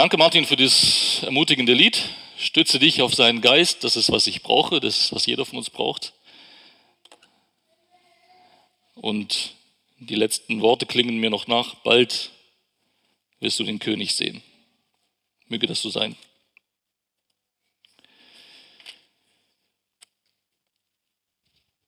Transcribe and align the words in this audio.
Danke, 0.00 0.16
Martin, 0.16 0.46
für 0.46 0.56
das 0.56 1.22
ermutigende 1.24 1.74
Lied. 1.74 2.02
Stütze 2.38 2.78
dich 2.78 3.02
auf 3.02 3.14
seinen 3.14 3.42
Geist. 3.42 3.84
Das 3.84 3.96
ist, 3.96 4.10
was 4.10 4.26
ich 4.28 4.42
brauche. 4.42 4.80
Das 4.80 4.98
ist, 4.98 5.12
was 5.12 5.26
jeder 5.26 5.44
von 5.44 5.58
uns 5.58 5.68
braucht. 5.68 6.14
Und 8.94 9.54
die 9.98 10.14
letzten 10.14 10.62
Worte 10.62 10.86
klingen 10.86 11.18
mir 11.18 11.28
noch 11.28 11.48
nach. 11.48 11.74
Bald 11.84 12.30
wirst 13.40 13.58
du 13.58 13.64
den 13.64 13.78
König 13.78 14.14
sehen. 14.14 14.42
Möge 15.48 15.66
das 15.66 15.82
so 15.82 15.90
sein. 15.90 16.16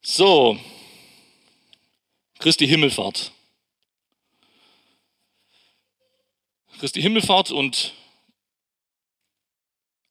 So, 0.03 0.59
Christi 2.41 2.69
Himmelfahrt. 2.69 3.33
Christi 6.79 7.01
Himmelfahrt 7.01 7.51
und 7.51 7.95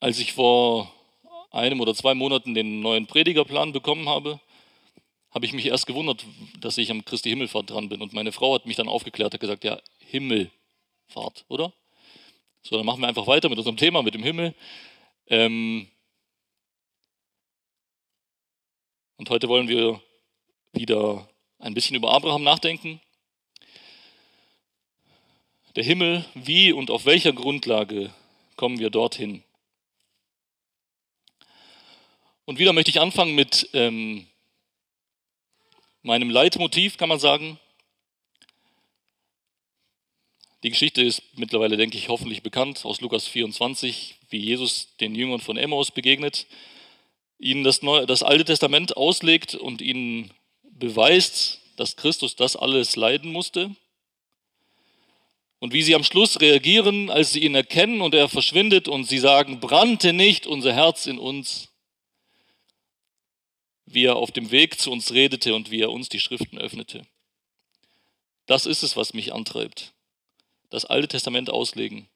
als 0.01 0.19
ich 0.19 0.33
vor 0.33 0.91
einem 1.51 1.79
oder 1.79 1.93
zwei 1.93 2.15
Monaten 2.15 2.55
den 2.55 2.81
neuen 2.81 3.05
Predigerplan 3.05 3.71
bekommen 3.71 4.09
habe, 4.09 4.41
habe 5.29 5.45
ich 5.45 5.53
mich 5.53 5.67
erst 5.67 5.85
gewundert, 5.85 6.25
dass 6.59 6.77
ich 6.77 6.89
am 6.89 7.05
Christi 7.05 7.29
Himmelfahrt 7.29 7.69
dran 7.69 7.87
bin. 7.87 8.01
Und 8.01 8.11
meine 8.11 8.31
Frau 8.31 8.55
hat 8.55 8.65
mich 8.65 8.75
dann 8.75 8.89
aufgeklärt, 8.89 9.33
hat 9.33 9.39
gesagt, 9.39 9.63
ja, 9.63 9.79
Himmelfahrt, 9.99 11.45
oder? 11.47 11.71
So, 12.63 12.77
dann 12.77 12.85
machen 12.85 12.99
wir 13.01 13.07
einfach 13.07 13.27
weiter 13.27 13.47
mit 13.47 13.59
unserem 13.59 13.77
Thema, 13.77 14.01
mit 14.01 14.15
dem 14.15 14.23
Himmel. 14.23 14.55
Ähm 15.27 15.87
und 19.17 19.29
heute 19.29 19.47
wollen 19.47 19.67
wir 19.67 20.01
wieder 20.73 21.29
ein 21.59 21.75
bisschen 21.75 21.95
über 21.95 22.11
Abraham 22.11 22.43
nachdenken. 22.43 22.99
Der 25.75 25.83
Himmel, 25.83 26.25
wie 26.33 26.71
und 26.71 26.89
auf 26.89 27.05
welcher 27.05 27.33
Grundlage 27.33 28.11
kommen 28.55 28.79
wir 28.79 28.89
dorthin? 28.89 29.43
Und 32.45 32.59
wieder 32.59 32.73
möchte 32.73 32.91
ich 32.91 32.99
anfangen 32.99 33.35
mit 33.35 33.69
ähm, 33.73 34.25
meinem 36.01 36.29
Leitmotiv, 36.29 36.97
kann 36.97 37.09
man 37.09 37.19
sagen. 37.19 37.59
Die 40.63 40.69
Geschichte 40.69 41.01
ist 41.01 41.23
mittlerweile, 41.37 41.77
denke 41.77 41.97
ich, 41.97 42.09
hoffentlich 42.09 42.43
bekannt 42.43 42.85
aus 42.85 43.01
Lukas 43.01 43.27
24, 43.27 44.15
wie 44.29 44.37
Jesus 44.37 44.95
den 44.97 45.15
Jüngern 45.15 45.39
von 45.39 45.57
Emmaus 45.57 45.91
begegnet, 45.91 46.47
ihnen 47.39 47.63
das, 47.63 47.81
Neue, 47.81 48.05
das 48.05 48.21
Alte 48.21 48.45
Testament 48.45 48.95
auslegt 48.95 49.55
und 49.55 49.81
ihnen 49.81 50.31
beweist, 50.63 51.61
dass 51.77 51.95
Christus 51.95 52.35
das 52.35 52.55
alles 52.55 52.95
leiden 52.95 53.31
musste 53.31 53.75
und 55.59 55.73
wie 55.73 55.81
sie 55.81 55.95
am 55.95 56.03
Schluss 56.03 56.41
reagieren, 56.41 57.09
als 57.09 57.33
sie 57.33 57.43
ihn 57.43 57.55
erkennen 57.55 58.01
und 58.01 58.13
er 58.13 58.29
verschwindet 58.29 58.87
und 58.87 59.05
sie 59.05 59.19
sagen, 59.19 59.59
brannte 59.59 60.13
nicht 60.13 60.45
unser 60.45 60.73
Herz 60.73 61.07
in 61.07 61.17
uns, 61.17 61.70
wie 63.93 64.05
er 64.05 64.15
auf 64.15 64.31
dem 64.31 64.51
Weg 64.51 64.79
zu 64.79 64.91
uns 64.91 65.11
redete 65.11 65.55
und 65.55 65.71
wie 65.71 65.81
er 65.81 65.91
uns 65.91 66.09
die 66.09 66.19
Schriften 66.19 66.57
öffnete. 66.57 67.05
Das 68.45 68.65
ist 68.65 68.83
es, 68.83 68.95
was 68.95 69.13
mich 69.13 69.33
antreibt. 69.33 69.93
Das 70.69 70.85
Alte 70.85 71.09
Testament 71.09 71.49
auslegen 71.49 72.07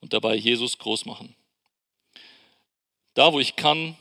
und 0.00 0.12
dabei 0.12 0.34
Jesus 0.34 0.78
groß 0.78 1.04
machen. 1.04 1.34
Da, 3.14 3.32
wo 3.32 3.40
ich 3.40 3.56
kann, 3.56 3.96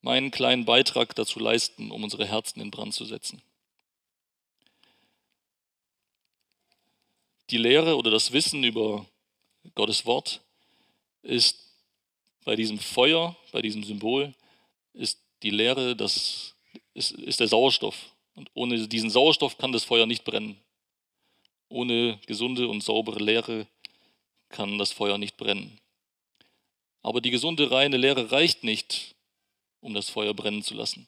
meinen 0.00 0.30
kleinen 0.30 0.64
Beitrag 0.64 1.14
dazu 1.14 1.38
leisten, 1.38 1.90
um 1.90 2.04
unsere 2.04 2.26
Herzen 2.26 2.60
in 2.60 2.70
Brand 2.70 2.94
zu 2.94 3.04
setzen. 3.04 3.42
die 7.50 7.58
Lehre 7.58 7.96
oder 7.96 8.10
das 8.10 8.32
Wissen 8.32 8.64
über 8.64 9.06
Gottes 9.74 10.06
Wort 10.06 10.40
ist 11.22 11.58
bei 12.44 12.56
diesem 12.56 12.78
Feuer, 12.78 13.36
bei 13.52 13.62
diesem 13.62 13.84
Symbol, 13.84 14.34
ist 14.92 15.20
die 15.44 15.50
Lehre, 15.50 15.94
das 15.94 16.54
ist, 16.94 17.12
ist 17.12 17.40
der 17.40 17.48
Sauerstoff. 17.48 17.96
Und 18.34 18.50
ohne 18.54 18.88
diesen 18.88 19.10
Sauerstoff 19.10 19.58
kann 19.58 19.72
das 19.72 19.84
Feuer 19.84 20.06
nicht 20.06 20.24
brennen. 20.24 20.58
Ohne 21.68 22.18
gesunde 22.26 22.68
und 22.68 22.82
saubere 22.82 23.22
Lehre 23.22 23.66
kann 24.48 24.78
das 24.78 24.92
Feuer 24.92 25.18
nicht 25.18 25.36
brennen. 25.36 25.78
Aber 27.02 27.20
die 27.20 27.30
gesunde, 27.30 27.70
reine 27.70 27.96
Lehre 27.96 28.32
reicht 28.32 28.64
nicht, 28.64 29.14
um 29.80 29.92
das 29.94 30.08
Feuer 30.08 30.32
brennen 30.34 30.62
zu 30.62 30.74
lassen. 30.74 31.06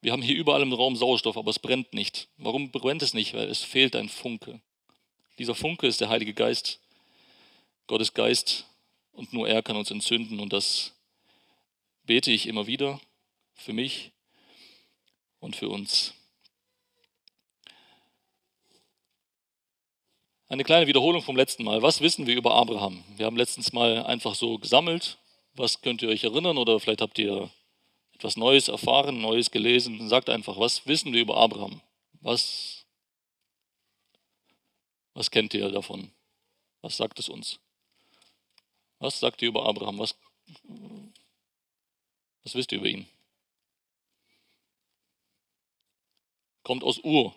Wir 0.00 0.12
haben 0.12 0.22
hier 0.22 0.36
überall 0.36 0.62
im 0.62 0.72
Raum 0.72 0.96
Sauerstoff, 0.96 1.36
aber 1.36 1.50
es 1.50 1.58
brennt 1.58 1.92
nicht. 1.92 2.28
Warum 2.36 2.70
brennt 2.70 3.02
es 3.02 3.14
nicht? 3.14 3.34
Weil 3.34 3.48
es 3.48 3.62
fehlt 3.62 3.94
ein 3.96 4.08
Funke. 4.08 4.60
Dieser 5.38 5.54
Funke 5.54 5.86
ist 5.86 6.00
der 6.00 6.08
Heilige 6.08 6.34
Geist, 6.34 6.80
Gottes 7.86 8.14
Geist, 8.14 8.66
und 9.12 9.32
nur 9.32 9.48
er 9.48 9.62
kann 9.62 9.76
uns 9.76 9.90
entzünden. 9.90 10.40
Und 10.40 10.52
das 10.52 10.93
bete 12.04 12.30
ich 12.30 12.46
immer 12.46 12.66
wieder 12.66 13.00
für 13.54 13.72
mich 13.72 14.12
und 15.40 15.56
für 15.56 15.68
uns. 15.68 16.14
Eine 20.48 20.64
kleine 20.64 20.86
Wiederholung 20.86 21.22
vom 21.22 21.36
letzten 21.36 21.64
Mal. 21.64 21.82
Was 21.82 22.00
wissen 22.00 22.26
wir 22.26 22.36
über 22.36 22.54
Abraham? 22.54 23.02
Wir 23.16 23.26
haben 23.26 23.36
letztens 23.36 23.72
mal 23.72 24.04
einfach 24.04 24.34
so 24.34 24.58
gesammelt. 24.58 25.18
Was 25.54 25.80
könnt 25.80 26.02
ihr 26.02 26.08
euch 26.08 26.24
erinnern? 26.24 26.58
Oder 26.58 26.78
vielleicht 26.78 27.00
habt 27.00 27.18
ihr 27.18 27.50
etwas 28.14 28.36
Neues 28.36 28.68
erfahren, 28.68 29.20
Neues 29.20 29.50
gelesen. 29.50 30.08
Sagt 30.08 30.28
einfach, 30.28 30.58
was 30.58 30.86
wissen 30.86 31.12
wir 31.12 31.22
über 31.22 31.36
Abraham? 31.36 31.80
Was, 32.20 32.86
was 35.14 35.30
kennt 35.30 35.54
ihr 35.54 35.68
davon? 35.70 36.12
Was 36.82 36.96
sagt 36.96 37.18
es 37.18 37.28
uns? 37.28 37.58
Was 38.98 39.18
sagt 39.20 39.42
ihr 39.42 39.48
über 39.48 39.66
Abraham? 39.66 39.98
Was, 39.98 40.14
was 42.44 42.54
wisst 42.54 42.72
ihr 42.72 42.78
über 42.78 42.88
ihn? 42.88 43.06
Kommt 46.62 46.84
aus 46.84 46.98
Ur. 47.02 47.34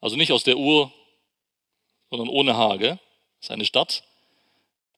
Also 0.00 0.16
nicht 0.16 0.32
aus 0.32 0.44
der 0.44 0.58
Ur, 0.58 0.92
sondern 2.10 2.28
ohne 2.28 2.56
H. 2.56 2.76
Gell? 2.76 3.00
Das 3.38 3.46
ist 3.46 3.50
eine 3.50 3.64
Stadt 3.64 4.04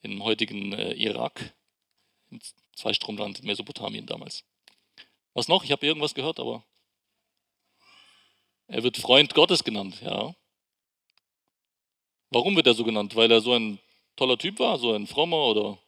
im 0.03 0.22
heutigen 0.22 0.72
äh, 0.72 0.93
Irak, 0.93 1.54
Zweistromland 2.77 3.41
in 3.41 3.47
Mesopotamien 3.47 4.06
damals. 4.06 4.44
Was 5.34 5.48
noch? 5.48 5.65
Ich 5.65 5.72
habe 5.72 5.87
irgendwas 5.87 6.15
gehört, 6.15 6.41
aber 6.41 6.65
er 8.66 8.82
wird 8.82 8.97
Freund 8.97 9.34
Gottes 9.34 9.65
genannt, 9.65 10.00
ja. 10.03 10.34
Warum 12.31 12.54
wird 12.56 12.66
er 12.66 12.75
so 12.75 12.84
genannt? 12.84 13.16
Weil 13.16 13.31
er 13.31 13.41
so 13.41 13.54
ein 13.54 13.78
toller 14.16 14.37
Typ 14.37 14.59
war, 14.59 14.78
so 14.78 14.93
ein 14.93 15.06
frommer 15.06 15.44
oder 15.47 15.78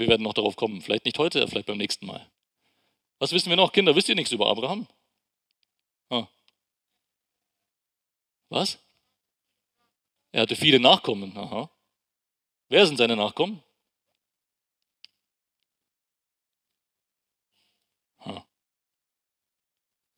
wir 0.00 0.08
werden 0.08 0.22
noch 0.22 0.34
darauf 0.34 0.56
kommen. 0.56 0.82
Vielleicht 0.82 1.04
nicht 1.04 1.18
heute, 1.18 1.46
vielleicht 1.46 1.66
beim 1.66 1.78
nächsten 1.78 2.06
Mal. 2.06 2.28
Was 3.18 3.32
wissen 3.32 3.50
wir 3.50 3.56
noch? 3.56 3.72
Kinder, 3.72 3.94
wisst 3.94 4.08
ihr 4.08 4.14
nichts 4.14 4.32
über 4.32 4.48
Abraham? 4.48 4.88
Ah. 6.08 6.26
Was? 8.48 8.78
Er 10.32 10.42
hatte 10.42 10.56
viele 10.56 10.80
Nachkommen. 10.80 11.36
Aha. 11.36 11.70
Wer 12.68 12.86
sind 12.86 12.96
seine 12.96 13.16
Nachkommen? 13.16 13.62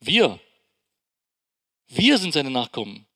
Wir. 0.04 0.40
Wir 1.86 2.18
sind 2.18 2.32
seine 2.32 2.50
Nachkommen. 2.50 3.06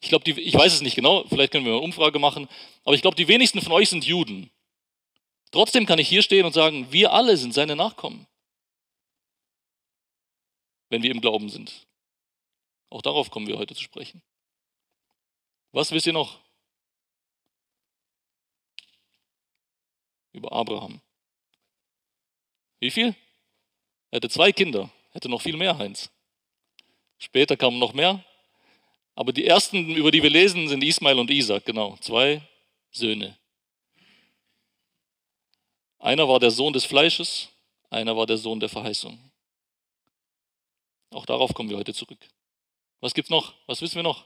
Ich 0.00 0.08
glaube, 0.08 0.30
ich 0.30 0.54
weiß 0.54 0.74
es 0.74 0.82
nicht 0.82 0.94
genau, 0.94 1.24
vielleicht 1.24 1.50
können 1.50 1.64
wir 1.64 1.72
eine 1.72 1.82
Umfrage 1.82 2.18
machen, 2.18 2.48
aber 2.84 2.94
ich 2.94 3.02
glaube, 3.02 3.16
die 3.16 3.26
wenigsten 3.26 3.60
von 3.60 3.72
euch 3.72 3.88
sind 3.88 4.04
Juden. 4.04 4.50
Trotzdem 5.56 5.86
kann 5.86 5.98
ich 5.98 6.06
hier 6.06 6.20
stehen 6.20 6.44
und 6.44 6.52
sagen, 6.52 6.92
wir 6.92 7.14
alle 7.14 7.34
sind 7.38 7.54
seine 7.54 7.76
Nachkommen, 7.76 8.26
wenn 10.90 11.02
wir 11.02 11.10
im 11.10 11.22
Glauben 11.22 11.48
sind. 11.48 11.86
Auch 12.90 13.00
darauf 13.00 13.30
kommen 13.30 13.46
wir 13.46 13.56
heute 13.56 13.74
zu 13.74 13.82
sprechen. 13.82 14.20
Was 15.72 15.92
wisst 15.92 16.06
ihr 16.06 16.12
noch 16.12 16.38
über 20.34 20.52
Abraham? 20.52 21.00
Wie 22.78 22.90
viel? 22.90 23.16
Er 24.10 24.16
hatte 24.16 24.28
zwei 24.28 24.52
Kinder. 24.52 24.90
Hätte 25.12 25.30
noch 25.30 25.40
viel 25.40 25.56
mehr, 25.56 25.78
Heinz. 25.78 26.10
Später 27.16 27.56
kamen 27.56 27.78
noch 27.78 27.94
mehr. 27.94 28.22
Aber 29.14 29.32
die 29.32 29.46
ersten, 29.46 29.96
über 29.96 30.10
die 30.10 30.22
wir 30.22 30.28
lesen, 30.28 30.68
sind 30.68 30.84
Ismail 30.84 31.18
und 31.18 31.30
Isaac, 31.30 31.64
genau. 31.64 31.96
Zwei 32.02 32.46
Söhne. 32.90 33.38
Einer 36.06 36.28
war 36.28 36.38
der 36.38 36.52
Sohn 36.52 36.72
des 36.72 36.84
Fleisches, 36.84 37.48
einer 37.90 38.16
war 38.16 38.26
der 38.26 38.38
Sohn 38.38 38.60
der 38.60 38.68
Verheißung. 38.68 39.18
Auch 41.10 41.26
darauf 41.26 41.52
kommen 41.52 41.68
wir 41.68 41.76
heute 41.76 41.92
zurück. 41.92 42.20
Was 43.00 43.12
gibt's 43.12 43.28
noch? 43.28 43.54
Was 43.66 43.82
wissen 43.82 43.96
wir 43.96 44.04
noch? 44.04 44.24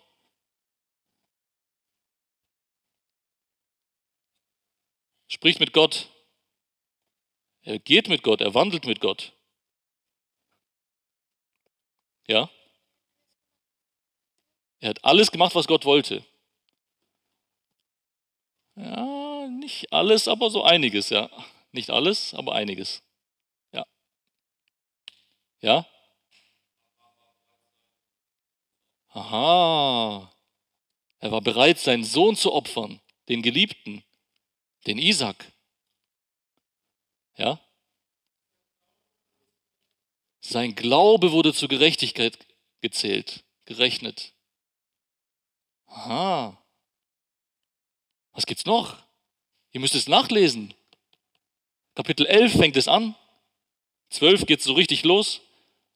Spricht 5.29 5.59
mit 5.59 5.73
Gott. 5.73 6.11
Er 7.62 7.79
geht 7.79 8.11
mit 8.11 8.23
Gott, 8.23 8.43
er 8.43 8.53
wandelt 8.53 8.85
mit 8.85 9.00
Gott. 9.00 9.33
Ja? 12.26 12.50
Er 14.81 14.91
hat 14.91 15.03
alles 15.03 15.31
gemacht, 15.33 15.55
was 15.55 15.67
Gott 15.67 15.87
wollte. 15.87 16.26
Ja, 18.75 19.49
nicht 19.49 19.91
alles, 19.91 20.29
aber 20.29 20.50
so 20.50 20.62
einiges, 20.62 21.09
ja. 21.09 21.31
Nicht 21.72 21.90
alles, 21.90 22.34
aber 22.34 22.55
einiges. 22.55 23.02
Ja. 23.72 23.87
Ja? 25.61 25.87
Aha. 29.08 30.32
Er 31.19 31.32
war 31.32 31.40
bereit, 31.40 31.78
seinen 31.78 32.05
Sohn 32.05 32.37
zu 32.37 32.52
opfern, 32.52 33.00
den 33.28 33.43
Geliebten, 33.43 34.02
den 34.87 34.99
Isaac. 34.99 35.52
Ja? 37.37 37.61
Sein 40.40 40.75
Glaube 40.75 41.32
wurde 41.32 41.52
zur 41.52 41.69
Gerechtigkeit 41.69 42.38
gezählt, 42.81 43.44
gerechnet. 43.66 44.32
Aha. 45.87 46.56
Was 48.32 48.46
gibt's 48.46 48.64
noch? 48.64 48.96
Ihr 49.73 49.81
müsst 49.81 49.94
es 49.94 50.08
nachlesen. 50.08 50.75
Kapitel 51.94 52.26
11 52.26 52.52
fängt 52.52 52.76
es 52.76 52.88
an. 52.88 53.14
12 54.10 54.46
geht 54.46 54.62
so 54.62 54.72
richtig 54.72 55.04
los. 55.04 55.40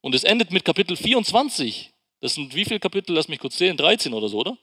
Und 0.00 0.14
es 0.14 0.24
endet 0.24 0.50
mit 0.50 0.64
Kapitel 0.64 0.96
24. 0.96 1.92
Das 2.20 2.34
sind 2.34 2.54
wie 2.54 2.64
viele 2.64 2.80
Kapitel? 2.80 3.14
Lass 3.14 3.28
mich 3.28 3.38
kurz 3.38 3.56
zählen. 3.56 3.76
13 3.76 4.12
oder 4.14 4.28
so, 4.28 4.38
oder? 4.38 4.58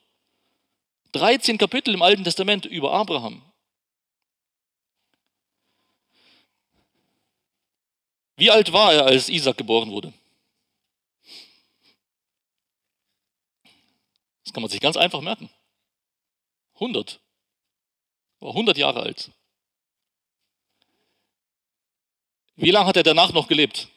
13 1.14 1.58
Kapitel 1.58 1.94
im 1.94 2.02
Alten 2.02 2.24
Testament 2.24 2.66
über 2.66 2.94
Abraham. 2.94 3.42
Wie 8.38 8.50
alt 8.50 8.74
war 8.74 8.94
er, 8.94 9.06
als 9.06 9.30
Isaac 9.30 9.58
geboren 9.58 9.92
wurde? 9.92 10.14
Das 14.44 14.54
kann 14.54 14.64
man 14.64 14.70
sich 14.70 14.80
ganz 14.80 14.98
einfach 14.98 15.22
merken. 15.22 15.50
100. 16.76 17.20
War 18.40 18.50
100 18.50 18.78
Jahre 18.78 19.02
alt. 19.02 19.32
Wie 22.56 22.72
lange 22.72 22.88
hat 22.88 22.98
er 22.98 23.04
danach 23.04 23.34
noch 23.34 23.48
gelebt? 23.48 23.90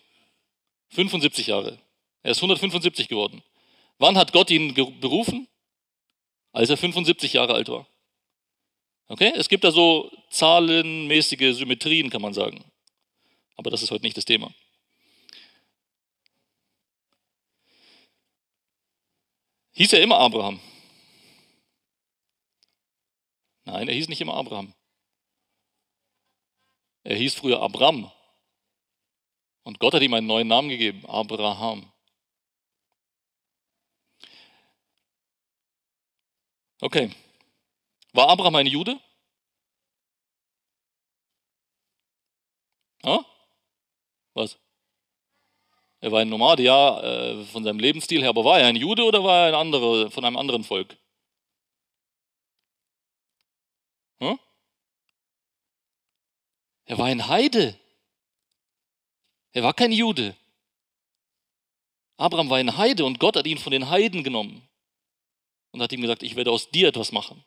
75 0.90 1.48
Jahre. 1.48 1.78
Er 2.22 2.30
ist 2.30 2.38
175 2.38 3.08
geworden. 3.08 3.42
Wann 3.98 4.16
hat 4.16 4.32
Gott 4.32 4.50
ihn 4.50 4.74
berufen? 4.74 5.48
Als 6.52 6.70
er 6.70 6.76
75 6.76 7.32
Jahre 7.32 7.54
alt 7.54 7.68
war. 7.68 7.86
Okay? 9.08 9.32
Es 9.36 9.48
gibt 9.48 9.64
da 9.64 9.70
so 9.70 10.10
zahlenmäßige 10.30 11.56
Symmetrien, 11.56 12.10
kann 12.10 12.22
man 12.22 12.32
sagen. 12.32 12.64
Aber 13.56 13.70
das 13.70 13.82
ist 13.82 13.90
heute 13.90 14.04
nicht 14.04 14.16
das 14.16 14.24
Thema. 14.24 14.52
Hieß 19.72 19.92
er 19.92 20.02
immer 20.02 20.18
Abraham? 20.18 20.60
Nein, 23.64 23.88
er 23.88 23.94
hieß 23.94 24.08
nicht 24.08 24.20
immer 24.20 24.34
Abraham. 24.34 24.72
Er 27.02 27.16
hieß 27.16 27.34
früher 27.34 27.60
Abram. 27.60 28.10
Und 29.64 29.80
Gott 29.80 29.94
hat 29.94 30.02
ihm 30.02 30.14
einen 30.14 30.26
neuen 30.26 30.48
Namen 30.48 30.68
gegeben, 30.68 31.04
Abraham. 31.06 31.90
Okay. 36.80 37.10
War 38.12 38.28
Abraham 38.28 38.56
ein 38.56 38.66
Jude? 38.66 39.00
Ha? 43.04 43.24
Was? 44.34 44.58
Er 46.00 46.12
war 46.12 46.20
ein 46.20 46.28
Nomade, 46.28 46.62
ja, 46.62 47.00
äh, 47.02 47.44
von 47.44 47.64
seinem 47.64 47.78
Lebensstil 47.78 48.20
her, 48.20 48.30
aber 48.30 48.44
war 48.44 48.60
er 48.60 48.66
ein 48.66 48.76
Jude 48.76 49.04
oder 49.04 49.24
war 49.24 49.46
er 49.46 49.48
ein 49.48 49.54
anderer, 49.54 50.10
von 50.10 50.24
einem 50.24 50.36
anderen 50.36 50.64
Volk? 50.64 50.98
Hm? 54.20 54.38
Er 56.86 56.98
war 56.98 57.06
ein 57.06 57.26
Heide. 57.28 57.78
Er 59.54 59.62
war 59.62 59.72
kein 59.72 59.92
Jude. 59.92 60.36
Abraham 62.16 62.50
war 62.50 62.58
ein 62.58 62.76
Heide 62.76 63.04
und 63.04 63.18
Gott 63.18 63.36
hat 63.36 63.46
ihn 63.46 63.58
von 63.58 63.72
den 63.72 63.88
Heiden 63.88 64.22
genommen 64.22 64.68
und 65.70 65.80
hat 65.80 65.92
ihm 65.92 66.02
gesagt, 66.02 66.22
ich 66.22 66.36
werde 66.36 66.50
aus 66.50 66.70
dir 66.70 66.88
etwas 66.88 67.12
machen. 67.12 67.42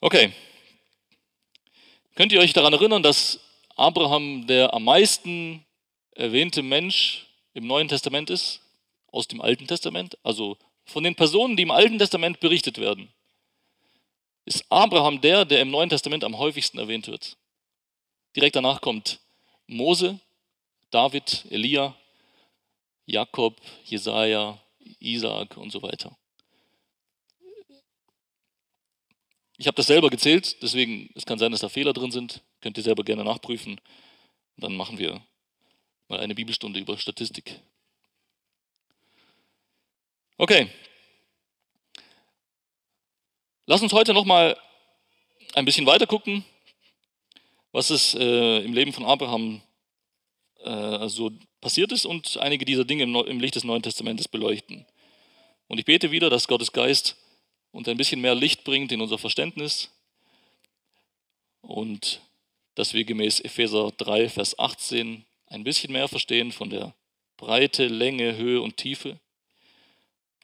Okay. 0.00 0.32
Könnt 2.16 2.32
ihr 2.32 2.40
euch 2.40 2.52
daran 2.52 2.72
erinnern, 2.72 3.02
dass 3.02 3.40
Abraham 3.76 4.46
der 4.46 4.74
am 4.74 4.84
meisten 4.84 5.64
erwähnte 6.12 6.62
Mensch 6.62 7.26
im 7.54 7.66
Neuen 7.66 7.88
Testament 7.88 8.30
ist, 8.30 8.60
aus 9.12 9.28
dem 9.28 9.40
Alten 9.40 9.66
Testament, 9.66 10.18
also 10.22 10.58
von 10.84 11.04
den 11.04 11.14
Personen, 11.14 11.56
die 11.56 11.62
im 11.62 11.70
Alten 11.70 11.98
Testament 11.98 12.40
berichtet 12.40 12.78
werden, 12.78 13.12
ist 14.44 14.64
Abraham 14.70 15.20
der, 15.20 15.44
der 15.44 15.60
im 15.60 15.70
Neuen 15.70 15.90
Testament 15.90 16.24
am 16.24 16.38
häufigsten 16.38 16.78
erwähnt 16.78 17.06
wird. 17.08 17.36
Direkt 18.36 18.54
danach 18.54 18.82
kommt 18.82 19.18
Mose, 19.66 20.20
David, 20.90 21.46
Elia, 21.50 21.96
Jakob, 23.06 23.58
Jesaja, 23.84 24.60
Isaac 25.00 25.56
und 25.56 25.70
so 25.70 25.82
weiter. 25.82 26.16
Ich 29.56 29.66
habe 29.66 29.76
das 29.76 29.86
selber 29.86 30.10
gezählt, 30.10 30.62
deswegen 30.62 31.10
es 31.14 31.24
kann 31.24 31.38
sein, 31.38 31.50
dass 31.50 31.62
da 31.62 31.70
Fehler 31.70 31.94
drin 31.94 32.10
sind. 32.10 32.42
Könnt 32.60 32.76
ihr 32.76 32.82
selber 32.82 33.04
gerne 33.04 33.24
nachprüfen. 33.24 33.80
Dann 34.58 34.76
machen 34.76 34.98
wir 34.98 35.24
mal 36.08 36.20
eine 36.20 36.34
Bibelstunde 36.34 36.78
über 36.78 36.98
Statistik. 36.98 37.58
Okay. 40.36 40.68
Lass 43.64 43.80
uns 43.80 43.94
heute 43.94 44.12
noch 44.12 44.26
mal 44.26 44.58
ein 45.54 45.64
bisschen 45.64 45.86
weiter 45.86 46.06
gucken, 46.06 46.44
was 47.72 47.90
es 47.90 48.14
äh, 48.14 48.58
im 48.64 48.72
Leben 48.72 48.92
von 48.92 49.04
Abraham 49.04 49.60
äh, 50.60 51.08
so 51.08 51.30
passiert 51.60 51.92
ist 51.92 52.06
und 52.06 52.36
einige 52.38 52.64
dieser 52.64 52.84
Dinge 52.84 53.04
im, 53.04 53.14
im 53.14 53.40
Licht 53.40 53.54
des 53.54 53.64
Neuen 53.64 53.82
Testamentes 53.82 54.28
beleuchten. 54.28 54.86
Und 55.68 55.78
ich 55.78 55.84
bete 55.84 56.10
wieder, 56.10 56.30
dass 56.30 56.48
Gottes 56.48 56.72
Geist 56.72 57.16
uns 57.72 57.88
ein 57.88 57.96
bisschen 57.96 58.20
mehr 58.20 58.34
Licht 58.34 58.64
bringt 58.64 58.92
in 58.92 59.00
unser 59.00 59.18
Verständnis 59.18 59.90
und 61.60 62.20
dass 62.74 62.94
wir 62.94 63.04
gemäß 63.04 63.40
Epheser 63.40 63.92
3, 63.96 64.28
Vers 64.28 64.58
18 64.58 65.24
ein 65.48 65.64
bisschen 65.64 65.92
mehr 65.92 66.08
verstehen 66.08 66.52
von 66.52 66.70
der 66.70 66.94
Breite, 67.36 67.86
Länge, 67.86 68.36
Höhe 68.36 68.60
und 68.60 68.76
Tiefe. 68.76 69.18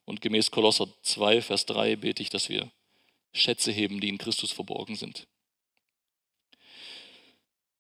Und 0.05 0.21
gemäß 0.21 0.51
Kolosser 0.51 0.89
2, 1.03 1.43
Vers 1.43 1.67
3 1.67 1.97
bete 1.97 2.23
ich, 2.23 2.31
dass 2.31 2.49
wir 2.49 2.71
Schätze 3.33 3.71
heben, 3.73 4.01
die 4.01 4.09
in 4.09 4.19
Christus 4.19 4.53
verborgen 4.53 4.97
sind. 4.97 5.27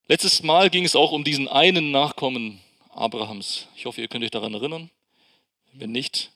Letztes 0.09 0.43
Mal 0.43 0.69
ging 0.69 0.85
es 0.85 0.97
auch 0.97 1.13
um 1.13 1.23
diesen 1.23 1.47
einen 1.47 1.93
Nachkommen 1.93 2.61
Abrahams. 2.91 3.69
Ich 3.77 3.87
hoffe, 3.87 4.01
ihr 4.01 4.09
könnt 4.09 4.25
euch 4.25 4.33
daran 4.33 4.53
erinnern. 4.53 4.91
Wenn 5.73 5.93
nicht, 5.93 6.33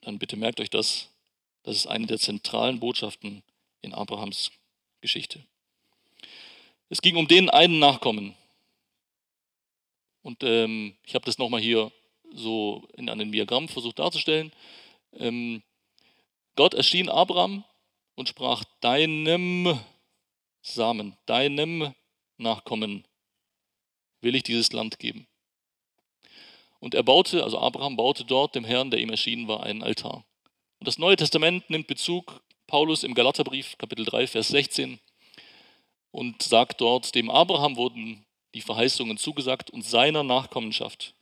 dann 0.00 0.18
bitte 0.18 0.36
merkt 0.36 0.60
euch 0.60 0.70
das. 0.70 1.10
Das 1.62 1.76
ist 1.76 1.86
eine 1.86 2.06
der 2.06 2.18
zentralen 2.18 2.80
Botschaften 2.80 3.42
in 3.82 3.92
Abrahams 3.92 4.50
Geschichte. 5.02 5.44
Es 6.88 7.02
ging 7.02 7.16
um 7.16 7.28
den 7.28 7.50
einen 7.50 7.78
Nachkommen. 7.78 8.34
Und 10.22 10.42
ähm, 10.42 10.96
ich 11.04 11.14
habe 11.14 11.26
das 11.26 11.36
nochmal 11.36 11.60
hier 11.60 11.92
so 12.32 12.88
in 12.96 13.10
einem 13.10 13.30
Diagramm 13.30 13.68
versucht 13.68 13.98
darzustellen. 13.98 14.52
Ähm, 15.12 15.62
Gott 16.56 16.72
erschien 16.72 17.10
Abraham 17.10 17.62
und 18.14 18.30
sprach, 18.30 18.64
deinem 18.80 19.78
Samen, 20.62 21.16
deinem 21.26 21.94
Nachkommen 22.40 23.04
will 24.20 24.34
ich 24.34 24.42
dieses 24.42 24.72
Land 24.72 24.98
geben. 24.98 25.26
Und 26.80 26.94
er 26.94 27.02
baute, 27.02 27.44
also 27.44 27.58
Abraham 27.58 27.96
baute 27.96 28.24
dort 28.24 28.54
dem 28.54 28.64
Herrn, 28.64 28.90
der 28.90 29.00
ihm 29.00 29.10
erschienen 29.10 29.48
war, 29.48 29.62
einen 29.62 29.82
Altar. 29.82 30.24
Und 30.78 30.88
das 30.88 30.98
Neue 30.98 31.16
Testament 31.16 31.68
nimmt 31.68 31.86
Bezug, 31.86 32.42
Paulus 32.66 33.04
im 33.04 33.14
Galaterbrief, 33.14 33.76
Kapitel 33.76 34.04
3, 34.06 34.26
Vers 34.26 34.48
16, 34.48 34.98
und 36.10 36.42
sagt 36.42 36.80
dort, 36.80 37.14
dem 37.14 37.30
Abraham 37.30 37.76
wurden 37.76 38.24
die 38.54 38.62
Verheißungen 38.62 39.18
zugesagt 39.18 39.70
und 39.70 39.84
seiner 39.84 40.22
Nachkommenschaft. 40.22 41.14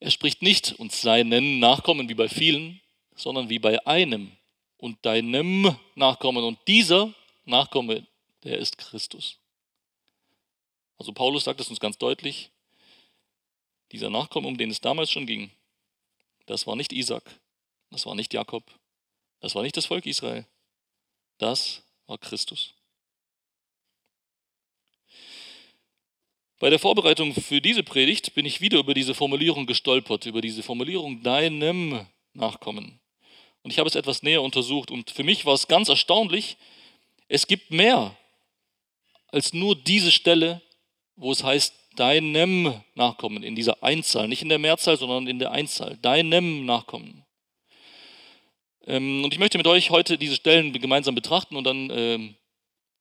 Er 0.00 0.10
spricht 0.10 0.42
nicht 0.42 0.72
und 0.72 0.92
seinen 0.92 1.60
Nachkommen 1.60 2.08
wie 2.08 2.14
bei 2.14 2.28
vielen, 2.28 2.80
sondern 3.14 3.48
wie 3.48 3.58
bei 3.58 3.86
einem 3.86 4.32
und 4.76 5.04
deinem 5.04 5.76
Nachkommen. 5.94 6.44
Und 6.44 6.58
dieser 6.66 7.12
Nachkomme, 7.44 8.06
der 8.44 8.58
ist 8.58 8.78
Christus. 8.78 9.38
Also 10.98 11.12
Paulus 11.12 11.44
sagt 11.44 11.60
es 11.60 11.68
uns 11.68 11.80
ganz 11.80 11.98
deutlich, 11.98 12.50
dieser 13.90 14.10
Nachkomme, 14.10 14.48
um 14.48 14.56
den 14.56 14.70
es 14.70 14.80
damals 14.80 15.10
schon 15.10 15.26
ging, 15.26 15.50
das 16.46 16.66
war 16.66 16.76
nicht 16.76 16.92
Isaac, 16.92 17.24
das 17.90 18.06
war 18.06 18.14
nicht 18.14 18.32
Jakob, 18.34 18.64
das 19.40 19.54
war 19.54 19.62
nicht 19.62 19.76
das 19.76 19.86
Volk 19.86 20.06
Israel, 20.06 20.46
das 21.38 21.82
war 22.06 22.18
Christus. 22.18 22.74
Bei 26.60 26.70
der 26.70 26.78
Vorbereitung 26.78 27.34
für 27.34 27.60
diese 27.60 27.82
Predigt 27.82 28.34
bin 28.34 28.46
ich 28.46 28.60
wieder 28.60 28.78
über 28.78 28.94
diese 28.94 29.14
Formulierung 29.14 29.66
gestolpert, 29.66 30.24
über 30.26 30.40
diese 30.40 30.62
Formulierung 30.62 31.22
deinem 31.22 32.06
Nachkommen. 32.32 33.00
Und 33.62 33.70
ich 33.70 33.78
habe 33.78 33.88
es 33.88 33.94
etwas 33.94 34.22
näher 34.22 34.42
untersucht 34.42 34.90
und 34.90 35.10
für 35.10 35.24
mich 35.24 35.44
war 35.46 35.54
es 35.54 35.68
ganz 35.68 35.88
erstaunlich, 35.88 36.56
es 37.28 37.46
gibt 37.46 37.70
mehr 37.70 38.16
als 39.34 39.52
nur 39.52 39.74
diese 39.74 40.12
Stelle, 40.12 40.62
wo 41.16 41.32
es 41.32 41.42
heißt 41.42 41.74
deinem 41.96 42.72
Nachkommen, 42.94 43.42
in 43.42 43.56
dieser 43.56 43.82
Einzahl, 43.82 44.28
nicht 44.28 44.42
in 44.42 44.48
der 44.48 44.60
Mehrzahl, 44.60 44.96
sondern 44.96 45.26
in 45.26 45.40
der 45.40 45.50
Einzahl, 45.50 45.96
deinem 45.96 46.64
Nachkommen. 46.64 47.24
Ähm, 48.86 49.24
und 49.24 49.32
ich 49.32 49.40
möchte 49.40 49.58
mit 49.58 49.66
euch 49.66 49.90
heute 49.90 50.18
diese 50.18 50.36
Stellen 50.36 50.72
gemeinsam 50.72 51.16
betrachten 51.16 51.56
und 51.56 51.64
dann 51.64 51.90
ähm, 51.90 52.36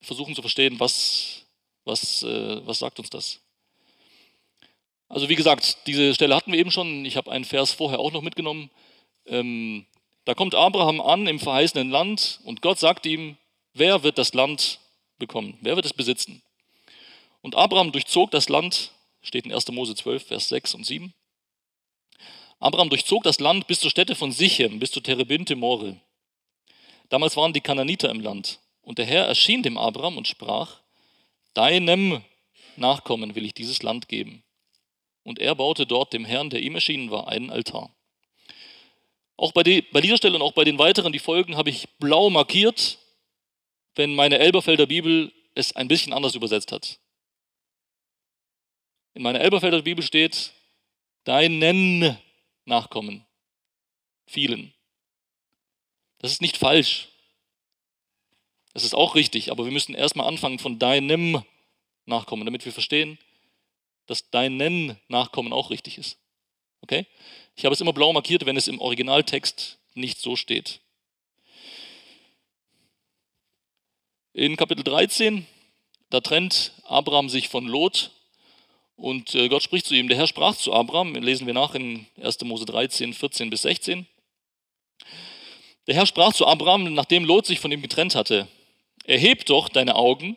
versuchen 0.01 0.33
zu 0.33 0.41
verstehen, 0.41 0.79
was, 0.79 1.45
was, 1.85 2.23
äh, 2.23 2.65
was 2.65 2.79
sagt 2.79 2.97
uns 2.97 3.11
das. 3.11 3.39
Also 5.09 5.29
wie 5.29 5.35
gesagt, 5.35 5.85
diese 5.85 6.15
Stelle 6.15 6.35
hatten 6.35 6.51
wir 6.51 6.59
eben 6.59 6.71
schon. 6.71 7.05
Ich 7.05 7.15
habe 7.15 7.31
einen 7.31 7.45
Vers 7.45 7.73
vorher 7.73 7.99
auch 7.99 8.11
noch 8.11 8.23
mitgenommen. 8.23 8.71
Ähm, 9.27 9.85
da 10.25 10.33
kommt 10.33 10.55
Abraham 10.55 10.99
an 10.99 11.27
im 11.27 11.39
verheißenen 11.39 11.91
Land 11.91 12.39
und 12.43 12.63
Gott 12.63 12.79
sagt 12.79 13.05
ihm, 13.05 13.37
wer 13.73 14.01
wird 14.01 14.17
das 14.17 14.33
Land 14.33 14.79
bekommen? 15.25 15.57
Wer 15.61 15.75
wird 15.75 15.85
es 15.85 15.93
besitzen? 15.93 16.41
Und 17.41 17.55
Abraham 17.55 17.91
durchzog 17.91 18.31
das 18.31 18.49
Land, 18.49 18.91
steht 19.21 19.45
in 19.45 19.53
1. 19.53 19.69
Mose 19.71 19.95
12, 19.95 20.27
Vers 20.27 20.49
6 20.49 20.75
und 20.75 20.85
7. 20.85 21.13
Abraham 22.59 22.89
durchzog 22.89 23.23
das 23.23 23.39
Land 23.39 23.67
bis 23.67 23.79
zur 23.79 23.89
Stätte 23.89 24.15
von 24.15 24.31
Sichem, 24.31 24.79
bis 24.79 24.91
zur 24.91 25.03
Terebinte 25.03 25.55
More. 25.55 25.97
Damals 27.09 27.35
waren 27.35 27.53
die 27.53 27.61
Kananiter 27.61 28.09
im 28.09 28.21
Land. 28.21 28.59
Und 28.81 28.97
der 28.97 29.05
Herr 29.05 29.25
erschien 29.25 29.63
dem 29.63 29.77
Abraham 29.77 30.17
und 30.17 30.27
sprach, 30.27 30.79
deinem 31.53 32.21
Nachkommen 32.75 33.35
will 33.35 33.45
ich 33.45 33.53
dieses 33.53 33.83
Land 33.83 34.07
geben. 34.07 34.43
Und 35.23 35.39
er 35.39 35.55
baute 35.55 35.85
dort 35.85 36.11
dem 36.11 36.25
Herrn, 36.25 36.49
der 36.49 36.61
ihm 36.61 36.75
erschienen 36.75 37.11
war, 37.11 37.27
einen 37.27 37.49
Altar. 37.49 37.93
Auch 39.37 39.51
bei 39.51 39.63
dieser 39.63 40.17
Stelle 40.17 40.35
und 40.35 40.41
auch 40.41 40.53
bei 40.53 40.63
den 40.63 40.79
weiteren, 40.79 41.13
die 41.13 41.19
Folgen, 41.19 41.55
habe 41.55 41.69
ich 41.69 41.89
blau 41.99 42.29
markiert, 42.29 42.97
wenn 43.95 44.15
meine 44.15 44.39
Elberfelder 44.39 44.85
Bibel 44.87 45.31
es 45.55 45.75
ein 45.75 45.87
bisschen 45.87 46.13
anders 46.13 46.35
übersetzt 46.35 46.71
hat. 46.71 46.99
In 49.13 49.21
meiner 49.21 49.41
Elberfelder 49.41 49.81
Bibel 49.83 50.03
steht, 50.03 50.51
deinen 51.23 52.17
Nachkommen, 52.65 53.25
vielen. 54.25 54.73
Das 56.19 56.31
ist 56.31 56.41
nicht 56.41 56.57
falsch. 56.57 57.09
Das 58.73 58.83
ist 58.83 58.95
auch 58.95 59.15
richtig, 59.15 59.51
aber 59.51 59.65
wir 59.65 59.71
müssen 59.71 59.93
erstmal 59.93 60.27
anfangen 60.27 60.57
von 60.57 60.79
deinem 60.79 61.43
Nachkommen, 62.05 62.45
damit 62.45 62.65
wir 62.65 62.71
verstehen, 62.71 63.19
dass 64.07 64.29
deinen 64.31 64.97
Nachkommen 65.07 65.53
auch 65.53 65.69
richtig 65.69 65.97
ist. 65.97 66.17
Okay? 66.81 67.05
Ich 67.55 67.65
habe 67.65 67.73
es 67.73 67.81
immer 67.81 67.93
blau 67.93 68.11
markiert, 68.13 68.45
wenn 68.45 68.57
es 68.57 68.67
im 68.67 68.79
Originaltext 68.79 69.79
nicht 69.93 70.19
so 70.19 70.35
steht. 70.35 70.81
In 74.35 74.57
Kapitel 74.57 74.83
13, 74.83 75.45
da 76.09 76.19
trennt 76.19 76.71
Abraham 76.85 77.29
sich 77.29 77.49
von 77.49 77.67
Lot 77.67 78.09
und 78.95 79.35
äh, 79.35 79.47
Gott 79.47 79.61
spricht 79.61 79.85
zu 79.85 79.93
ihm. 79.93 80.07
Der 80.07 80.17
Herr 80.17 80.25
sprach 80.25 80.55
zu 80.55 80.73
Abraham, 80.73 81.13
lesen 81.13 81.45
wir 81.45 81.53
nach 81.53 81.75
in 81.75 82.07
1. 82.19 82.41
Mose 82.41 82.65
13, 82.65 83.13
14 83.13 83.51
bis 83.51 83.61
16. 83.61 84.07
Der 85.85 85.93
Herr 85.93 86.07
sprach 86.07 86.33
zu 86.33 86.47
Abraham, 86.47 86.95
nachdem 86.95 87.25
Lot 87.25 87.45
sich 87.45 87.59
von 87.59 87.71
ihm 87.71 87.83
getrennt 87.83 88.15
hatte, 88.15 88.47
erheb 89.05 89.45
doch 89.45 89.69
deine 89.69 89.93
Augen 89.95 90.35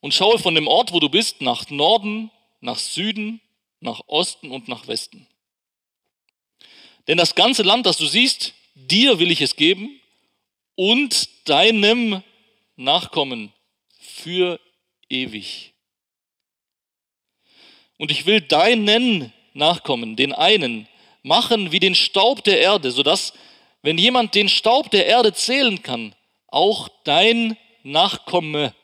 und 0.00 0.12
schaue 0.12 0.38
von 0.38 0.54
dem 0.54 0.66
Ort, 0.66 0.92
wo 0.92 1.00
du 1.00 1.08
bist, 1.08 1.40
nach 1.40 1.70
Norden, 1.70 2.30
nach 2.60 2.78
Süden, 2.78 3.40
nach 3.80 4.02
Osten 4.06 4.50
und 4.50 4.68
nach 4.68 4.86
Westen. 4.86 5.26
Denn 7.08 7.16
das 7.16 7.36
ganze 7.36 7.62
Land, 7.62 7.86
das 7.86 7.96
du 7.96 8.04
siehst, 8.04 8.52
dir 8.74 9.18
will 9.18 9.30
ich 9.30 9.40
es 9.40 9.56
geben 9.56 9.98
und 10.74 11.48
deinem 11.48 12.22
Nachkommen 12.76 13.52
für 13.98 14.60
ewig. 15.08 15.74
Und 17.98 18.10
ich 18.10 18.26
will 18.26 18.40
deinen 18.40 19.32
Nachkommen, 19.52 20.16
den 20.16 20.32
einen, 20.32 20.88
machen 21.22 21.72
wie 21.72 21.80
den 21.80 21.94
Staub 21.94 22.42
der 22.44 22.60
Erde, 22.60 22.90
sodass, 22.90 23.32
wenn 23.82 23.98
jemand 23.98 24.34
den 24.34 24.48
Staub 24.48 24.90
der 24.90 25.06
Erde 25.06 25.32
zählen 25.32 25.82
kann, 25.82 26.14
auch 26.48 26.88
dein 27.04 27.56
Nachkomme 27.82 28.74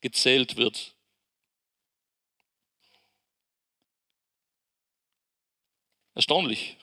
gezählt 0.00 0.56
wird. 0.56 0.94
Erstaunlich. 6.14 6.76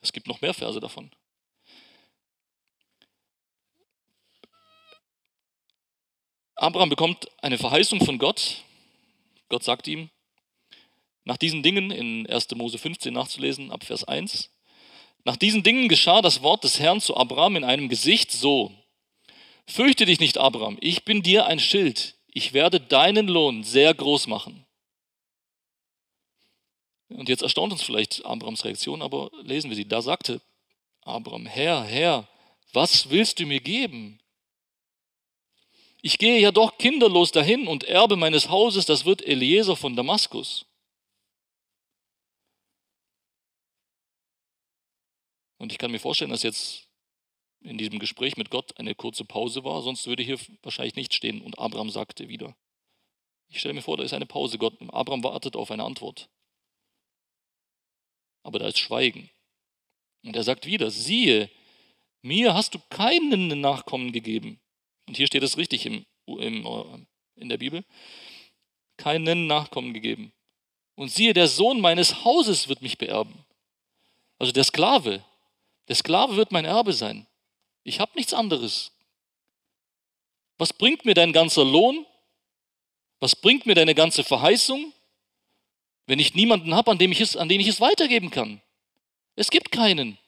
Es 0.00 0.12
gibt 0.12 0.26
noch 0.26 0.40
mehr 0.40 0.52
Verse 0.52 0.80
davon. 0.80 1.10
Abraham 6.62 6.90
bekommt 6.90 7.26
eine 7.42 7.58
Verheißung 7.58 8.04
von 8.04 8.18
Gott. 8.18 8.62
Gott 9.48 9.64
sagt 9.64 9.88
ihm, 9.88 10.10
nach 11.24 11.36
diesen 11.36 11.64
Dingen 11.64 11.90
in 11.90 12.24
1. 12.30 12.54
Mose 12.54 12.78
15 12.78 13.12
nachzulesen, 13.12 13.72
ab 13.72 13.82
Vers 13.82 14.04
1, 14.04 14.48
nach 15.24 15.36
diesen 15.36 15.64
Dingen 15.64 15.88
geschah 15.88 16.22
das 16.22 16.40
Wort 16.40 16.62
des 16.62 16.78
Herrn 16.78 17.00
zu 17.00 17.16
Abraham 17.16 17.56
in 17.56 17.64
einem 17.64 17.88
Gesicht 17.88 18.30
so, 18.30 18.72
Fürchte 19.66 20.06
dich 20.06 20.20
nicht, 20.20 20.38
Abraham, 20.38 20.78
ich 20.80 21.04
bin 21.04 21.24
dir 21.24 21.46
ein 21.46 21.58
Schild, 21.58 22.14
ich 22.28 22.52
werde 22.52 22.78
deinen 22.78 23.26
Lohn 23.26 23.64
sehr 23.64 23.92
groß 23.92 24.28
machen. 24.28 24.64
Und 27.08 27.28
jetzt 27.28 27.42
erstaunt 27.42 27.72
uns 27.72 27.82
vielleicht 27.82 28.24
Abrahams 28.24 28.64
Reaktion, 28.64 29.02
aber 29.02 29.32
lesen 29.42 29.68
wir 29.68 29.76
sie. 29.76 29.88
Da 29.88 30.00
sagte 30.00 30.40
Abraham, 31.00 31.46
Herr, 31.46 31.82
Herr, 31.82 32.28
was 32.72 33.10
willst 33.10 33.40
du 33.40 33.46
mir 33.46 33.60
geben? 33.60 34.21
Ich 36.04 36.18
gehe 36.18 36.40
ja 36.40 36.50
doch 36.50 36.78
kinderlos 36.78 37.30
dahin 37.30 37.68
und 37.68 37.84
Erbe 37.84 38.16
meines 38.16 38.48
Hauses, 38.48 38.86
das 38.86 39.04
wird 39.04 39.22
Eliezer 39.22 39.76
von 39.76 39.94
Damaskus. 39.94 40.66
Und 45.58 45.70
ich 45.70 45.78
kann 45.78 45.92
mir 45.92 46.00
vorstellen, 46.00 46.32
dass 46.32 46.42
jetzt 46.42 46.88
in 47.60 47.78
diesem 47.78 48.00
Gespräch 48.00 48.36
mit 48.36 48.50
Gott 48.50 48.76
eine 48.80 48.96
kurze 48.96 49.24
Pause 49.24 49.62
war, 49.62 49.80
sonst 49.80 50.08
würde 50.08 50.24
hier 50.24 50.40
wahrscheinlich 50.62 50.96
nicht 50.96 51.14
stehen. 51.14 51.40
Und 51.40 51.60
Abraham 51.60 51.88
sagte 51.88 52.28
wieder. 52.28 52.56
Ich 53.48 53.60
stelle 53.60 53.74
mir 53.74 53.82
vor, 53.82 53.96
da 53.96 54.02
ist 54.02 54.12
eine 54.12 54.26
Pause. 54.26 54.58
Gott, 54.58 54.74
Abraham 54.88 55.22
wartet 55.22 55.54
auf 55.54 55.70
eine 55.70 55.84
Antwort. 55.84 56.28
Aber 58.42 58.58
da 58.58 58.66
ist 58.66 58.80
Schweigen. 58.80 59.30
Und 60.24 60.34
er 60.34 60.42
sagt 60.42 60.66
wieder, 60.66 60.90
siehe, 60.90 61.48
mir 62.22 62.54
hast 62.54 62.74
du 62.74 62.80
keinen 62.90 63.60
Nachkommen 63.60 64.10
gegeben. 64.10 64.61
Und 65.06 65.16
hier 65.16 65.26
steht 65.26 65.42
es 65.42 65.56
richtig 65.56 65.86
im, 65.86 66.04
im, 66.26 67.06
in 67.36 67.48
der 67.48 67.58
Bibel. 67.58 67.84
Keinen 68.96 69.46
Nachkommen 69.46 69.94
gegeben. 69.94 70.32
Und 70.94 71.10
siehe, 71.10 71.34
der 71.34 71.48
Sohn 71.48 71.80
meines 71.80 72.24
Hauses 72.24 72.68
wird 72.68 72.82
mich 72.82 72.98
beerben. 72.98 73.44
Also 74.38 74.52
der 74.52 74.64
Sklave. 74.64 75.24
Der 75.88 75.96
Sklave 75.96 76.36
wird 76.36 76.52
mein 76.52 76.64
Erbe 76.64 76.92
sein. 76.92 77.26
Ich 77.84 78.00
habe 78.00 78.12
nichts 78.14 78.34
anderes. 78.34 78.92
Was 80.58 80.72
bringt 80.72 81.04
mir 81.04 81.14
dein 81.14 81.32
ganzer 81.32 81.64
Lohn? 81.64 82.06
Was 83.18 83.34
bringt 83.36 83.66
mir 83.66 83.74
deine 83.74 83.94
ganze 83.94 84.24
Verheißung, 84.24 84.92
wenn 86.06 86.18
ich 86.18 86.34
niemanden 86.34 86.74
habe, 86.74 86.90
an, 86.90 86.98
dem 86.98 87.12
ich 87.12 87.20
es, 87.20 87.36
an 87.36 87.48
den 87.48 87.60
ich 87.60 87.68
es 87.68 87.80
weitergeben 87.80 88.30
kann? 88.30 88.60
Es 89.36 89.50
gibt 89.50 89.72
keinen. 89.72 90.18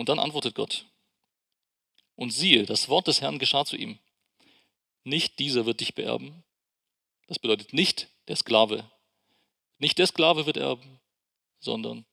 Und 0.00 0.08
dann 0.08 0.18
antwortet 0.18 0.54
Gott. 0.54 0.86
Und 2.16 2.30
siehe, 2.30 2.64
das 2.64 2.88
Wort 2.88 3.06
des 3.06 3.20
Herrn 3.20 3.38
geschah 3.38 3.66
zu 3.66 3.76
ihm. 3.76 3.98
Nicht 5.04 5.38
dieser 5.38 5.66
wird 5.66 5.80
dich 5.80 5.94
beerben. 5.94 6.42
Das 7.26 7.38
bedeutet 7.38 7.74
nicht 7.74 8.08
der 8.26 8.36
Sklave, 8.36 8.90
nicht 9.76 9.98
der 9.98 10.06
Sklave 10.06 10.46
wird 10.46 10.56
erben, 10.56 11.00
sondern 11.58 12.06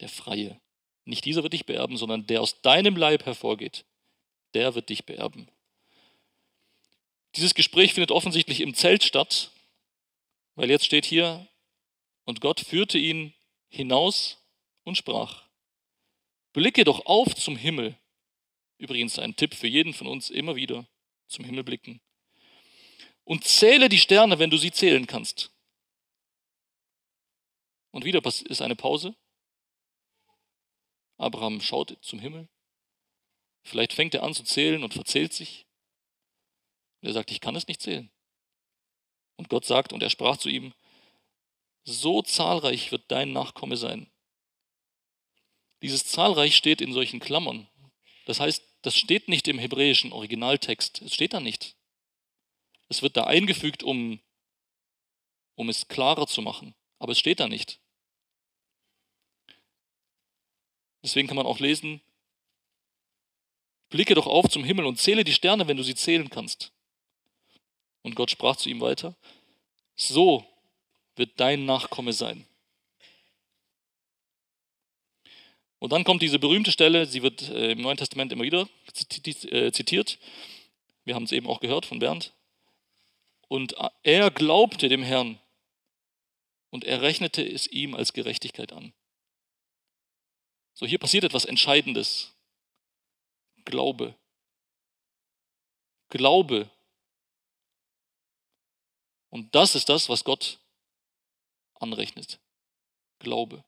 der 0.00 0.08
Freie. 0.08 0.60
Nicht 1.04 1.24
dieser 1.24 1.44
wird 1.44 1.52
dich 1.52 1.64
beerben, 1.64 1.96
sondern 1.96 2.26
der 2.26 2.42
aus 2.42 2.60
deinem 2.60 2.96
Leib 2.96 3.24
hervorgeht, 3.24 3.84
der 4.54 4.74
wird 4.74 4.88
dich 4.88 5.06
beerben. 5.06 5.48
Dieses 7.36 7.54
Gespräch 7.54 7.94
findet 7.94 8.10
offensichtlich 8.10 8.60
im 8.60 8.74
Zelt 8.74 9.04
statt, 9.04 9.52
weil 10.56 10.70
jetzt 10.70 10.84
steht 10.84 11.04
hier, 11.04 11.46
und 12.24 12.40
Gott 12.40 12.58
führte 12.58 12.98
ihn 12.98 13.32
hinaus 13.68 14.38
und 14.82 14.96
sprach, 14.96 15.45
blicke 16.56 16.84
doch 16.84 17.04
auf 17.04 17.34
zum 17.34 17.54
Himmel. 17.54 17.98
Übrigens 18.78 19.18
ein 19.18 19.36
Tipp 19.36 19.54
für 19.54 19.66
jeden 19.66 19.92
von 19.92 20.06
uns, 20.06 20.30
immer 20.30 20.56
wieder 20.56 20.88
zum 21.28 21.44
Himmel 21.44 21.64
blicken. 21.64 22.00
Und 23.24 23.44
zähle 23.44 23.90
die 23.90 23.98
Sterne, 23.98 24.38
wenn 24.38 24.48
du 24.48 24.56
sie 24.56 24.72
zählen 24.72 25.06
kannst. 25.06 25.50
Und 27.90 28.06
wieder 28.06 28.24
ist 28.24 28.62
eine 28.62 28.74
Pause. 28.74 29.14
Abraham 31.18 31.60
schaut 31.60 31.98
zum 32.00 32.20
Himmel. 32.20 32.48
Vielleicht 33.62 33.92
fängt 33.92 34.14
er 34.14 34.22
an 34.22 34.32
zu 34.32 34.42
zählen 34.42 34.82
und 34.82 34.94
verzählt 34.94 35.34
sich. 35.34 35.66
Und 37.02 37.08
er 37.08 37.12
sagt, 37.12 37.30
ich 37.32 37.42
kann 37.42 37.56
es 37.56 37.68
nicht 37.68 37.82
zählen. 37.82 38.10
Und 39.36 39.50
Gott 39.50 39.66
sagt, 39.66 39.92
und 39.92 40.02
er 40.02 40.08
sprach 40.08 40.38
zu 40.38 40.48
ihm, 40.48 40.72
so 41.84 42.22
zahlreich 42.22 42.92
wird 42.92 43.04
dein 43.08 43.32
Nachkomme 43.32 43.76
sein. 43.76 44.10
Dieses 45.82 46.04
zahlreich 46.04 46.56
steht 46.56 46.80
in 46.80 46.92
solchen 46.92 47.20
Klammern. 47.20 47.68
Das 48.24 48.40
heißt, 48.40 48.62
das 48.82 48.96
steht 48.96 49.28
nicht 49.28 49.48
im 49.48 49.58
hebräischen 49.58 50.12
Originaltext. 50.12 51.02
Es 51.02 51.14
steht 51.14 51.32
da 51.32 51.40
nicht. 51.40 51.76
Es 52.88 53.02
wird 53.02 53.16
da 53.16 53.24
eingefügt, 53.24 53.82
um, 53.82 54.20
um 55.54 55.68
es 55.68 55.88
klarer 55.88 56.26
zu 56.26 56.42
machen. 56.42 56.74
Aber 56.98 57.12
es 57.12 57.18
steht 57.18 57.40
da 57.40 57.48
nicht. 57.48 57.80
Deswegen 61.02 61.28
kann 61.28 61.36
man 61.36 61.46
auch 61.46 61.60
lesen, 61.60 62.00
blicke 63.90 64.14
doch 64.14 64.26
auf 64.26 64.48
zum 64.48 64.64
Himmel 64.64 64.86
und 64.86 64.98
zähle 64.98 65.22
die 65.22 65.32
Sterne, 65.32 65.68
wenn 65.68 65.76
du 65.76 65.84
sie 65.84 65.94
zählen 65.94 66.30
kannst. 66.30 66.72
Und 68.02 68.16
Gott 68.16 68.30
sprach 68.30 68.56
zu 68.56 68.68
ihm 68.68 68.80
weiter, 68.80 69.14
so 69.94 70.44
wird 71.16 71.38
dein 71.38 71.64
Nachkomme 71.64 72.12
sein. 72.12 72.46
Und 75.86 75.92
dann 75.92 76.02
kommt 76.02 76.20
diese 76.20 76.40
berühmte 76.40 76.72
Stelle, 76.72 77.06
sie 77.06 77.22
wird 77.22 77.48
äh, 77.48 77.70
im 77.70 77.80
Neuen 77.80 77.96
Testament 77.96 78.32
immer 78.32 78.42
wieder 78.42 78.68
äh, 78.88 79.70
zitiert. 79.70 80.18
Wir 81.04 81.14
haben 81.14 81.22
es 81.22 81.30
eben 81.30 81.46
auch 81.46 81.60
gehört 81.60 81.86
von 81.86 82.00
Bernd. 82.00 82.32
Und 83.46 83.76
er 84.02 84.32
glaubte 84.32 84.88
dem 84.88 85.04
Herrn 85.04 85.38
und 86.70 86.82
er 86.82 87.02
rechnete 87.02 87.40
es 87.40 87.68
ihm 87.68 87.94
als 87.94 88.12
Gerechtigkeit 88.14 88.72
an. 88.72 88.94
So, 90.74 90.86
hier 90.86 90.98
passiert 90.98 91.22
etwas 91.22 91.44
Entscheidendes. 91.44 92.34
Glaube. 93.64 94.16
Glaube. 96.08 96.68
Und 99.30 99.54
das 99.54 99.76
ist 99.76 99.88
das, 99.88 100.08
was 100.08 100.24
Gott 100.24 100.58
anrechnet. 101.74 102.40
Glaube. 103.20 103.62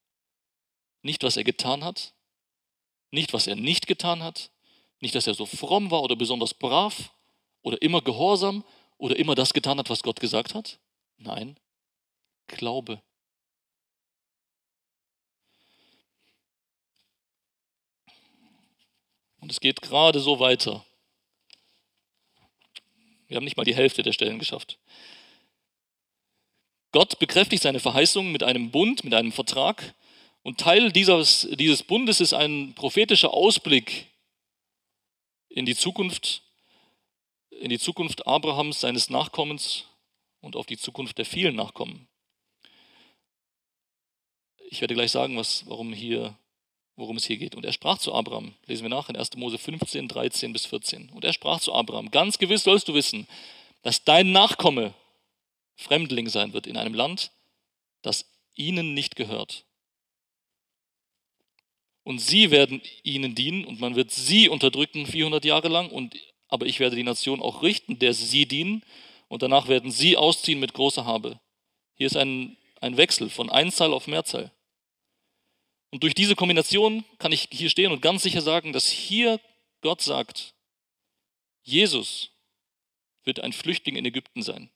Nicht, 1.02 1.23
was 1.23 1.37
er 1.37 1.45
getan 1.45 1.85
hat, 1.85 2.12
nicht, 3.11 3.33
was 3.33 3.47
er 3.47 3.57
nicht 3.57 3.87
getan 3.87 4.23
hat, 4.23 4.50
nicht, 5.00 5.14
dass 5.14 5.26
er 5.26 5.35
so 5.35 5.47
fromm 5.47 5.90
war 5.90 6.02
oder 6.02 6.17
besonders 6.17 6.55
brav 6.55 7.12
oder 7.62 7.81
immer 7.83 8.02
gehorsam 8.02 8.64
oder 8.99 9.17
immer 9.17 9.35
das 9.35 9.52
getan 9.52 9.78
hat, 9.78 9.90
was 9.90 10.02
Gott 10.02 10.21
gesagt 10.21 10.55
hat. 10.55 10.78
Nein, 11.17 11.59
Glaube. 12.49 13.02
Und 19.40 19.52
es 19.52 19.61
geht 19.61 19.83
gerade 19.83 20.21
so 20.21 20.40
weiter. 20.40 20.85
Wir 23.28 23.37
haben 23.37 23.45
nicht 23.45 23.57
mal 23.57 23.64
die 23.64 23.75
Hälfte 23.75 24.02
der 24.02 24.12
Stellen 24.12 24.38
geschafft. 24.38 24.78
Gott 26.90 27.19
bekräftigt 27.19 27.62
seine 27.62 27.81
Verheißung 27.81 28.33
mit 28.33 28.43
einem 28.43 28.71
Bund, 28.71 29.05
mit 29.05 29.12
einem 29.12 29.31
Vertrag. 29.31 29.95
Und 30.49 30.59
Teil 30.59 30.93
dieses, 30.93 31.47
dieses 31.59 31.83
Bundes 31.83 32.23
ist 32.23 32.33
ein 32.33 32.73
prophetischer 32.73 33.35
Ausblick 33.35 34.07
in 35.50 35.67
die 35.67 35.76
Zukunft, 35.76 36.43
in 37.50 37.69
die 37.69 37.78
Zukunft 37.78 38.26
Abrahams, 38.26 38.81
seines 38.81 39.11
Nachkommens 39.11 39.85
und 40.40 40.57
auf 40.57 40.64
die 40.64 40.78
Zukunft 40.78 41.19
der 41.19 41.26
vielen 41.26 41.55
Nachkommen. 41.55 42.09
Ich 44.71 44.81
werde 44.81 44.95
gleich 44.95 45.11
sagen, 45.11 45.37
was, 45.37 45.67
warum 45.67 45.93
hier, 45.93 46.35
worum 46.97 47.19
es 47.19 47.26
hier 47.26 47.37
geht. 47.37 47.55
Und 47.55 47.67
er 47.67 47.75
sprach 47.75 47.99
zu 47.99 48.14
Abraham, 48.14 48.55
lesen 48.64 48.85
wir 48.85 48.88
nach 48.88 49.11
in 49.11 49.17
1. 49.19 49.37
Mose 49.37 49.59
15, 49.59 50.09
13 50.09 50.55
bis 50.55 50.64
14. 50.64 51.11
Und 51.11 51.26
er 51.26 51.35
sprach 51.35 51.61
zu 51.61 51.75
Abraham, 51.75 52.11
ganz 52.11 52.38
gewiss 52.38 52.64
sollst 52.64 52.88
du 52.88 52.95
wissen, 52.95 53.28
dass 53.83 54.02
dein 54.02 54.33
Nachkomme 54.33 54.95
Fremdling 55.76 56.31
sein 56.31 56.55
wird 56.55 56.67
in 56.67 56.78
einem 56.78 56.95
Land, 56.95 57.33
das 58.00 58.25
ihnen 58.55 58.95
nicht 58.95 59.15
gehört. 59.15 59.67
Und 62.08 62.21
sie 62.21 62.50
werden 62.50 62.80
ihnen 63.02 63.34
dienen 63.34 63.66
und 63.66 63.80
man 63.80 63.94
wird 63.94 64.10
sie 64.10 64.49
unterdrücken 64.49 65.04
400 65.04 65.44
Jahre 65.44 65.68
lang, 65.68 65.90
und, 65.90 66.16
aber 66.49 66.64
ich 66.64 66.80
werde 66.80 66.97
die 66.97 67.02
Nation 67.02 67.42
auch 67.42 67.62
richten, 67.62 67.99
der 67.99 68.14
sie 68.14 68.47
dienen, 68.47 68.82
und 69.28 69.42
danach 69.42 69.68
werden 69.68 69.90
sie 69.90 70.16
ausziehen 70.16 70.58
mit 70.58 70.73
großer 70.73 71.04
Habe. 71.04 71.38
Hier 71.97 72.06
ist 72.06 72.16
ein, 72.16 72.56
ein 72.80 72.97
Wechsel 72.97 73.28
von 73.28 73.50
Einzahl 73.50 73.92
auf 73.92 74.06
Mehrzahl. 74.06 74.50
Und 75.90 76.02
durch 76.02 76.14
diese 76.14 76.34
Kombination 76.34 77.04
kann 77.18 77.32
ich 77.32 77.47
hier 77.52 77.68
stehen 77.68 77.92
und 77.92 78.00
ganz 78.00 78.23
sicher 78.23 78.40
sagen, 78.40 78.73
dass 78.73 78.88
hier 78.88 79.38
Gott 79.82 80.00
sagt, 80.00 80.54
Jesus 81.62 82.30
wird 83.25 83.40
ein 83.40 83.52
Flüchtling 83.52 83.97
in 83.97 84.06
Ägypten 84.06 84.40
sein. 84.40 84.71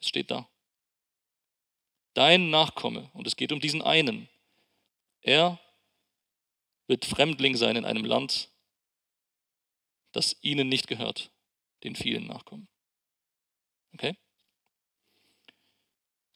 Es 0.00 0.08
steht 0.08 0.32
da. 0.32 0.48
Dein 2.14 2.50
Nachkomme, 2.50 3.08
und 3.12 3.28
es 3.28 3.36
geht 3.36 3.52
um 3.52 3.60
diesen 3.60 3.82
einen, 3.82 4.28
er 5.28 5.60
wird 6.86 7.04
Fremdling 7.04 7.54
sein 7.54 7.76
in 7.76 7.84
einem 7.84 8.04
Land, 8.04 8.50
das 10.12 10.36
ihnen 10.40 10.68
nicht 10.68 10.88
gehört, 10.88 11.30
den 11.84 11.94
vielen 11.94 12.26
Nachkommen. 12.26 12.66
Okay? 13.92 14.16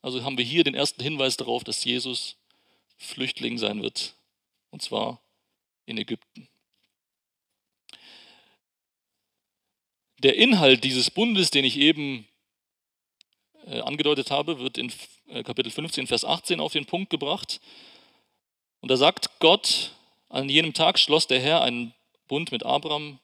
Also 0.02 0.22
haben 0.24 0.36
wir 0.36 0.44
hier 0.44 0.62
den 0.62 0.74
ersten 0.74 1.02
Hinweis 1.02 1.36
darauf, 1.36 1.64
dass 1.64 1.84
Jesus 1.84 2.36
Flüchtling 2.98 3.56
sein 3.56 3.82
wird, 3.82 4.14
und 4.70 4.82
zwar 4.82 5.22
in 5.86 5.96
Ägypten. 5.96 6.48
Der 10.18 10.36
Inhalt 10.36 10.84
dieses 10.84 11.10
Bundes, 11.10 11.50
den 11.50 11.64
ich 11.64 11.78
eben 11.78 12.28
äh, 13.64 13.80
angedeutet 13.80 14.30
habe, 14.30 14.58
wird 14.58 14.76
in 14.76 14.92
äh, 15.28 15.42
Kapitel 15.42 15.70
15, 15.70 16.06
Vers 16.06 16.24
18 16.24 16.60
auf 16.60 16.72
den 16.72 16.84
Punkt 16.84 17.10
gebracht. 17.10 17.60
Und 18.82 18.90
da 18.90 18.96
sagt 18.96 19.38
Gott, 19.38 19.92
an 20.28 20.48
jenem 20.48 20.74
Tag 20.74 20.98
schloss 20.98 21.28
der 21.28 21.40
Herr 21.40 21.62
einen 21.62 21.94
Bund 22.26 22.50
mit 22.50 22.64
Abraham, 22.64 23.20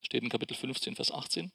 steht 0.00 0.24
in 0.24 0.28
Kapitel 0.28 0.56
15, 0.56 0.96
Vers 0.96 1.12
18. 1.12 1.52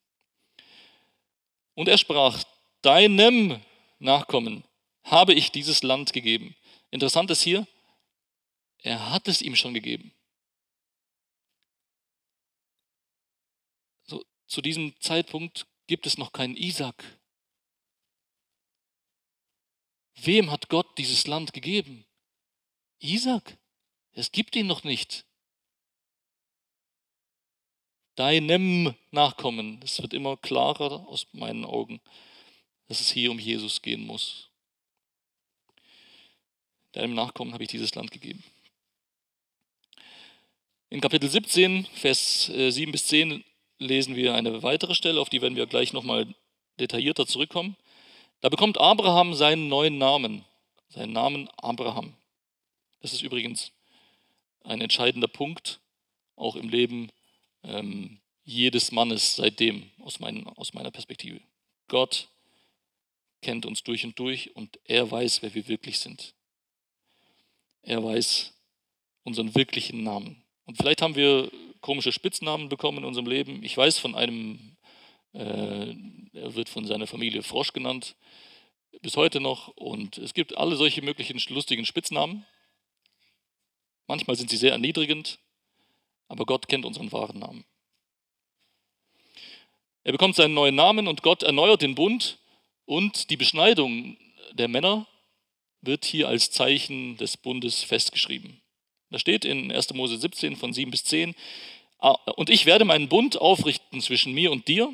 Und 1.75 1.89
er 1.89 1.97
sprach, 1.97 2.41
deinem 2.81 3.61
Nachkommen 3.99 4.63
habe 5.03 5.33
ich 5.33 5.51
dieses 5.51 5.83
Land 5.83 6.13
gegeben. 6.13 6.55
Interessant 6.91 7.29
ist 7.29 7.41
hier, 7.41 7.67
er 8.83 9.09
hat 9.11 9.27
es 9.27 9.41
ihm 9.41 9.57
schon 9.57 9.73
gegeben. 9.73 10.13
So, 14.07 14.23
zu 14.47 14.61
diesem 14.61 14.97
Zeitpunkt 15.01 15.67
gibt 15.87 16.05
es 16.05 16.17
noch 16.17 16.31
keinen 16.31 16.55
Isaac. 16.55 17.03
Wem 20.15 20.51
hat 20.51 20.69
Gott 20.69 20.97
dieses 20.97 21.27
Land 21.27 21.51
gegeben? 21.51 22.05
Isaac. 22.99 23.57
Es 24.13 24.31
gibt 24.31 24.55
ihn 24.55 24.67
noch 24.67 24.83
nicht. 24.83 25.25
Deinem 28.15 28.95
Nachkommen. 29.11 29.79
Es 29.83 30.01
wird 30.01 30.13
immer 30.13 30.35
klarer 30.35 31.07
aus 31.07 31.27
meinen 31.31 31.63
Augen, 31.63 32.01
dass 32.87 32.99
es 32.99 33.11
hier 33.11 33.31
um 33.31 33.39
Jesus 33.39 33.81
gehen 33.81 34.05
muss. 34.05 34.49
Deinem 36.91 37.13
Nachkommen 37.13 37.53
habe 37.53 37.63
ich 37.63 37.69
dieses 37.69 37.95
Land 37.95 38.11
gegeben. 38.11 38.43
In 40.89 41.01
Kapitel 41.01 41.29
17, 41.29 41.85
Vers 41.85 42.45
7 42.47 42.79
äh, 42.79 42.91
bis 42.91 43.07
10 43.07 43.43
lesen 43.77 44.15
wir 44.15 44.33
eine 44.33 44.63
weitere 44.63 44.95
Stelle, 44.95 45.21
auf 45.21 45.29
die 45.29 45.41
werden 45.41 45.55
wir 45.55 45.67
gleich 45.67 45.93
nochmal 45.93 46.27
detaillierter 46.79 47.27
zurückkommen. 47.27 47.77
Da 48.41 48.49
bekommt 48.49 48.79
Abraham 48.79 49.33
seinen 49.33 49.67
neuen 49.69 49.97
Namen, 49.97 50.43
seinen 50.89 51.13
Namen 51.13 51.47
Abraham. 51.57 52.15
Das 53.01 53.13
ist 53.13 53.21
übrigens 53.21 53.71
ein 54.63 54.81
entscheidender 54.81 55.27
Punkt, 55.27 55.79
auch 56.35 56.55
im 56.55 56.69
Leben 56.69 57.11
ähm, 57.63 58.19
jedes 58.43 58.91
Mannes 58.91 59.35
seitdem, 59.35 59.89
aus, 59.99 60.19
mein, 60.19 60.47
aus 60.47 60.73
meiner 60.73 60.91
Perspektive. 60.91 61.39
Gott 61.87 62.29
kennt 63.41 63.65
uns 63.65 63.83
durch 63.83 64.03
und 64.05 64.17
durch 64.19 64.55
und 64.55 64.79
er 64.85 65.09
weiß, 65.09 65.41
wer 65.41 65.53
wir 65.53 65.67
wirklich 65.67 65.99
sind. 65.99 66.33
Er 67.83 68.03
weiß 68.03 68.53
unseren 69.23 69.55
wirklichen 69.55 70.03
Namen. 70.03 70.43
Und 70.65 70.77
vielleicht 70.77 71.01
haben 71.01 71.15
wir 71.15 71.51
komische 71.81 72.11
Spitznamen 72.11 72.69
bekommen 72.69 72.99
in 72.99 73.05
unserem 73.05 73.27
Leben. 73.27 73.63
Ich 73.63 73.77
weiß 73.77 73.97
von 73.97 74.15
einem 74.15 74.77
äh, 75.33 75.95
er 76.33 76.55
wird 76.55 76.69
von 76.69 76.85
seiner 76.85 77.07
Familie 77.07 77.43
Frosch 77.43 77.73
genannt, 77.73 78.15
bis 79.01 79.15
heute 79.15 79.39
noch. 79.39 79.69
Und 79.69 80.17
es 80.17 80.33
gibt 80.33 80.57
alle 80.57 80.75
solche 80.75 81.01
möglichen 81.01 81.39
lustigen 81.53 81.85
Spitznamen. 81.85 82.45
Manchmal 84.09 84.35
sind 84.35 84.49
sie 84.49 84.57
sehr 84.57 84.71
erniedrigend, 84.71 85.37
aber 86.29 86.47
Gott 86.47 86.67
kennt 86.67 86.83
unseren 86.83 87.11
wahren 87.11 87.37
Namen. 87.37 87.63
Er 90.03 90.13
bekommt 90.13 90.35
seinen 90.35 90.55
neuen 90.55 90.73
Namen 90.73 91.07
und 91.07 91.21
Gott 91.21 91.43
erneuert 91.43 91.83
den 91.83 91.93
Bund 91.93 92.39
und 92.85 93.29
die 93.29 93.37
Beschneidung 93.37 94.17
der 94.53 94.67
Männer 94.67 95.05
wird 95.81 96.05
hier 96.05 96.27
als 96.27 96.49
Zeichen 96.49 97.17
des 97.17 97.37
Bundes 97.37 97.83
festgeschrieben. 97.83 98.59
Da 99.11 99.19
steht 99.19 99.45
in 99.45 99.71
1. 99.71 99.93
Mose 99.93 100.17
17 100.17 100.55
von 100.55 100.73
7 100.73 100.89
bis 100.89 101.03
10, 101.03 101.35
ah, 101.99 102.13
und 102.35 102.49
ich 102.49 102.65
werde 102.65 102.85
meinen 102.85 103.09
Bund 103.09 103.37
aufrichten 103.37 104.01
zwischen 104.01 104.33
mir 104.33 104.51
und 104.51 104.67
dir 104.67 104.91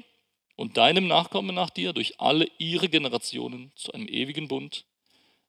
und 0.58 0.76
deinem 0.76 1.08
Nachkommen 1.08 1.56
nach 1.56 1.70
dir 1.70 1.94
durch 1.94 2.20
alle 2.20 2.50
ihre 2.58 2.90
Generationen 2.90 3.72
zu 3.78 3.94
einem 3.94 4.10
ewigen 4.10 4.50
Bund, 4.50 4.84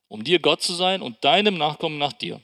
um 0.06 0.22
dir 0.22 0.38
Gott 0.38 0.62
zu 0.62 0.72
sein 0.72 1.02
und 1.02 1.24
deinem 1.24 1.58
Nachkommen 1.58 1.98
nach 1.98 2.12
dir. 2.12 2.40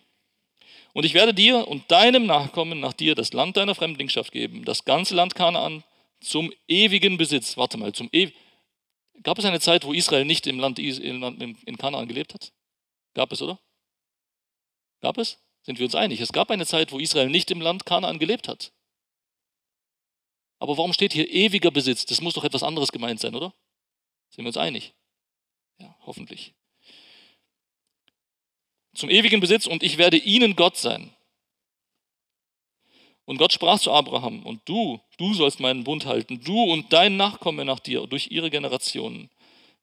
Und 0.92 1.05
ich 1.05 1.14
werde 1.14 1.33
dir 1.33 1.66
und 1.68 1.90
deinem 1.90 2.26
Nachkommen 2.26 2.81
nach 2.81 2.92
dir 2.92 3.14
das 3.14 3.33
Land 3.33 3.57
deiner 3.57 3.74
Fremdlingschaft 3.74 4.33
geben, 4.33 4.64
das 4.64 4.85
ganze 4.85 5.14
Land 5.14 5.35
Kanaan 5.35 5.85
zum 6.20 6.52
ewigen 6.68 7.16
Besitz. 7.16 7.57
Warte 7.57 7.78
mal, 7.78 7.92
zum 7.92 8.09
ewigen. 8.12 8.37
Gab 9.22 9.38
es 9.38 9.44
eine 9.44 9.61
Zeit, 9.61 9.85
wo 9.85 9.92
Israel 9.92 10.24
nicht 10.24 10.46
im 10.46 10.59
Land 10.59 10.78
in 10.78 11.78
Kanaan 11.78 12.09
gelebt 12.09 12.35
hat? 12.35 12.52
Gab 13.14 13.33
es, 13.33 13.40
oder? 13.40 13.59
Gab 15.00 15.16
es? 15.18 15.38
Sind 15.62 15.78
wir 15.78 15.87
uns 15.87 15.94
einig? 15.94 16.20
Es 16.20 16.33
gab 16.33 16.50
eine 16.50 16.66
Zeit, 16.66 16.92
wo 16.92 16.98
Israel 16.98 17.28
nicht 17.28 17.50
im 17.50 17.61
Land 17.61 17.87
Kanaan 17.87 18.18
gelebt 18.18 18.48
hat. 18.48 18.72
Aber 20.59 20.76
warum 20.76 20.92
steht 20.92 21.12
hier 21.12 21.28
ewiger 21.31 21.70
Besitz? 21.70 22.05
Das 22.07 22.20
muss 22.20 22.35
doch 22.35 22.44
etwas 22.44 22.62
anderes 22.62 22.92
gemeint 22.92 23.20
sein, 23.20 23.35
oder? 23.35 23.55
Sind 24.31 24.44
wir 24.44 24.48
uns 24.48 24.57
einig? 24.57 24.94
Ja, 25.78 25.96
hoffentlich. 26.00 26.55
Zum 28.94 29.09
ewigen 29.09 29.40
Besitz 29.40 29.66
und 29.66 29.83
ich 29.83 29.98
werde 29.98 30.16
ihnen 30.16 30.57
Gott 30.57 30.76
sein. 30.76 31.14
Und 33.24 33.38
Gott 33.38 33.52
sprach 33.52 33.78
zu 33.78 33.92
Abraham, 33.92 34.44
und 34.44 34.68
du, 34.68 35.00
du 35.16 35.33
sollst 35.33 35.61
meinen 35.61 35.85
Bund 35.85 36.07
halten, 36.07 36.42
du 36.42 36.61
und 36.64 36.92
dein 36.92 37.16
Nachkomme 37.16 37.64
nach 37.64 37.78
dir 37.78 38.07
durch 38.07 38.31
ihre 38.31 38.50
Generationen. 38.50 39.31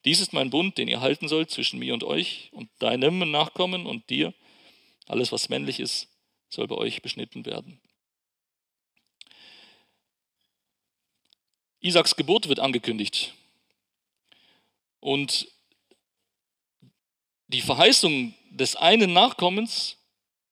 Dies 0.06 0.20
ist 0.20 0.34
mein 0.34 0.50
Bund, 0.50 0.78
den 0.78 0.88
ihr 0.88 1.02
halten 1.02 1.28
sollt 1.28 1.50
zwischen 1.50 1.80
mir 1.80 1.94
und 1.94 2.04
euch 2.04 2.50
und 2.52 2.70
deinem 2.80 3.32
Nachkommen 3.32 3.86
und 3.86 4.10
dir. 4.10 4.34
Alles, 5.08 5.32
was 5.32 5.50
männlich 5.50 5.80
ist, 5.80 6.08
soll 6.50 6.68
bei 6.68 6.76
euch 6.76 7.02
beschnitten 7.02 7.46
werden. 7.46 7.82
Isaaks 11.82 12.16
Geburt 12.16 12.50
wird 12.50 12.60
angekündigt. 12.60 13.34
Und 15.00 15.48
die 17.48 17.62
Verheißung 17.62 18.34
des 18.50 18.76
einen 18.76 19.14
Nachkommens 19.14 19.98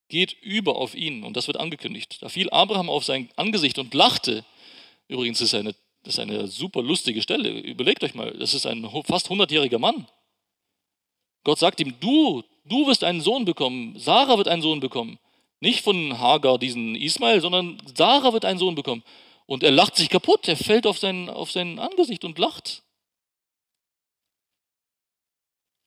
geht 0.09 0.33
über 0.41 0.77
auf 0.77 0.95
ihn 0.95 1.23
und 1.23 1.35
das 1.35 1.47
wird 1.47 1.57
angekündigt. 1.57 2.17
Da 2.21 2.29
fiel 2.29 2.49
Abraham 2.49 2.89
auf 2.89 3.03
sein 3.03 3.29
Angesicht 3.35 3.77
und 3.79 3.93
lachte. 3.93 4.45
Übrigens 5.07 5.41
ist 5.41 5.53
eine, 5.53 5.75
das 6.03 6.15
ist 6.15 6.19
eine 6.19 6.47
super 6.47 6.81
lustige 6.81 7.21
Stelle. 7.21 7.49
Überlegt 7.49 8.03
euch 8.03 8.15
mal, 8.15 8.31
das 8.31 8.53
ist 8.53 8.65
ein 8.65 8.89
fast 9.05 9.27
100-jähriger 9.27 9.79
Mann. 9.79 10.07
Gott 11.43 11.59
sagt 11.59 11.79
ihm, 11.79 11.93
du, 11.99 12.43
Du 12.67 12.85
wirst 12.85 13.03
einen 13.03 13.21
Sohn 13.21 13.45
bekommen, 13.45 13.97
Sarah 13.97 14.37
wird 14.37 14.47
einen 14.47 14.61
Sohn 14.61 14.79
bekommen. 14.79 15.19
Nicht 15.59 15.83
von 15.83 16.19
Hagar, 16.19 16.59
diesen 16.59 16.95
Ismail, 16.95 17.41
sondern 17.41 17.81
Sarah 17.95 18.33
wird 18.33 18.45
einen 18.45 18.59
Sohn 18.59 18.75
bekommen. 18.75 19.03
Und 19.45 19.63
er 19.63 19.71
lacht 19.71 19.95
sich 19.95 20.09
kaputt, 20.09 20.47
er 20.47 20.57
fällt 20.57 20.85
auf 20.85 20.99
sein, 20.99 21.29
auf 21.29 21.51
sein 21.51 21.79
Angesicht 21.79 22.25
und 22.25 22.37
lacht. 22.37 22.83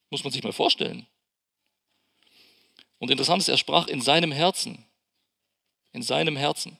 Muss 0.09 0.23
man 0.23 0.33
sich 0.33 0.43
mal 0.43 0.51
vorstellen. 0.51 1.05
Und 3.01 3.09
interessant 3.09 3.41
ist, 3.41 3.49
er 3.49 3.57
sprach 3.57 3.87
in 3.87 3.99
seinem 3.99 4.31
Herzen. 4.31 4.85
In 5.91 6.03
seinem 6.03 6.37
Herzen. 6.37 6.77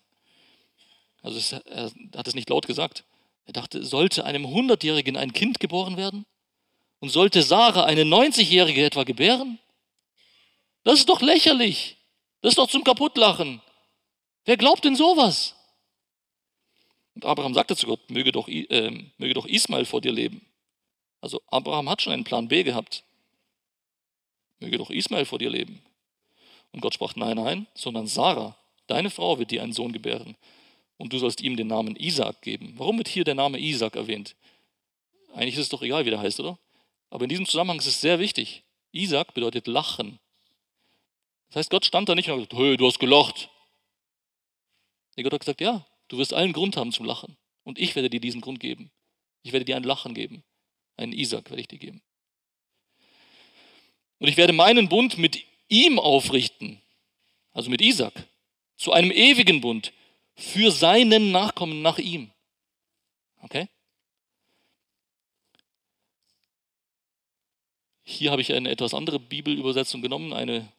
Also 1.23 1.39
es, 1.39 1.51
er 1.51 1.91
hat 2.15 2.27
es 2.27 2.35
nicht 2.35 2.47
laut 2.47 2.67
gesagt. 2.67 3.05
Er 3.47 3.53
dachte, 3.53 3.83
sollte 3.83 4.23
einem 4.23 4.47
Hundertjährigen 4.47 5.17
ein 5.17 5.33
Kind 5.33 5.59
geboren 5.59 5.97
werden? 5.97 6.27
Und 6.99 7.09
sollte 7.09 7.41
Sarah 7.41 7.85
eine 7.85 8.03
90-Jährige 8.03 8.85
etwa 8.85 9.03
gebären? 9.03 9.57
Das 10.83 10.99
ist 10.99 11.09
doch 11.09 11.21
lächerlich. 11.21 11.97
Das 12.41 12.51
ist 12.51 12.59
doch 12.59 12.69
zum 12.69 12.83
Kaputtlachen. 12.83 13.59
Wer 14.45 14.57
glaubt 14.57 14.85
denn 14.85 14.95
sowas? 14.95 15.55
Und 17.15 17.25
Abraham 17.25 17.55
sagte 17.55 17.75
zu 17.75 17.87
Gott, 17.87 18.11
möge 18.11 18.31
doch, 18.31 18.47
äh, 18.47 18.91
möge 19.17 19.33
doch 19.33 19.47
Ismael 19.47 19.85
vor 19.85 20.01
dir 20.01 20.11
leben. 20.11 20.45
Also 21.19 21.41
Abraham 21.47 21.89
hat 21.89 22.03
schon 22.03 22.13
einen 22.13 22.25
Plan 22.25 22.47
B 22.47 22.61
gehabt. 22.61 23.03
Möge 24.59 24.77
doch 24.77 24.91
Ismael 24.91 25.25
vor 25.25 25.39
dir 25.39 25.49
leben. 25.49 25.81
Und 26.71 26.81
Gott 26.81 26.93
sprach, 26.93 27.15
nein, 27.15 27.35
nein, 27.37 27.67
sondern 27.73 28.07
Sarah, 28.07 28.57
deine 28.87 29.09
Frau, 29.09 29.39
wird 29.39 29.51
dir 29.51 29.63
einen 29.63 29.73
Sohn 29.73 29.91
gebären. 29.91 30.35
Und 30.97 31.13
du 31.13 31.19
sollst 31.19 31.41
ihm 31.41 31.57
den 31.57 31.67
Namen 31.67 31.95
Isaac 31.95 32.41
geben. 32.41 32.73
Warum 32.77 32.97
wird 32.97 33.07
hier 33.07 33.23
der 33.23 33.35
Name 33.35 33.59
Isaac 33.59 33.95
erwähnt? 33.95 34.35
Eigentlich 35.33 35.55
ist 35.55 35.61
es 35.61 35.69
doch 35.69 35.81
egal, 35.81 36.05
wie 36.05 36.09
der 36.09 36.19
heißt, 36.19 36.39
oder? 36.39 36.59
Aber 37.09 37.23
in 37.23 37.29
diesem 37.29 37.45
Zusammenhang 37.45 37.79
ist 37.79 37.87
es 37.87 38.01
sehr 38.01 38.19
wichtig. 38.19 38.63
Isaac 38.91 39.33
bedeutet 39.33 39.67
lachen. 39.67 40.19
Das 41.49 41.57
heißt, 41.57 41.69
Gott 41.69 41.85
stand 41.85 42.07
da 42.07 42.15
nicht 42.15 42.29
und 42.29 42.41
hat 42.41 42.49
gesagt, 42.49 42.61
hey, 42.61 42.77
du 42.77 42.87
hast 42.87 42.99
gelacht. 42.99 43.49
Nee, 45.15 45.23
Gott 45.23 45.33
hat 45.33 45.41
gesagt, 45.41 45.61
ja, 45.61 45.85
du 46.07 46.17
wirst 46.17 46.33
allen 46.33 46.53
Grund 46.53 46.77
haben 46.77 46.91
zum 46.91 47.05
Lachen. 47.05 47.35
Und 47.63 47.79
ich 47.79 47.95
werde 47.95 48.09
dir 48.09 48.21
diesen 48.21 48.41
Grund 48.41 48.59
geben. 48.59 48.91
Ich 49.43 49.51
werde 49.51 49.65
dir 49.65 49.75
ein 49.75 49.83
Lachen 49.83 50.13
geben. 50.13 50.43
Einen 50.97 51.13
Isaac 51.13 51.49
werde 51.49 51.61
ich 51.61 51.67
dir 51.67 51.79
geben. 51.79 52.01
Und 54.19 54.27
ich 54.27 54.37
werde 54.37 54.53
meinen 54.53 54.87
Bund 54.87 55.17
mit 55.17 55.43
ihm 55.71 55.97
aufrichten, 55.97 56.81
also 57.53 57.69
mit 57.69 57.81
Isaac, 57.81 58.13
zu 58.75 58.91
einem 58.91 59.11
ewigen 59.11 59.61
Bund 59.61 59.93
für 60.35 60.71
seinen 60.71 61.31
Nachkommen 61.31 61.81
nach 61.81 61.97
ihm. 61.97 62.31
Okay? 63.41 63.67
Hier 68.03 68.31
habe 68.31 68.41
ich 68.41 68.53
eine 68.53 68.69
etwas 68.69 68.93
andere 68.93 69.19
Bibelübersetzung 69.19 70.01
genommen, 70.01 70.33
eine 70.33 70.71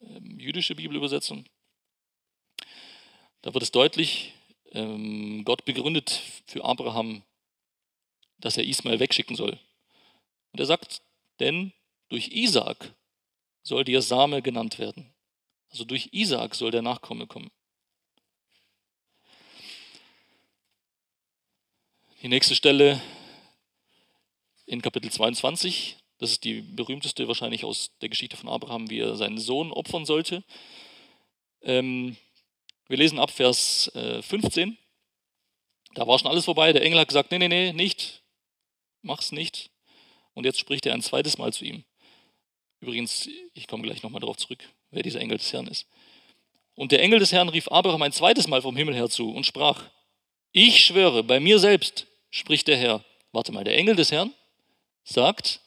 ähm, 0.00 0.38
jüdische 0.38 0.74
Bibelübersetzung. 0.74 1.46
Da 3.42 3.54
wird 3.54 3.62
es 3.62 3.70
deutlich, 3.70 4.34
ähm, 4.72 5.44
Gott 5.44 5.64
begründet 5.64 6.20
für 6.46 6.64
Abraham, 6.64 7.22
dass 8.38 8.58
er 8.58 8.64
Ismael 8.64 9.00
wegschicken 9.00 9.36
soll. 9.36 9.58
Und 10.52 10.60
er 10.60 10.66
sagt, 10.66 11.00
denn 11.40 11.72
durch 12.08 12.28
Isaak 12.28 12.94
soll 13.66 13.82
der 13.82 14.00
Same 14.00 14.42
genannt 14.42 14.78
werden. 14.78 15.12
Also 15.70 15.84
durch 15.84 16.10
Isaak 16.12 16.54
soll 16.54 16.70
der 16.70 16.82
Nachkomme 16.82 17.26
kommen. 17.26 17.50
Die 22.22 22.28
nächste 22.28 22.54
Stelle 22.54 23.02
in 24.66 24.82
Kapitel 24.82 25.10
22, 25.10 25.96
das 26.18 26.30
ist 26.30 26.44
die 26.44 26.60
berühmteste 26.62 27.26
wahrscheinlich 27.26 27.64
aus 27.64 27.90
der 28.00 28.08
Geschichte 28.08 28.36
von 28.36 28.48
Abraham, 28.48 28.88
wie 28.88 29.00
er 29.00 29.16
seinen 29.16 29.38
Sohn 29.38 29.72
opfern 29.72 30.06
sollte. 30.06 30.44
Ähm, 31.62 32.16
wir 32.86 32.98
lesen 32.98 33.18
ab 33.18 33.32
Vers 33.32 33.88
äh, 33.96 34.22
15. 34.22 34.78
Da 35.94 36.06
war 36.06 36.18
schon 36.20 36.30
alles 36.30 36.44
vorbei. 36.44 36.72
Der 36.72 36.82
Engel 36.82 37.00
hat 37.00 37.08
gesagt, 37.08 37.32
nee, 37.32 37.38
nee, 37.38 37.48
nee, 37.48 37.72
nicht. 37.72 38.22
Mach's 39.02 39.32
nicht. 39.32 39.70
Und 40.34 40.44
jetzt 40.44 40.60
spricht 40.60 40.86
er 40.86 40.94
ein 40.94 41.02
zweites 41.02 41.36
Mal 41.36 41.52
zu 41.52 41.64
ihm. 41.64 41.84
Übrigens, 42.80 43.28
ich 43.54 43.66
komme 43.66 43.82
gleich 43.82 44.02
nochmal 44.02 44.20
darauf 44.20 44.36
zurück, 44.36 44.62
wer 44.90 45.02
dieser 45.02 45.20
Engel 45.20 45.38
des 45.38 45.52
Herrn 45.52 45.66
ist. 45.66 45.86
Und 46.74 46.92
der 46.92 47.00
Engel 47.00 47.18
des 47.18 47.32
Herrn 47.32 47.48
rief 47.48 47.68
Abraham 47.68 48.02
ein 48.02 48.12
zweites 48.12 48.48
Mal 48.48 48.62
vom 48.62 48.76
Himmel 48.76 48.94
her 48.94 49.08
zu 49.08 49.32
und 49.32 49.46
sprach, 49.46 49.90
ich 50.52 50.84
schwöre, 50.84 51.22
bei 51.22 51.40
mir 51.40 51.58
selbst, 51.58 52.06
spricht 52.30 52.68
der 52.68 52.76
Herr. 52.76 53.04
Warte 53.32 53.52
mal, 53.52 53.64
der 53.64 53.76
Engel 53.76 53.96
des 53.96 54.12
Herrn 54.12 54.32
sagt, 55.04 55.60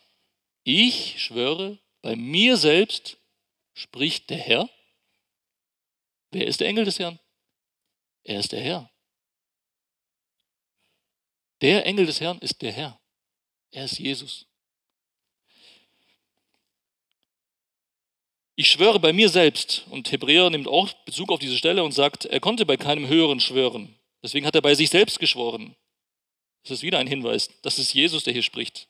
ich 0.63 1.21
schwöre, 1.21 1.79
bei 2.01 2.15
mir 2.15 2.57
selbst 2.57 3.17
spricht 3.73 4.29
der 4.29 4.37
Herr. 4.37 4.69
Wer 6.31 6.45
ist 6.45 6.59
der 6.59 6.67
Engel 6.67 6.85
des 6.85 6.99
Herrn? 6.99 7.19
Er 8.23 8.39
ist 8.39 8.51
der 8.51 8.61
Herr. 8.61 8.91
Der 11.61 11.85
Engel 11.85 12.05
des 12.05 12.21
Herrn 12.21 12.39
ist 12.39 12.61
der 12.61 12.71
Herr. 12.71 12.99
Er 13.71 13.85
ist 13.85 13.99
Jesus. 13.99 14.48
Ich 18.59 18.71
schwöre 18.71 18.99
bei 18.99 19.13
mir 19.13 19.29
selbst. 19.29 19.85
Und 19.89 20.11
Hebräer 20.11 20.49
nimmt 20.49 20.67
auch 20.67 20.91
Bezug 21.05 21.31
auf 21.31 21.39
diese 21.39 21.57
Stelle 21.57 21.81
und 21.81 21.93
sagt, 21.93 22.25
er 22.25 22.41
konnte 22.41 22.65
bei 22.65 22.75
keinem 22.75 23.07
Höheren 23.07 23.39
schwören. 23.39 23.95
Deswegen 24.21 24.45
hat 24.45 24.53
er 24.53 24.61
bei 24.61 24.75
sich 24.75 24.89
selbst 24.89 25.17
geschworen. 25.17 25.77
Das 26.63 26.71
ist 26.71 26.83
wieder 26.83 26.99
ein 26.99 27.07
Hinweis. 27.07 27.49
Das 27.61 27.79
ist 27.79 27.93
Jesus, 27.93 28.25
der 28.25 28.33
hier 28.33 28.43
spricht. 28.43 28.89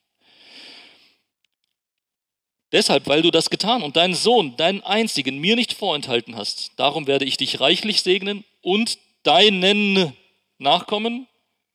Deshalb, 2.72 3.06
weil 3.06 3.22
du 3.22 3.30
das 3.30 3.52
getan 3.52 3.84
und 3.84 3.96
deinen 3.96 4.16
Sohn, 4.16 4.58
deinen 4.58 4.82
einzigen, 4.82 5.38
mir 5.38 5.56
nicht 5.56 5.74
vorenthalten 5.74 6.36
hast. 6.36 6.72
Darum 6.78 7.06
werde 7.06 7.26
ich 7.26 7.38
dich 7.38 7.60
reichlich 7.60 8.02
segnen 8.02 8.46
und 8.62 8.98
deinen 9.22 10.18
Nachkommen 10.58 11.28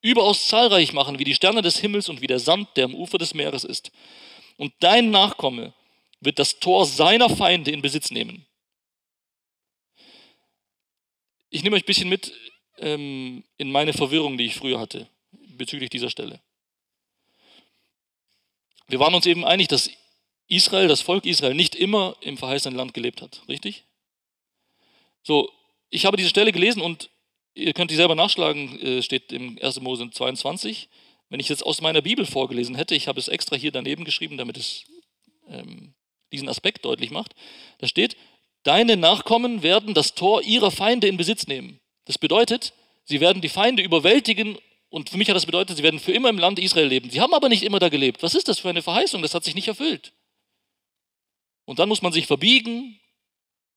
überaus 0.02 0.48
zahlreich 0.48 0.92
machen, 0.94 1.20
wie 1.20 1.24
die 1.24 1.36
Sterne 1.36 1.62
des 1.62 1.78
Himmels 1.78 2.08
und 2.08 2.20
wie 2.20 2.26
der 2.26 2.40
Sand, 2.40 2.70
der 2.74 2.86
am 2.86 2.94
Ufer 2.96 3.18
des 3.18 3.34
Meeres 3.34 3.62
ist. 3.62 3.92
Und 4.56 4.72
dein 4.80 5.12
Nachkomme 5.12 5.74
wird 6.24 6.38
das 6.38 6.58
Tor 6.60 6.86
seiner 6.86 7.28
Feinde 7.28 7.70
in 7.70 7.82
Besitz 7.82 8.10
nehmen. 8.10 8.46
Ich 11.50 11.62
nehme 11.62 11.76
euch 11.76 11.82
ein 11.82 11.86
bisschen 11.86 12.08
mit 12.08 12.32
ähm, 12.78 13.44
in 13.56 13.70
meine 13.70 13.92
Verwirrung, 13.92 14.36
die 14.36 14.46
ich 14.46 14.56
früher 14.56 14.80
hatte 14.80 15.08
bezüglich 15.56 15.90
dieser 15.90 16.10
Stelle. 16.10 16.40
Wir 18.88 19.00
waren 19.00 19.14
uns 19.14 19.26
eben 19.26 19.44
einig, 19.44 19.68
dass 19.68 19.90
Israel, 20.48 20.88
das 20.88 21.00
Volk 21.00 21.24
Israel, 21.24 21.54
nicht 21.54 21.74
immer 21.74 22.16
im 22.20 22.36
verheißenen 22.36 22.76
Land 22.76 22.92
gelebt 22.92 23.22
hat. 23.22 23.42
Richtig? 23.48 23.84
So, 25.22 25.50
ich 25.90 26.04
habe 26.04 26.16
diese 26.16 26.28
Stelle 26.28 26.52
gelesen 26.52 26.82
und 26.82 27.10
ihr 27.54 27.72
könnt 27.72 27.90
die 27.90 27.96
selber 27.96 28.14
nachschlagen, 28.14 28.78
äh, 28.80 29.02
steht 29.02 29.32
im 29.32 29.58
1. 29.60 29.80
Mose 29.80 30.10
22. 30.10 30.88
Wenn 31.30 31.40
ich 31.40 31.48
jetzt 31.48 31.64
aus 31.64 31.80
meiner 31.80 32.02
Bibel 32.02 32.26
vorgelesen 32.26 32.74
hätte, 32.74 32.94
ich 32.94 33.08
habe 33.08 33.18
es 33.18 33.28
extra 33.28 33.56
hier 33.56 33.72
daneben 33.72 34.04
geschrieben, 34.04 34.36
damit 34.36 34.58
es 34.58 34.84
ähm, 35.48 35.94
diesen 36.34 36.48
Aspekt 36.48 36.84
deutlich 36.84 37.10
macht, 37.10 37.34
da 37.78 37.86
steht, 37.86 38.16
deine 38.62 38.96
Nachkommen 38.96 39.62
werden 39.62 39.94
das 39.94 40.14
Tor 40.14 40.42
ihrer 40.42 40.70
Feinde 40.70 41.06
in 41.06 41.16
Besitz 41.16 41.46
nehmen. 41.46 41.80
Das 42.04 42.18
bedeutet, 42.18 42.74
sie 43.04 43.20
werden 43.20 43.40
die 43.42 43.48
Feinde 43.48 43.82
überwältigen 43.82 44.58
und 44.90 45.10
für 45.10 45.16
mich 45.16 45.28
hat 45.28 45.36
das 45.36 45.46
bedeutet, 45.46 45.76
sie 45.76 45.82
werden 45.82 45.98
für 45.98 46.12
immer 46.12 46.28
im 46.28 46.38
Land 46.38 46.58
Israel 46.58 46.86
leben. 46.86 47.10
Sie 47.10 47.20
haben 47.20 47.34
aber 47.34 47.48
nicht 47.48 47.62
immer 47.62 47.78
da 47.78 47.88
gelebt. 47.88 48.22
Was 48.22 48.34
ist 48.34 48.48
das 48.48 48.60
für 48.60 48.68
eine 48.68 48.82
Verheißung? 48.82 49.22
Das 49.22 49.34
hat 49.34 49.44
sich 49.44 49.54
nicht 49.54 49.68
erfüllt. 49.68 50.12
Und 51.64 51.78
dann 51.78 51.88
muss 51.88 52.02
man 52.02 52.12
sich 52.12 52.26
verbiegen, 52.26 53.00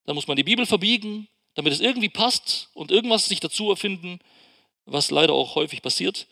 dann 0.05 0.15
muss 0.15 0.27
man 0.27 0.37
die 0.37 0.43
Bibel 0.43 0.65
verbiegen, 0.65 1.27
damit 1.55 1.73
es 1.73 1.79
irgendwie 1.79 2.09
passt 2.09 2.69
und 2.73 2.91
irgendwas 2.91 3.25
sich 3.25 3.39
dazu 3.39 3.69
erfinden, 3.69 4.19
was 4.85 5.09
leider 5.09 5.33
auch 5.33 5.55
häufig 5.55 5.81
passiert. 5.81 6.27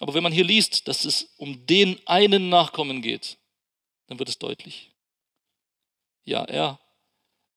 Aber 0.00 0.14
wenn 0.14 0.22
man 0.22 0.32
hier 0.32 0.44
liest, 0.44 0.88
dass 0.88 1.04
es 1.04 1.34
um 1.36 1.66
den 1.66 1.98
einen 2.06 2.48
Nachkommen 2.48 3.02
geht, 3.02 3.38
dann 4.06 4.18
wird 4.18 4.28
es 4.28 4.38
deutlich. 4.38 4.89
Ja, 6.24 6.44
er, 6.44 6.78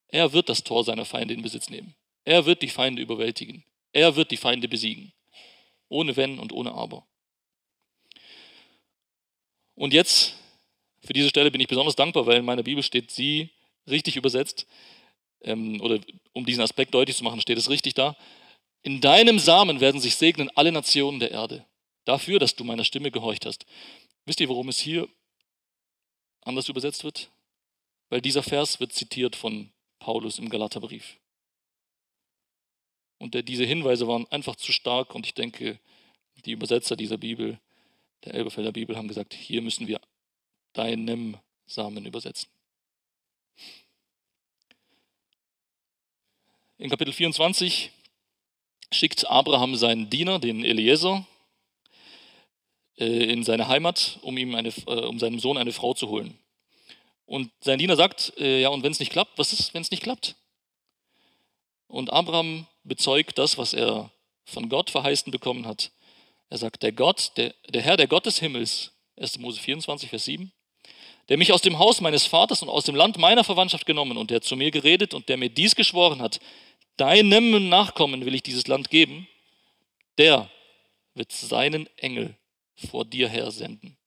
er 0.07 0.33
wird 0.33 0.49
das 0.49 0.63
Tor 0.63 0.83
seiner 0.83 1.05
Feinde 1.05 1.33
in 1.33 1.41
Besitz 1.41 1.69
nehmen. 1.69 1.95
Er 2.25 2.45
wird 2.45 2.61
die 2.61 2.69
Feinde 2.69 3.01
überwältigen. 3.01 3.63
Er 3.91 4.15
wird 4.15 4.31
die 4.31 4.37
Feinde 4.37 4.67
besiegen. 4.67 5.13
Ohne 5.89 6.15
Wenn 6.15 6.39
und 6.39 6.51
ohne 6.51 6.73
Aber. 6.73 7.05
Und 9.75 9.93
jetzt, 9.93 10.35
für 11.01 11.13
diese 11.13 11.29
Stelle 11.29 11.51
bin 11.51 11.61
ich 11.61 11.67
besonders 11.67 11.95
dankbar, 11.95 12.25
weil 12.25 12.37
in 12.37 12.45
meiner 12.45 12.63
Bibel 12.63 12.83
steht 12.83 13.11
sie 13.11 13.49
richtig 13.87 14.15
übersetzt. 14.15 14.67
Ähm, 15.41 15.81
oder 15.81 15.99
um 16.31 16.45
diesen 16.45 16.63
Aspekt 16.63 16.93
deutlich 16.93 17.17
zu 17.17 17.23
machen, 17.23 17.41
steht 17.41 17.57
es 17.57 17.69
richtig 17.69 17.93
da. 17.93 18.15
In 18.81 19.01
deinem 19.01 19.39
Samen 19.39 19.79
werden 19.79 20.01
sich 20.01 20.15
segnen 20.15 20.49
alle 20.55 20.71
Nationen 20.71 21.19
der 21.19 21.31
Erde. 21.31 21.65
Dafür, 22.05 22.39
dass 22.39 22.55
du 22.55 22.63
meiner 22.63 22.83
Stimme 22.83 23.11
gehorcht 23.11 23.45
hast. 23.45 23.65
Wisst 24.25 24.39
ihr, 24.39 24.49
worum 24.49 24.69
es 24.69 24.77
hier 24.77 25.07
anders 26.41 26.69
übersetzt 26.69 27.03
wird? 27.03 27.29
Weil 28.13 28.21
dieser 28.21 28.43
Vers 28.43 28.79
wird 28.79 28.93
zitiert 28.93 29.35
von 29.35 29.71
Paulus 29.97 30.37
im 30.37 30.49
Galaterbrief. 30.49 31.17
Und 33.17 33.33
der, 33.33 33.41
diese 33.41 33.65
Hinweise 33.65 34.07
waren 34.07 34.27
einfach 34.27 34.55
zu 34.55 34.71
stark 34.71 35.15
und 35.15 35.25
ich 35.25 35.33
denke, 35.33 35.79
die 36.45 36.51
Übersetzer 36.51 36.95
dieser 36.95 37.17
Bibel, 37.17 37.59
der 38.23 38.35
Elberfelder 38.35 38.71
Bibel, 38.71 38.97
haben 38.97 39.07
gesagt, 39.07 39.33
hier 39.33 39.63
müssen 39.63 39.87
wir 39.87 39.99
deinem 40.73 41.39
Samen 41.65 42.05
übersetzen. 42.05 42.47
In 46.77 46.91
Kapitel 46.91 47.13
24 47.13 47.89
schickt 48.91 49.27
Abraham 49.27 49.75
seinen 49.75 50.11
Diener, 50.11 50.37
den 50.37 50.63
Eliezer, 50.63 51.25
äh, 52.99 53.33
in 53.33 53.43
seine 53.43 53.69
Heimat, 53.69 54.19
um, 54.21 54.37
ihm 54.37 54.53
eine, 54.53 54.69
äh, 54.69 55.07
um 55.07 55.17
seinem 55.17 55.39
Sohn 55.39 55.57
eine 55.57 55.73
Frau 55.73 55.95
zu 55.95 56.09
holen. 56.09 56.37
Und 57.25 57.51
sein 57.61 57.79
Diener 57.79 57.95
sagt, 57.95 58.33
äh, 58.37 58.61
ja, 58.61 58.69
und 58.69 58.83
wenn 58.83 58.91
es 58.91 58.99
nicht 58.99 59.11
klappt, 59.11 59.37
was 59.37 59.53
ist, 59.53 59.73
wenn 59.73 59.81
es 59.81 59.91
nicht 59.91 60.03
klappt? 60.03 60.35
Und 61.87 62.11
Abraham 62.11 62.67
bezeugt 62.83 63.37
das, 63.37 63.57
was 63.57 63.73
er 63.73 64.11
von 64.45 64.69
Gott 64.69 64.89
verheißen 64.89 65.31
bekommen 65.31 65.65
hat. 65.65 65.91
Er 66.49 66.57
sagt, 66.57 66.83
der 66.83 66.91
Gott, 66.91 67.31
der, 67.37 67.53
der 67.69 67.81
Herr, 67.81 67.97
der 67.97 68.07
Gott 68.07 68.25
des 68.25 68.39
Himmels, 68.39 68.91
1. 69.17 69.39
Mose 69.39 69.59
24, 69.59 70.09
Vers 70.09 70.25
7, 70.25 70.51
der 71.29 71.37
mich 71.37 71.53
aus 71.53 71.61
dem 71.61 71.79
Haus 71.79 72.01
meines 72.01 72.25
Vaters 72.25 72.61
und 72.61 72.69
aus 72.69 72.85
dem 72.85 72.95
Land 72.95 73.17
meiner 73.17 73.43
Verwandtschaft 73.43 73.85
genommen 73.85 74.17
und 74.17 74.31
der 74.31 74.41
zu 74.41 74.55
mir 74.55 74.71
geredet 74.71 75.13
und 75.13 75.29
der 75.29 75.37
mir 75.37 75.49
dies 75.49 75.75
geschworen 75.75 76.21
hat, 76.21 76.39
deinem 76.97 77.69
Nachkommen 77.69 78.25
will 78.25 78.35
ich 78.35 78.43
dieses 78.43 78.67
Land 78.67 78.89
geben, 78.89 79.27
der 80.17 80.49
wird 81.15 81.31
seinen 81.31 81.87
Engel 81.97 82.35
vor 82.75 83.05
dir 83.05 83.29
her 83.29 83.51
senden. 83.51 83.97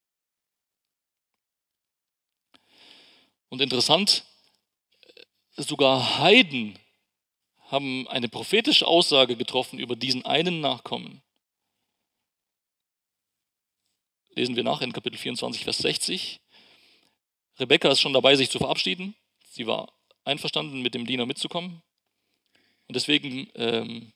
Und 3.49 3.61
interessant, 3.61 4.25
sogar 5.57 6.19
Heiden 6.19 6.79
haben 7.69 8.07
eine 8.09 8.29
prophetische 8.29 8.87
Aussage 8.87 9.37
getroffen 9.37 9.79
über 9.79 9.97
diesen 9.97 10.25
einen 10.25 10.61
Nachkommen. 10.61 11.23
Lesen 14.31 14.55
wir 14.55 14.65
nach 14.65 14.83
in 14.83 14.93
Kapitel 14.93 15.17
24, 15.17 15.65
Vers 15.65 15.79
60. 15.79 16.41
Rebekka 17.59 17.91
ist 17.91 18.01
schon 18.01 18.13
dabei, 18.13 18.37
sich 18.37 18.51
zu 18.51 18.59
verabschieden. 18.59 19.15
Sie 19.49 19.67
war 19.67 19.93
einverstanden, 20.25 20.83
mit 20.83 20.95
dem 20.95 21.07
Diener 21.07 21.25
mitzukommen. 21.25 21.83
Und 22.87 22.95
deswegen 22.95 23.51
ähm, 23.55 24.13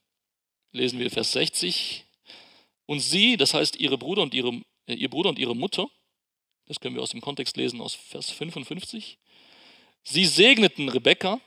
lesen 0.73 0.99
wir 0.99 1.11
Vers 1.11 1.33
60. 1.33 2.05
Und 2.87 3.01
sie, 3.01 3.37
das 3.37 3.55
heißt 3.55 3.77
ihre 3.77 3.97
Bruder 3.97 4.23
und 4.23 4.35
ihre, 4.35 4.61
äh, 4.87 4.95
ihr 4.95 5.09
Bruder 5.09 5.31
und 5.31 5.39
ihre 5.39 5.57
Mutter, 5.57 5.89
das 6.71 6.79
können 6.79 6.95
wir 6.95 7.03
aus 7.03 7.11
dem 7.11 7.21
Kontext 7.21 7.57
lesen 7.57 7.81
aus 7.81 7.95
Vers 7.95 8.31
55, 8.31 9.19
sie 10.05 10.25
segneten 10.25 10.89
Rebekka 10.89 11.41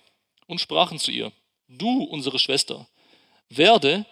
und 0.47 0.59
sprachen 0.59 0.99
zu 0.99 1.11
ihr, 1.11 1.31
du, 1.69 2.03
unsere 2.03 2.39
Schwester, 2.39 2.89
werde 3.47 4.05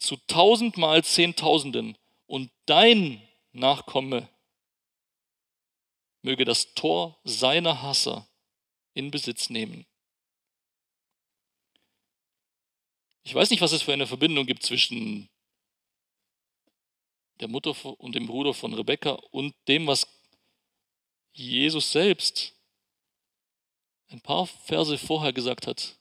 zu 0.00 0.16
tausendmal 0.26 1.04
Zehntausenden 1.04 1.96
und 2.26 2.50
dein 2.66 3.22
Nachkomme 3.52 4.28
möge 6.22 6.44
das 6.44 6.74
Tor 6.74 7.16
seiner 7.22 7.82
Hasser 7.82 8.26
in 8.92 9.12
Besitz 9.12 9.50
nehmen. 9.50 9.86
Ich 13.22 13.36
weiß 13.36 13.50
nicht, 13.50 13.60
was 13.60 13.70
es 13.70 13.82
für 13.82 13.92
eine 13.92 14.08
Verbindung 14.08 14.46
gibt 14.46 14.64
zwischen 14.64 15.28
der 17.38 17.46
Mutter 17.46 17.72
und 18.00 18.16
dem 18.16 18.26
Bruder 18.26 18.52
von 18.52 18.74
Rebekka 18.74 19.12
und 19.30 19.54
dem, 19.68 19.86
was 19.86 20.15
Jesus 21.38 21.92
selbst 21.92 22.54
ein 24.08 24.20
paar 24.20 24.46
Verse 24.46 24.96
vorher 24.96 25.32
gesagt 25.32 25.66
hat. 25.66 25.98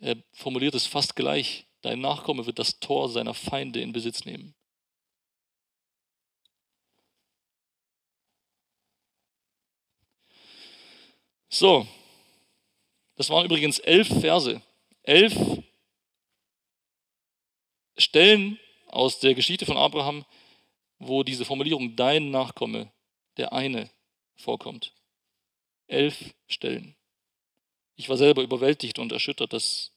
Er 0.00 0.16
formuliert 0.32 0.74
es 0.74 0.86
fast 0.86 1.14
gleich. 1.14 1.66
Dein 1.82 2.00
Nachkomme 2.00 2.46
wird 2.46 2.58
das 2.58 2.80
Tor 2.80 3.08
seiner 3.08 3.34
Feinde 3.34 3.80
in 3.80 3.92
Besitz 3.92 4.24
nehmen. 4.24 4.54
So, 11.48 11.86
das 13.14 13.30
waren 13.30 13.44
übrigens 13.46 13.78
elf 13.78 14.08
Verse, 14.08 14.60
elf 15.02 15.34
Stellen 17.96 18.58
aus 18.86 19.20
der 19.20 19.34
Geschichte 19.34 19.66
von 19.66 19.76
Abraham, 19.76 20.24
wo 20.98 21.22
diese 21.22 21.44
Formulierung 21.44 21.96
dein 21.96 22.30
Nachkomme, 22.30 22.92
der 23.38 23.52
eine, 23.52 23.90
vorkommt. 24.36 24.92
Elf 25.86 26.34
Stellen. 26.46 26.94
Ich 27.96 28.08
war 28.08 28.16
selber 28.16 28.42
überwältigt 28.42 28.98
und 28.98 29.10
erschüttert, 29.10 29.52
dass, 29.52 29.92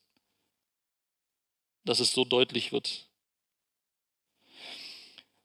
dass 1.83 1.99
es 1.99 2.13
so 2.13 2.23
deutlich 2.23 2.71
wird. 2.71 3.07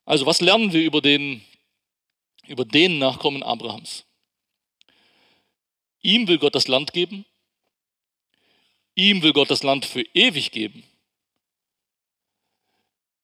Also 0.05 0.25
was 0.25 0.41
lernen 0.41 0.73
wir 0.73 0.83
über 0.83 1.01
den, 1.03 1.45
über 2.47 2.65
den 2.65 2.99
Nachkommen 2.99 3.43
Abrahams? 3.43 4.05
Ihm 6.01 6.29
will 6.29 6.39
Gott 6.39 6.55
das 6.55 6.69
Land 6.69 6.93
geben. 6.93 7.25
Ihm 8.95 9.23
will 9.23 9.33
Gott 9.33 9.51
das 9.51 9.63
Land 9.63 9.85
für 9.85 10.03
ewig 10.15 10.53
geben. 10.53 10.85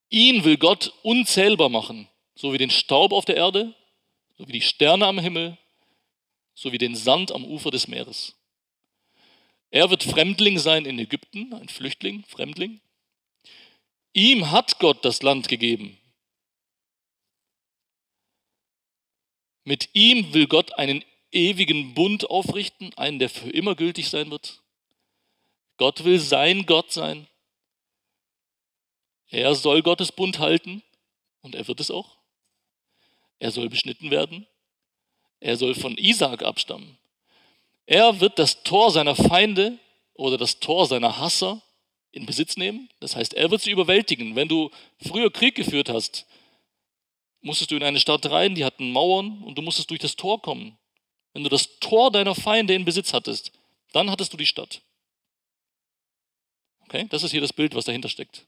Ihn 0.09 0.43
will 0.43 0.57
Gott 0.57 0.93
unzählbar 1.01 1.69
machen, 1.69 2.07
so 2.35 2.53
wie 2.53 2.59
den 2.59 2.69
Staub 2.69 3.13
auf 3.13 3.25
der 3.25 3.37
Erde, 3.37 3.73
so 4.43 4.49
wie 4.49 4.59
die 4.59 4.61
Sterne 4.61 5.07
am 5.07 5.19
Himmel, 5.19 5.57
so 6.53 6.73
wie 6.73 6.77
den 6.77 6.97
Sand 6.97 7.31
am 7.31 7.45
Ufer 7.45 7.71
des 7.71 7.87
Meeres. 7.87 8.35
Er 9.71 9.89
wird 9.89 10.03
Fremdling 10.03 10.59
sein 10.59 10.85
in 10.85 10.99
Ägypten, 10.99 11.53
ein 11.53 11.69
Flüchtling, 11.69 12.25
Fremdling. 12.25 12.81
Ihm 14.11 14.51
hat 14.51 14.79
Gott 14.79 15.05
das 15.05 15.21
Land 15.21 15.47
gegeben. 15.47 15.97
Mit 19.63 19.91
ihm 19.93 20.33
will 20.33 20.47
Gott 20.47 20.73
einen 20.73 21.05
ewigen 21.31 21.93
Bund 21.93 22.29
aufrichten, 22.29 22.93
einen, 22.95 23.19
der 23.19 23.29
für 23.29 23.49
immer 23.49 23.75
gültig 23.75 24.09
sein 24.09 24.29
wird. 24.29 24.61
Gott 25.77 26.03
will 26.03 26.19
sein 26.19 26.65
Gott 26.65 26.91
sein. 26.91 27.27
Er 29.29 29.55
soll 29.55 29.81
Gottes 29.81 30.11
Bund 30.11 30.39
halten 30.39 30.83
und 31.39 31.55
er 31.55 31.65
wird 31.69 31.79
es 31.79 31.89
auch. 31.89 32.22
Er 33.39 33.51
soll 33.51 33.69
beschnitten 33.69 34.11
werden. 34.11 34.47
Er 35.39 35.57
soll 35.57 35.75
von 35.75 35.97
Isaak 35.97 36.43
abstammen. 36.43 36.97
Er 37.85 38.19
wird 38.21 38.39
das 38.39 38.63
Tor 38.63 38.91
seiner 38.91 39.15
Feinde 39.15 39.77
oder 40.13 40.37
das 40.37 40.59
Tor 40.59 40.87
seiner 40.87 41.17
Hasser 41.17 41.61
in 42.11 42.25
Besitz 42.25 42.55
nehmen. 42.55 42.89
Das 42.99 43.15
heißt, 43.15 43.33
er 43.33 43.51
wird 43.51 43.61
sie 43.61 43.71
überwältigen. 43.71 44.35
Wenn 44.35 44.47
du 44.47 44.71
früher 45.05 45.31
Krieg 45.31 45.55
geführt 45.55 45.89
hast, 45.89 46.25
musstest 47.41 47.71
du 47.71 47.75
in 47.75 47.83
eine 47.83 47.99
Stadt 47.99 48.25
rein, 48.29 48.55
die 48.55 48.63
hatten 48.63 48.91
Mauern 48.91 49.41
und 49.43 49.57
du 49.57 49.61
musstest 49.61 49.89
durch 49.89 49.99
das 49.99 50.15
Tor 50.15 50.41
kommen. 50.41 50.77
Wenn 51.33 51.43
du 51.43 51.49
das 51.49 51.79
Tor 51.79 52.11
deiner 52.11 52.35
Feinde 52.35 52.73
in 52.73 52.85
Besitz 52.85 53.13
hattest, 53.13 53.51
dann 53.91 54.09
hattest 54.09 54.31
du 54.31 54.37
die 54.37 54.45
Stadt. 54.45 54.81
Okay? 56.85 57.07
Das 57.09 57.23
ist 57.23 57.31
hier 57.31 57.41
das 57.41 57.53
Bild, 57.53 57.75
was 57.75 57.85
dahinter 57.85 58.09
steckt. 58.09 58.45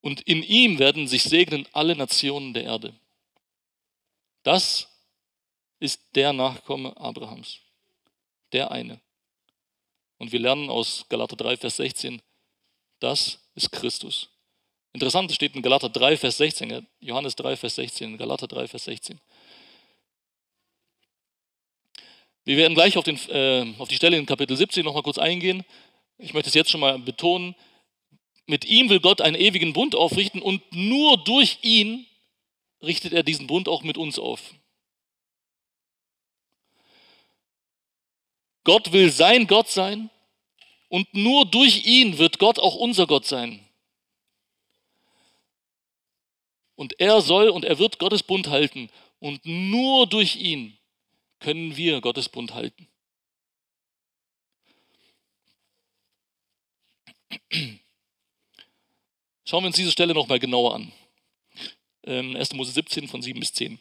Und 0.00 0.22
in 0.22 0.42
ihm 0.42 0.78
werden 0.78 1.06
sich 1.06 1.24
segnen 1.24 1.66
alle 1.72 1.94
Nationen 1.96 2.54
der 2.54 2.64
Erde. 2.64 2.94
Das 4.42 4.88
ist 5.80 6.00
der 6.14 6.32
Nachkomme 6.32 6.96
Abrahams. 6.96 7.60
Der 8.52 8.70
eine. 8.70 9.00
Und 10.18 10.32
wir 10.32 10.40
lernen 10.40 10.68
aus 10.70 11.04
Galater 11.08 11.36
3, 11.36 11.56
Vers 11.56 11.76
16, 11.76 12.20
das 12.98 13.38
ist 13.54 13.70
Christus. 13.70 14.28
Interessant, 14.92 15.30
es 15.30 15.36
steht 15.36 15.54
in 15.54 15.62
Galater 15.62 15.88
3, 15.88 16.16
Vers 16.16 16.38
16, 16.38 16.86
Johannes 17.00 17.36
3, 17.36 17.56
Vers 17.56 17.76
16, 17.76 18.18
Galater 18.18 18.48
3, 18.48 18.66
Vers 18.66 18.84
16. 18.84 19.20
Wir 22.44 22.56
werden 22.56 22.74
gleich 22.74 22.96
auf, 22.96 23.04
den, 23.04 23.16
äh, 23.28 23.74
auf 23.78 23.88
die 23.88 23.96
Stelle 23.96 24.16
in 24.16 24.26
Kapitel 24.26 24.56
17 24.56 24.84
nochmal 24.84 25.02
kurz 25.02 25.18
eingehen. 25.18 25.64
Ich 26.16 26.32
möchte 26.32 26.48
es 26.48 26.54
jetzt 26.54 26.70
schon 26.70 26.80
mal 26.80 26.98
betonen. 26.98 27.54
Mit 28.46 28.64
ihm 28.64 28.88
will 28.88 29.00
Gott 29.00 29.20
einen 29.20 29.36
ewigen 29.36 29.74
Bund 29.74 29.94
aufrichten 29.94 30.40
und 30.40 30.62
nur 30.72 31.18
durch 31.18 31.58
ihn 31.62 32.06
richtet 32.82 33.12
er 33.12 33.22
diesen 33.22 33.46
Bund 33.46 33.68
auch 33.68 33.82
mit 33.82 33.98
uns 33.98 34.18
auf. 34.18 34.54
Gott 38.64 38.92
will 38.92 39.10
sein 39.10 39.46
Gott 39.46 39.68
sein 39.68 40.10
und 40.88 41.12
nur 41.14 41.46
durch 41.46 41.86
ihn 41.86 42.18
wird 42.18 42.38
Gott 42.38 42.58
auch 42.58 42.74
unser 42.74 43.06
Gott 43.06 43.26
sein. 43.26 43.66
Und 46.74 47.00
er 47.00 47.22
soll 47.22 47.48
und 47.48 47.64
er 47.64 47.78
wird 47.78 47.98
Gottes 47.98 48.22
Bund 48.22 48.48
halten 48.48 48.90
und 49.18 49.44
nur 49.44 50.06
durch 50.06 50.36
ihn 50.36 50.78
können 51.40 51.76
wir 51.76 52.00
Gottes 52.00 52.28
Bund 52.28 52.54
halten. 52.54 52.88
Schauen 59.44 59.62
wir 59.62 59.68
uns 59.68 59.76
diese 59.76 59.92
Stelle 59.92 60.14
nochmal 60.14 60.38
genauer 60.38 60.74
an. 60.74 60.92
1. 62.06 62.50
Ähm, 62.50 62.56
Mose 62.56 62.72
17 62.72 63.08
von 63.08 63.22
7 63.22 63.38
bis 63.40 63.52
10. 63.52 63.80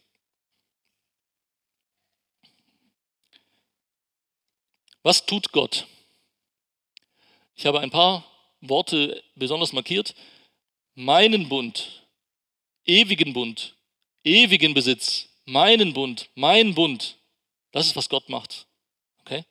Was 5.03 5.25
tut 5.25 5.51
Gott? 5.51 5.87
Ich 7.55 7.65
habe 7.65 7.79
ein 7.79 7.91
paar 7.91 8.25
Worte 8.61 9.23
besonders 9.35 9.73
markiert. 9.73 10.15
Meinen 10.95 11.47
Bund, 11.47 12.03
ewigen 12.85 13.33
Bund, 13.33 13.75
ewigen 14.23 14.73
Besitz, 14.73 15.29
meinen 15.45 15.93
Bund, 15.93 16.29
mein 16.35 16.75
Bund. 16.75 17.17
Das 17.71 17.85
ist, 17.85 17.95
was 17.95 18.09
Gott 18.09 18.29
macht. 18.29 18.67
Okay? 19.19 19.45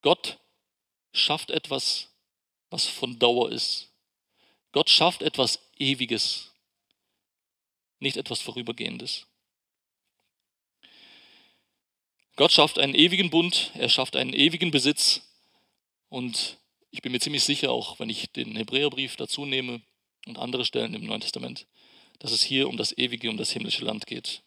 Gott 0.00 0.38
schafft 1.12 1.50
etwas, 1.50 2.08
was 2.70 2.86
von 2.86 3.18
Dauer 3.18 3.50
ist. 3.50 3.90
Gott 4.72 4.88
schafft 4.88 5.22
etwas 5.22 5.58
Ewiges, 5.76 6.51
nicht 8.02 8.16
etwas 8.16 8.40
Vorübergehendes. 8.40 9.26
Gott 12.36 12.52
schafft 12.52 12.78
einen 12.78 12.94
ewigen 12.94 13.30
Bund, 13.30 13.72
er 13.74 13.88
schafft 13.88 14.16
einen 14.16 14.32
ewigen 14.32 14.70
Besitz 14.70 15.22
und 16.08 16.58
ich 16.90 17.02
bin 17.02 17.12
mir 17.12 17.20
ziemlich 17.20 17.44
sicher, 17.44 17.70
auch 17.70 17.98
wenn 17.98 18.10
ich 18.10 18.30
den 18.32 18.56
Hebräerbrief 18.56 19.16
dazu 19.16 19.44
nehme 19.44 19.80
und 20.26 20.38
andere 20.38 20.64
Stellen 20.64 20.94
im 20.94 21.04
Neuen 21.04 21.20
Testament, 21.20 21.66
dass 22.18 22.32
es 22.32 22.42
hier 22.42 22.68
um 22.68 22.76
das 22.76 22.96
ewige, 22.96 23.30
um 23.30 23.36
das 23.36 23.50
himmlische 23.50 23.84
Land 23.84 24.06
geht. 24.06 24.42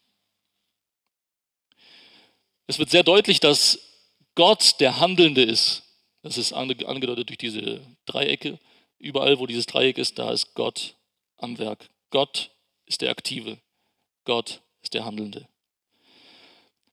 Es 2.66 2.78
wird 2.78 2.90
sehr 2.90 3.02
deutlich, 3.02 3.40
dass 3.40 3.78
Gott 4.34 4.80
der 4.80 4.98
Handelnde 4.98 5.42
ist. 5.42 5.82
Das 6.22 6.38
ist 6.38 6.52
angedeutet 6.52 7.28
durch 7.28 7.38
diese 7.38 7.80
Dreiecke. 8.04 8.58
Überall, 8.98 9.38
wo 9.38 9.46
dieses 9.46 9.66
Dreieck 9.66 9.98
ist, 9.98 10.18
da 10.18 10.32
ist 10.32 10.54
Gott 10.54 10.96
am 11.36 11.58
Werk. 11.58 11.88
Gott 12.10 12.50
ist 12.86 13.02
der 13.02 13.10
Aktive. 13.10 13.58
Gott 14.24 14.62
ist 14.82 14.94
der 14.94 15.04
Handelnde. 15.04 15.48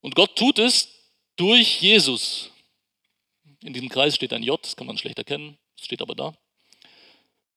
Und 0.01 0.15
Gott 0.15 0.35
tut 0.35 0.59
es 0.59 0.89
durch 1.35 1.81
Jesus. 1.81 2.51
In 3.61 3.73
diesem 3.73 3.89
Kreis 3.89 4.15
steht 4.15 4.33
ein 4.33 4.43
J, 4.43 4.61
das 4.61 4.75
kann 4.75 4.87
man 4.87 4.97
schlecht 4.97 5.17
erkennen, 5.17 5.57
steht 5.79 6.01
aber 6.01 6.15
da. 6.15 6.33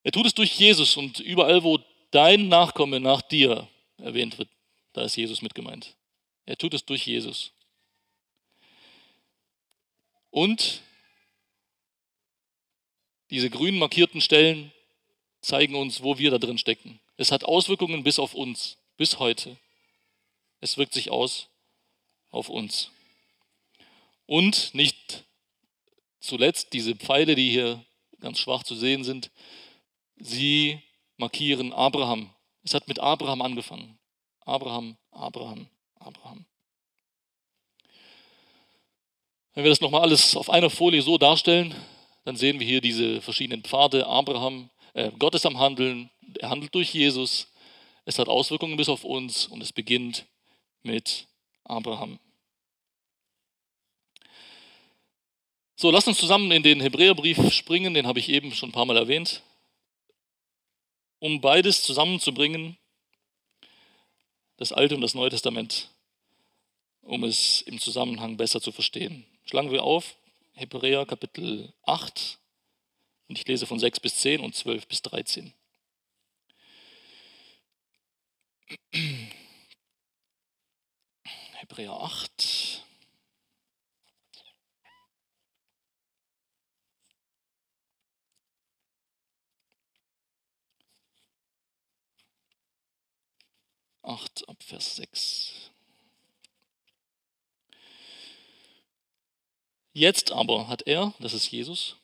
Er 0.04 0.12
tut 0.12 0.26
es 0.26 0.34
durch 0.34 0.56
Jesus 0.56 0.96
und 0.96 1.18
überall, 1.18 1.64
wo 1.64 1.80
dein 2.12 2.48
Nachkomme 2.48 3.00
nach 3.00 3.22
dir 3.22 3.68
erwähnt 3.98 4.38
wird, 4.38 4.48
da 4.92 5.02
ist 5.02 5.16
Jesus 5.16 5.42
mit 5.42 5.54
gemeint. 5.54 5.96
Er 6.44 6.56
tut 6.56 6.74
es 6.74 6.84
durch 6.84 7.06
Jesus. 7.06 7.52
Und 10.30 10.82
diese 13.30 13.50
grün 13.50 13.78
markierten 13.78 14.20
Stellen 14.20 14.72
zeigen 15.40 15.74
uns, 15.74 16.02
wo 16.02 16.18
wir 16.18 16.30
da 16.30 16.38
drin 16.38 16.58
stecken. 16.58 17.00
Es 17.16 17.32
hat 17.32 17.44
Auswirkungen 17.44 18.02
bis 18.02 18.18
auf 18.18 18.34
uns, 18.34 18.76
bis 18.96 19.18
heute. 19.18 19.56
Es 20.60 20.76
wirkt 20.76 20.92
sich 20.94 21.10
aus 21.10 21.48
auf 22.30 22.48
uns. 22.48 22.90
Und 24.26 24.74
nicht 24.74 25.24
zuletzt 26.20 26.72
diese 26.72 26.94
Pfeile, 26.94 27.34
die 27.34 27.50
hier 27.50 27.84
ganz 28.20 28.38
schwach 28.38 28.64
zu 28.64 28.74
sehen 28.74 29.04
sind, 29.04 29.30
sie 30.16 30.82
markieren 31.16 31.72
Abraham. 31.72 32.30
Es 32.62 32.74
hat 32.74 32.88
mit 32.88 32.98
Abraham 32.98 33.42
angefangen. 33.42 33.98
Abraham, 34.44 34.96
Abraham, 35.12 35.68
Abraham. 35.98 36.44
Wenn 39.54 39.64
wir 39.64 39.70
das 39.70 39.80
nochmal 39.80 40.02
alles 40.02 40.36
auf 40.36 40.50
einer 40.50 40.68
Folie 40.68 41.00
so 41.00 41.16
darstellen, 41.16 41.74
dann 42.24 42.36
sehen 42.36 42.60
wir 42.60 42.66
hier 42.66 42.80
diese 42.80 43.22
verschiedenen 43.22 43.62
Pfade. 43.62 44.06
Abraham, 44.06 44.68
äh, 44.94 45.10
Gott 45.18 45.34
ist 45.34 45.46
am 45.46 45.58
Handeln, 45.58 46.10
er 46.38 46.50
handelt 46.50 46.74
durch 46.74 46.92
Jesus. 46.92 47.48
Es 48.04 48.18
hat 48.18 48.28
Auswirkungen 48.28 48.76
bis 48.76 48.88
auf 48.88 49.04
uns 49.04 49.46
und 49.46 49.62
es 49.62 49.72
beginnt 49.72 50.26
mit 50.82 51.26
Abraham. 51.64 52.18
So, 55.74 55.90
lasst 55.90 56.08
uns 56.08 56.18
zusammen 56.18 56.50
in 56.52 56.62
den 56.62 56.80
Hebräerbrief 56.80 57.52
springen, 57.52 57.92
den 57.92 58.06
habe 58.06 58.18
ich 58.18 58.30
eben 58.30 58.54
schon 58.54 58.70
ein 58.70 58.72
paar 58.72 58.86
Mal 58.86 58.96
erwähnt. 58.96 59.42
Um 61.18 61.40
beides 61.40 61.82
zusammenzubringen, 61.82 62.78
das 64.56 64.72
Alte 64.72 64.94
und 64.94 65.02
das 65.02 65.14
Neue 65.14 65.30
Testament, 65.30 65.90
um 67.02 67.24
es 67.24 67.60
im 67.62 67.78
Zusammenhang 67.78 68.36
besser 68.36 68.60
zu 68.60 68.72
verstehen. 68.72 69.26
Schlagen 69.44 69.70
wir 69.70 69.82
auf, 69.82 70.16
Hebräer 70.54 71.04
Kapitel 71.04 71.72
8, 71.84 72.38
und 73.28 73.38
ich 73.38 73.46
lese 73.46 73.66
von 73.66 73.78
6 73.78 74.00
bis 74.00 74.16
10 74.18 74.40
und 74.40 74.54
12 74.54 74.86
bis 74.86 75.02
13. 75.02 75.52
Hebräer 81.52 81.92
8. 81.92 82.82
Acht 94.02 94.48
ab 94.48 94.62
Vers 94.62 94.96
6. 94.96 95.70
Jetzt 99.92 100.30
aber 100.30 100.68
hat 100.68 100.82
er, 100.82 101.14
das 101.18 101.32
ist 101.32 101.50
Jesus, 101.50 101.96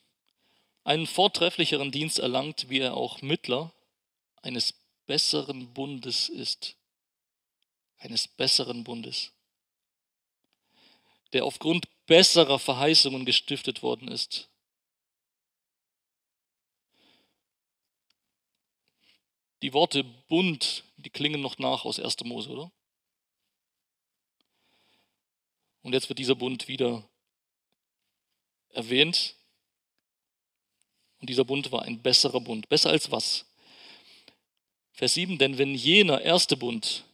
einen 0.84 1.06
vortrefflicheren 1.06 1.92
Dienst 1.92 2.18
erlangt, 2.18 2.68
wie 2.68 2.80
er 2.80 2.96
auch 2.96 3.20
Mittler 3.22 3.72
eines 4.42 4.81
besseren 5.06 5.72
Bundes 5.72 6.28
ist. 6.28 6.76
Eines 7.98 8.26
besseren 8.26 8.84
Bundes 8.84 9.32
der 11.32 11.44
aufgrund 11.44 11.88
besserer 12.06 12.58
Verheißungen 12.58 13.24
gestiftet 13.24 13.82
worden 13.82 14.08
ist. 14.08 14.48
Die 19.62 19.72
Worte 19.72 20.02
Bund, 20.04 20.84
die 20.96 21.10
klingen 21.10 21.40
noch 21.40 21.58
nach 21.58 21.84
aus 21.84 22.00
1. 22.00 22.24
Mose, 22.24 22.50
oder? 22.50 22.72
Und 25.82 25.92
jetzt 25.92 26.08
wird 26.08 26.18
dieser 26.18 26.34
Bund 26.34 26.68
wieder 26.68 27.08
erwähnt. 28.70 29.36
Und 31.20 31.28
dieser 31.30 31.44
Bund 31.44 31.70
war 31.70 31.82
ein 31.82 32.02
besserer 32.02 32.40
Bund. 32.40 32.68
Besser 32.68 32.90
als 32.90 33.10
was? 33.10 33.46
Vers 34.92 35.14
7, 35.14 35.38
denn 35.38 35.58
wenn 35.58 35.74
jener 35.74 36.20
erste 36.20 36.56
Bund 36.56 37.04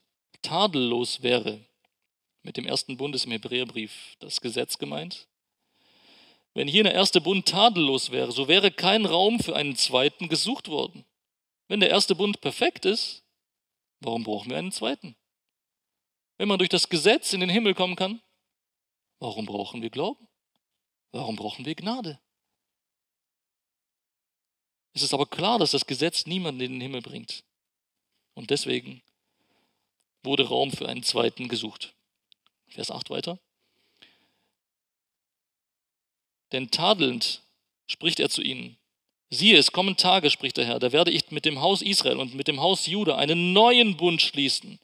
tadellos 0.43 1.23
wäre, 1.23 1.65
mit 2.43 2.57
dem 2.57 2.67
ersten 2.67 2.97
Bund 2.97 3.15
ist 3.15 3.27
im 3.27 3.33
Hebräerbrief 3.33 4.17
das 4.21 4.41
Gesetz 4.41 4.79
gemeint. 4.79 5.29
Wenn 6.55 6.67
jener 6.67 6.93
erste 6.93 7.21
Bund 7.21 7.47
tadellos 7.47 8.11
wäre, 8.11 8.33
so 8.33 8.49
wäre 8.49 8.71
kein 8.71 9.07
Raum 9.07 9.39
für 9.39 9.55
einen 9.55 9.77
zweiten 9.77 10.29
gesucht 10.29 10.69
worden. 10.69 11.05
Wenn 11.69 11.81
der 11.81 11.91
erste 11.91 12.15
Bund 12.15 12.41
perfekt 12.41 12.85
ist, 12.85 13.23
warum 14.01 14.25
brauchen 14.25 14.51
wir 14.51 14.57
einen 14.57 14.73
zweiten? 14.73 15.15
Wenn 16.39 16.49
man 16.49 16.59
durch 16.59 16.71
das 16.71 16.89
Gesetz 16.89 17.33
in 17.33 17.41
den 17.41 17.51
Himmel 17.51 17.75
kommen 17.75 17.97
kann, 17.97 18.21
warum 19.19 19.47
brauchen 19.47 19.83
wir 19.83 19.91
Glauben? 19.91 20.27
Warum 21.13 21.37
brauchen 21.37 21.65
wir 21.65 21.75
Gnade? 21.75 22.19
Es 24.95 25.03
ist 25.03 25.15
aber 25.15 25.27
klar, 25.27 25.59
dass 25.59 25.73
das 25.73 25.87
Gesetz 25.87 26.27
niemanden 26.27 26.61
in 26.61 26.73
den 26.73 26.81
Himmel 26.81 27.03
bringt. 27.03 27.45
Und 28.39 28.51
deswegen 28.51 29.03
wurde 30.23 30.47
Raum 30.47 30.71
für 30.71 30.89
einen 30.89 31.03
zweiten 31.03 31.49
gesucht. 31.49 31.93
Vers 32.69 32.93
8 32.93 33.11
weiter. 33.11 33.41
Denn 36.53 36.71
tadelnd 36.71 37.43
spricht 37.89 38.21
er 38.21 38.31
zu 38.31 38.41
ihnen. 38.41 38.77
Siehe, 39.29 39.59
es 39.59 39.73
kommen 39.73 39.97
Tage, 39.97 40.31
spricht 40.31 40.57
der 40.57 40.67
Herr, 40.67 40.79
da 40.79 40.93
werde 40.93 41.11
ich 41.11 41.33
mit 41.33 41.47
dem 41.47 41.61
Haus 41.61 41.83
Israel 41.83 42.19
und 42.19 42.37
mit 42.37 42.47
dem 42.47 42.61
Haus 42.61 42.87
Juda 42.87 43.17
einen 43.17 43.53
neuen 43.53 43.97
Bund 43.97 44.23
schließen. 44.23 44.79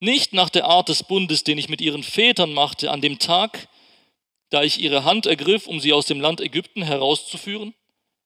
Nicht 0.00 0.32
nach 0.32 0.50
der 0.50 0.64
Art 0.64 0.88
des 0.88 1.04
Bundes, 1.04 1.44
den 1.44 1.58
ich 1.58 1.68
mit 1.68 1.80
ihren 1.80 2.02
Vätern 2.02 2.52
machte 2.52 2.90
an 2.90 3.00
dem 3.00 3.20
Tag, 3.20 3.68
da 4.50 4.64
ich 4.64 4.80
ihre 4.80 5.04
Hand 5.04 5.26
ergriff, 5.26 5.68
um 5.68 5.78
sie 5.78 5.92
aus 5.92 6.06
dem 6.06 6.20
Land 6.20 6.40
Ägypten 6.40 6.82
herauszuführen. 6.82 7.72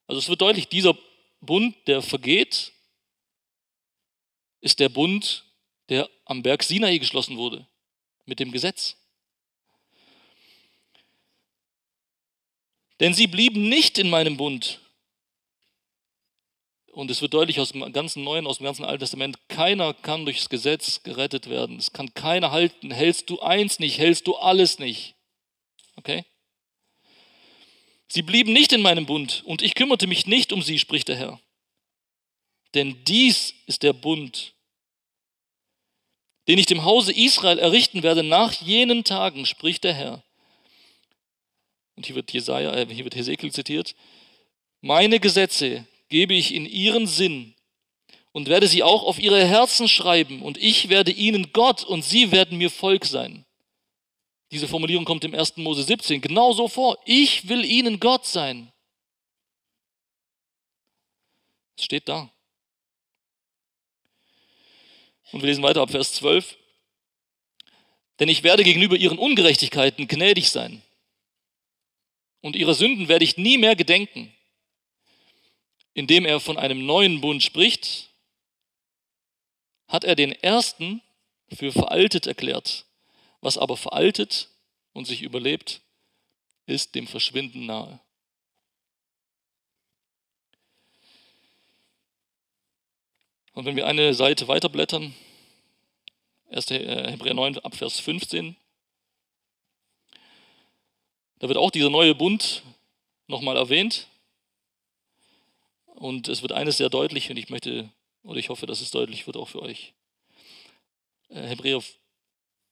Also 0.06 0.20
es 0.20 0.30
wird 0.30 0.40
deutlich, 0.40 0.68
dieser 0.68 0.96
Bund, 1.42 1.76
der 1.86 2.00
vergeht, 2.00 2.72
ist 4.60 4.80
der 4.80 4.88
Bund, 4.88 5.44
der 5.88 6.08
am 6.24 6.42
Berg 6.42 6.62
Sinai 6.62 6.98
geschlossen 6.98 7.36
wurde, 7.36 7.66
mit 8.26 8.40
dem 8.40 8.52
Gesetz. 8.52 8.96
Denn 13.00 13.14
sie 13.14 13.26
blieben 13.26 13.68
nicht 13.68 13.98
in 13.98 14.10
meinem 14.10 14.36
Bund. 14.36 14.80
Und 16.92 17.12
es 17.12 17.22
wird 17.22 17.32
deutlich 17.32 17.60
aus 17.60 17.70
dem 17.70 17.92
ganzen 17.92 18.24
Neuen, 18.24 18.46
aus 18.46 18.58
dem 18.58 18.64
ganzen 18.64 18.84
Alten 18.84 19.00
Testament, 19.00 19.48
keiner 19.48 19.94
kann 19.94 20.24
durchs 20.24 20.48
Gesetz 20.48 21.02
gerettet 21.04 21.48
werden. 21.48 21.76
Es 21.76 21.92
kann 21.92 22.12
keiner 22.12 22.50
halten. 22.50 22.90
Hältst 22.90 23.30
du 23.30 23.40
eins 23.40 23.78
nicht, 23.78 23.98
hältst 23.98 24.26
du 24.26 24.34
alles 24.34 24.80
nicht. 24.80 25.14
Okay? 25.94 26.24
Sie 28.08 28.22
blieben 28.22 28.52
nicht 28.52 28.72
in 28.72 28.82
meinem 28.82 29.06
Bund 29.06 29.42
und 29.44 29.62
ich 29.62 29.74
kümmerte 29.74 30.06
mich 30.06 30.26
nicht 30.26 30.52
um 30.52 30.62
sie, 30.62 30.78
spricht 30.78 31.08
der 31.08 31.16
Herr. 31.16 31.40
Denn 32.74 33.04
dies 33.04 33.54
ist 33.66 33.82
der 33.82 33.92
Bund, 33.92 34.54
den 36.46 36.58
ich 36.58 36.66
dem 36.66 36.84
Hause 36.84 37.12
Israel 37.12 37.58
errichten 37.58 38.02
werde 38.02 38.22
nach 38.22 38.52
jenen 38.52 39.04
Tagen, 39.04 39.46
spricht 39.46 39.84
der 39.84 39.94
Herr 39.94 40.22
und 41.98 42.06
hier 42.06 42.14
wird, 42.14 42.32
Jesaja, 42.32 42.72
äh, 42.74 42.86
hier 42.86 43.04
wird 43.04 43.16
Hesekiel 43.16 43.52
zitiert, 43.52 43.96
meine 44.80 45.18
Gesetze 45.18 45.84
gebe 46.08 46.32
ich 46.32 46.54
in 46.54 46.64
ihren 46.64 47.06
Sinn 47.06 47.54
und 48.32 48.48
werde 48.48 48.68
sie 48.68 48.84
auch 48.84 49.02
auf 49.02 49.18
ihre 49.18 49.44
Herzen 49.44 49.88
schreiben 49.88 50.42
und 50.42 50.56
ich 50.58 50.88
werde 50.88 51.10
ihnen 51.10 51.52
Gott 51.52 51.82
und 51.82 52.02
sie 52.02 52.30
werden 52.30 52.56
mir 52.56 52.70
Volk 52.70 53.04
sein. 53.04 53.44
Diese 54.52 54.68
Formulierung 54.68 55.04
kommt 55.04 55.24
im 55.24 55.34
1. 55.34 55.56
Mose 55.58 55.82
17 55.82 56.20
genauso 56.20 56.68
vor. 56.68 56.98
Ich 57.04 57.48
will 57.48 57.64
ihnen 57.64 58.00
Gott 58.00 58.24
sein. 58.24 58.72
Es 61.76 61.84
steht 61.84 62.08
da. 62.08 62.32
Und 65.32 65.42
wir 65.42 65.48
lesen 65.48 65.62
weiter 65.62 65.82
ab 65.82 65.90
Vers 65.90 66.12
12. 66.14 66.56
Denn 68.18 68.28
ich 68.28 68.42
werde 68.42 68.64
gegenüber 68.64 68.96
ihren 68.96 69.18
Ungerechtigkeiten 69.18 70.08
gnädig 70.08 70.50
sein 70.50 70.82
und 72.40 72.56
ihrer 72.56 72.74
Sünden 72.74 73.08
werde 73.08 73.24
ich 73.24 73.36
nie 73.36 73.58
mehr 73.58 73.76
gedenken. 73.76 74.32
Indem 75.94 76.24
er 76.24 76.40
von 76.40 76.56
einem 76.56 76.86
neuen 76.86 77.20
Bund 77.20 77.42
spricht, 77.42 78.10
hat 79.88 80.04
er 80.04 80.14
den 80.14 80.32
ersten 80.32 81.02
für 81.52 81.72
veraltet 81.72 82.26
erklärt. 82.26 82.86
Was 83.40 83.58
aber 83.58 83.76
veraltet 83.76 84.48
und 84.92 85.06
sich 85.06 85.22
überlebt, 85.22 85.80
ist 86.66 86.94
dem 86.94 87.06
Verschwinden 87.06 87.66
nahe. 87.66 88.00
Und 93.58 93.64
wenn 93.64 93.74
wir 93.74 93.88
eine 93.88 94.14
Seite 94.14 94.46
weiterblättern, 94.46 95.12
1. 96.52 96.70
Äh, 96.70 97.10
Hebräer 97.10 97.34
9 97.34 97.58
ab 97.58 97.74
Vers 97.74 97.98
15, 97.98 98.54
da 101.40 101.48
wird 101.48 101.58
auch 101.58 101.72
dieser 101.72 101.90
neue 101.90 102.14
Bund 102.14 102.62
nochmal 103.26 103.56
erwähnt. 103.56 104.06
Und 105.86 106.28
es 106.28 106.42
wird 106.42 106.52
eines 106.52 106.76
sehr 106.76 106.88
deutlich 106.88 107.30
und 107.30 107.36
ich 107.36 107.48
möchte, 107.48 107.90
oder 108.22 108.38
ich 108.38 108.48
hoffe, 108.48 108.66
dass 108.66 108.80
es 108.80 108.92
deutlich 108.92 109.26
wird 109.26 109.36
auch 109.36 109.48
für 109.48 109.62
euch. 109.62 109.92
Äh, 111.28 111.48
Hebräer 111.48 111.82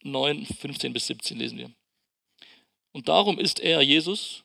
9, 0.04 0.46
15 0.46 0.92
bis 0.92 1.08
17 1.08 1.36
lesen 1.36 1.58
wir. 1.58 1.72
Und 2.92 3.08
darum 3.08 3.40
ist 3.40 3.58
er, 3.58 3.82
Jesus, 3.82 4.44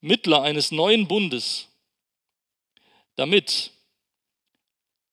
Mittler 0.00 0.42
eines 0.42 0.70
neuen 0.70 1.08
Bundes, 1.08 1.66
damit, 3.16 3.72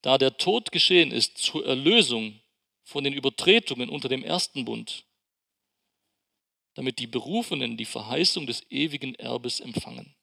da 0.07 0.17
der 0.17 0.37
Tod 0.37 0.71
geschehen 0.71 1.11
ist 1.11 1.37
zur 1.37 1.65
Erlösung 1.65 2.39
von 2.85 3.03
den 3.03 3.11
Übertretungen 3.11 3.89
unter 3.89 4.07
dem 4.07 4.23
ersten 4.23 4.63
Bund, 4.63 5.03
damit 6.75 6.99
die 6.99 7.07
Berufenen 7.07 7.75
die 7.75 7.83
Verheißung 7.83 8.47
des 8.47 8.71
ewigen 8.71 9.15
Erbes 9.15 9.59
empfangen. 9.59 10.15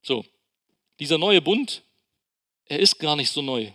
So, 0.00 0.24
dieser 0.98 1.18
neue 1.18 1.42
Bund, 1.42 1.82
er 2.64 2.78
ist 2.80 2.98
gar 2.98 3.16
nicht 3.16 3.30
so 3.30 3.42
neu. 3.42 3.70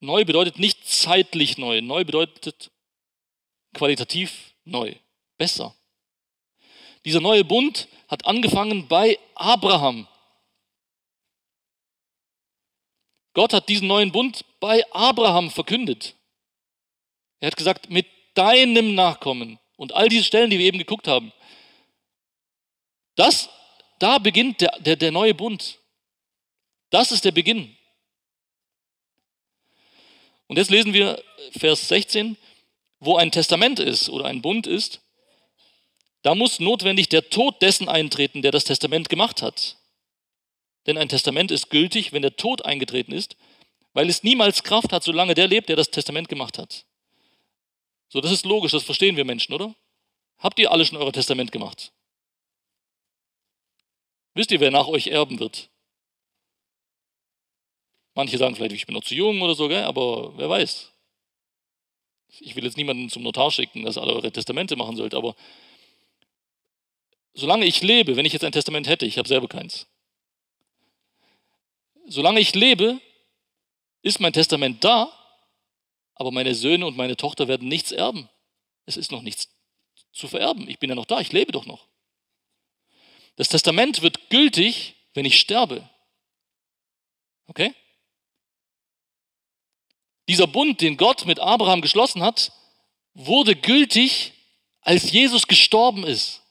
Neu 0.00 0.26
bedeutet 0.26 0.58
nicht 0.58 0.86
zeitlich 0.86 1.56
neu, 1.56 1.80
neu 1.80 2.04
bedeutet 2.04 2.70
qualitativ 3.72 4.52
neu, 4.66 4.94
besser. 5.38 5.74
Dieser 7.06 7.22
neue 7.22 7.44
Bund 7.44 7.88
hat 8.06 8.26
angefangen 8.26 8.86
bei 8.86 9.18
Abraham. 9.34 10.06
Gott 13.38 13.52
hat 13.52 13.68
diesen 13.68 13.86
neuen 13.86 14.10
Bund 14.10 14.44
bei 14.58 14.84
Abraham 14.92 15.52
verkündet. 15.52 16.16
Er 17.38 17.46
hat 17.46 17.56
gesagt, 17.56 17.88
mit 17.88 18.08
deinem 18.34 18.96
Nachkommen. 18.96 19.60
Und 19.76 19.94
all 19.94 20.08
diese 20.08 20.24
Stellen, 20.24 20.50
die 20.50 20.58
wir 20.58 20.66
eben 20.66 20.78
geguckt 20.78 21.06
haben, 21.06 21.32
das, 23.14 23.48
da 24.00 24.18
beginnt 24.18 24.60
der, 24.60 24.72
der, 24.80 24.96
der 24.96 25.12
neue 25.12 25.34
Bund. 25.34 25.78
Das 26.90 27.12
ist 27.12 27.24
der 27.24 27.30
Beginn. 27.30 27.76
Und 30.48 30.56
jetzt 30.56 30.72
lesen 30.72 30.92
wir 30.92 31.22
Vers 31.56 31.86
16, 31.86 32.36
wo 32.98 33.18
ein 33.18 33.30
Testament 33.30 33.78
ist 33.78 34.08
oder 34.08 34.24
ein 34.24 34.42
Bund 34.42 34.66
ist, 34.66 35.00
da 36.22 36.34
muss 36.34 36.58
notwendig 36.58 37.08
der 37.08 37.30
Tod 37.30 37.62
dessen 37.62 37.88
eintreten, 37.88 38.42
der 38.42 38.50
das 38.50 38.64
Testament 38.64 39.08
gemacht 39.08 39.42
hat. 39.42 39.77
Denn 40.88 40.96
ein 40.96 41.10
Testament 41.10 41.50
ist 41.50 41.68
gültig, 41.68 42.14
wenn 42.14 42.22
der 42.22 42.36
Tod 42.36 42.64
eingetreten 42.64 43.12
ist, 43.12 43.36
weil 43.92 44.08
es 44.08 44.22
niemals 44.22 44.62
Kraft 44.62 44.90
hat, 44.90 45.04
solange 45.04 45.34
der 45.34 45.46
lebt, 45.46 45.68
der 45.68 45.76
das 45.76 45.90
Testament 45.90 46.30
gemacht 46.30 46.56
hat. 46.56 46.86
So, 48.08 48.22
das 48.22 48.32
ist 48.32 48.46
logisch, 48.46 48.72
das 48.72 48.84
verstehen 48.84 49.16
wir 49.18 49.26
Menschen, 49.26 49.52
oder? 49.52 49.74
Habt 50.38 50.58
ihr 50.58 50.72
alle 50.72 50.86
schon 50.86 50.96
euer 50.96 51.12
Testament 51.12 51.52
gemacht? 51.52 51.92
Wisst 54.32 54.50
ihr, 54.50 54.60
wer 54.60 54.70
nach 54.70 54.88
euch 54.88 55.08
erben 55.08 55.38
wird? 55.38 55.68
Manche 58.14 58.38
sagen 58.38 58.56
vielleicht, 58.56 58.72
ich 58.72 58.86
bin 58.86 58.94
noch 58.94 59.04
zu 59.04 59.14
jung 59.14 59.42
oder 59.42 59.54
so, 59.54 59.68
gell? 59.68 59.84
aber 59.84 60.38
wer 60.38 60.48
weiß. 60.48 60.90
Ich 62.40 62.56
will 62.56 62.64
jetzt 62.64 62.78
niemanden 62.78 63.10
zum 63.10 63.22
Notar 63.24 63.50
schicken, 63.50 63.84
dass 63.84 63.98
alle 63.98 64.14
eure 64.14 64.32
Testamente 64.32 64.74
machen 64.74 64.96
sollt, 64.96 65.12
aber 65.12 65.36
solange 67.34 67.66
ich 67.66 67.82
lebe, 67.82 68.16
wenn 68.16 68.24
ich 68.24 68.32
jetzt 68.32 68.44
ein 68.44 68.52
Testament 68.52 68.88
hätte, 68.88 69.04
ich 69.04 69.18
habe 69.18 69.28
selber 69.28 69.48
keins, 69.48 69.86
solange 72.08 72.40
ich 72.40 72.54
lebe, 72.54 73.00
ist 74.02 74.20
mein 74.20 74.32
Testament 74.32 74.82
da 74.82 75.12
aber 76.18 76.32
meine 76.32 76.54
Söhne 76.54 76.84
und 76.84 76.96
meine 76.96 77.16
Tochter 77.16 77.46
werden 77.46 77.68
nichts 77.68 77.92
erben. 77.92 78.28
Es 78.86 78.96
ist 78.96 79.12
noch 79.12 79.22
nichts 79.22 79.48
zu 80.12 80.26
vererben. 80.26 80.68
Ich 80.68 80.80
bin 80.80 80.90
ja 80.90 80.96
noch 80.96 81.06
da, 81.06 81.20
ich 81.20 81.32
lebe 81.32 81.52
doch 81.52 81.64
noch. 81.64 81.86
Das 83.36 83.48
Testament 83.48 84.02
wird 84.02 84.28
gültig, 84.28 84.96
wenn 85.14 85.24
ich 85.24 85.38
sterbe. 85.38 85.88
Okay? 87.46 87.72
Dieser 90.26 90.48
Bund, 90.48 90.80
den 90.80 90.96
Gott 90.96 91.24
mit 91.24 91.38
Abraham 91.38 91.80
geschlossen 91.80 92.22
hat, 92.22 92.52
wurde 93.14 93.54
gültig, 93.54 94.32
als 94.80 95.12
Jesus 95.12 95.46
gestorben 95.46 96.04
ist. 96.04 96.42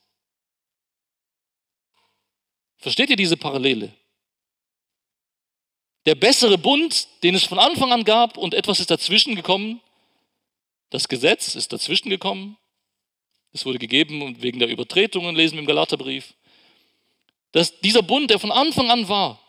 Versteht 2.78 3.10
ihr 3.10 3.16
diese 3.18 3.36
Parallele? 3.36 3.94
Der 6.08 6.16
bessere 6.16 6.58
Bund, 6.58 7.10
den 7.22 7.36
es 7.36 7.44
von 7.44 7.60
Anfang 7.60 7.92
an 7.92 8.06
gab 8.06 8.38
und 8.38 8.54
etwas 8.54 8.80
ist 8.80 8.90
dazwischen 8.90 9.36
gekommen. 9.36 9.82
Das 10.90 11.10
Gesetz 11.10 11.54
ist 11.54 11.74
dazwischen 11.74 12.10
gekommen. 12.10 12.58
Es 13.52 13.66
wurde 13.66 13.78
gegeben 13.78 14.22
und 14.22 14.42
wegen 14.42 14.60
der 14.60 14.70
Übertretungen 14.70 15.36
lesen 15.36 15.56
wir 15.56 15.60
im 15.60 15.66
Galaterbrief. 15.66 16.34
Dass 17.52 17.82
dieser 17.82 18.04
Bund, 18.04 18.30
der 18.30 18.40
von 18.40 18.54
Anfang 18.54 18.90
an 18.90 19.10
war, 19.10 19.42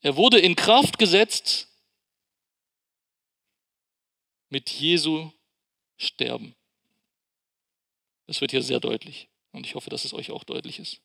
er 0.00 0.14
wurde 0.14 0.38
in 0.38 0.54
Kraft 0.54 0.96
gesetzt 0.96 1.66
mit 4.48 4.70
Jesu 4.70 5.32
Sterben. 5.96 6.54
Das 8.28 8.40
wird 8.40 8.52
hier 8.52 8.62
sehr 8.62 8.78
deutlich 8.78 9.28
und 9.50 9.66
ich 9.66 9.74
hoffe, 9.74 9.90
dass 9.90 10.04
es 10.04 10.14
euch 10.14 10.30
auch 10.30 10.44
deutlich 10.44 10.78
ist. 10.78 11.00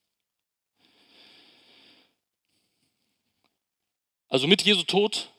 Also 4.33 4.47
mit 4.47 4.63
Jesu 4.63 4.81
Tod 4.81 5.29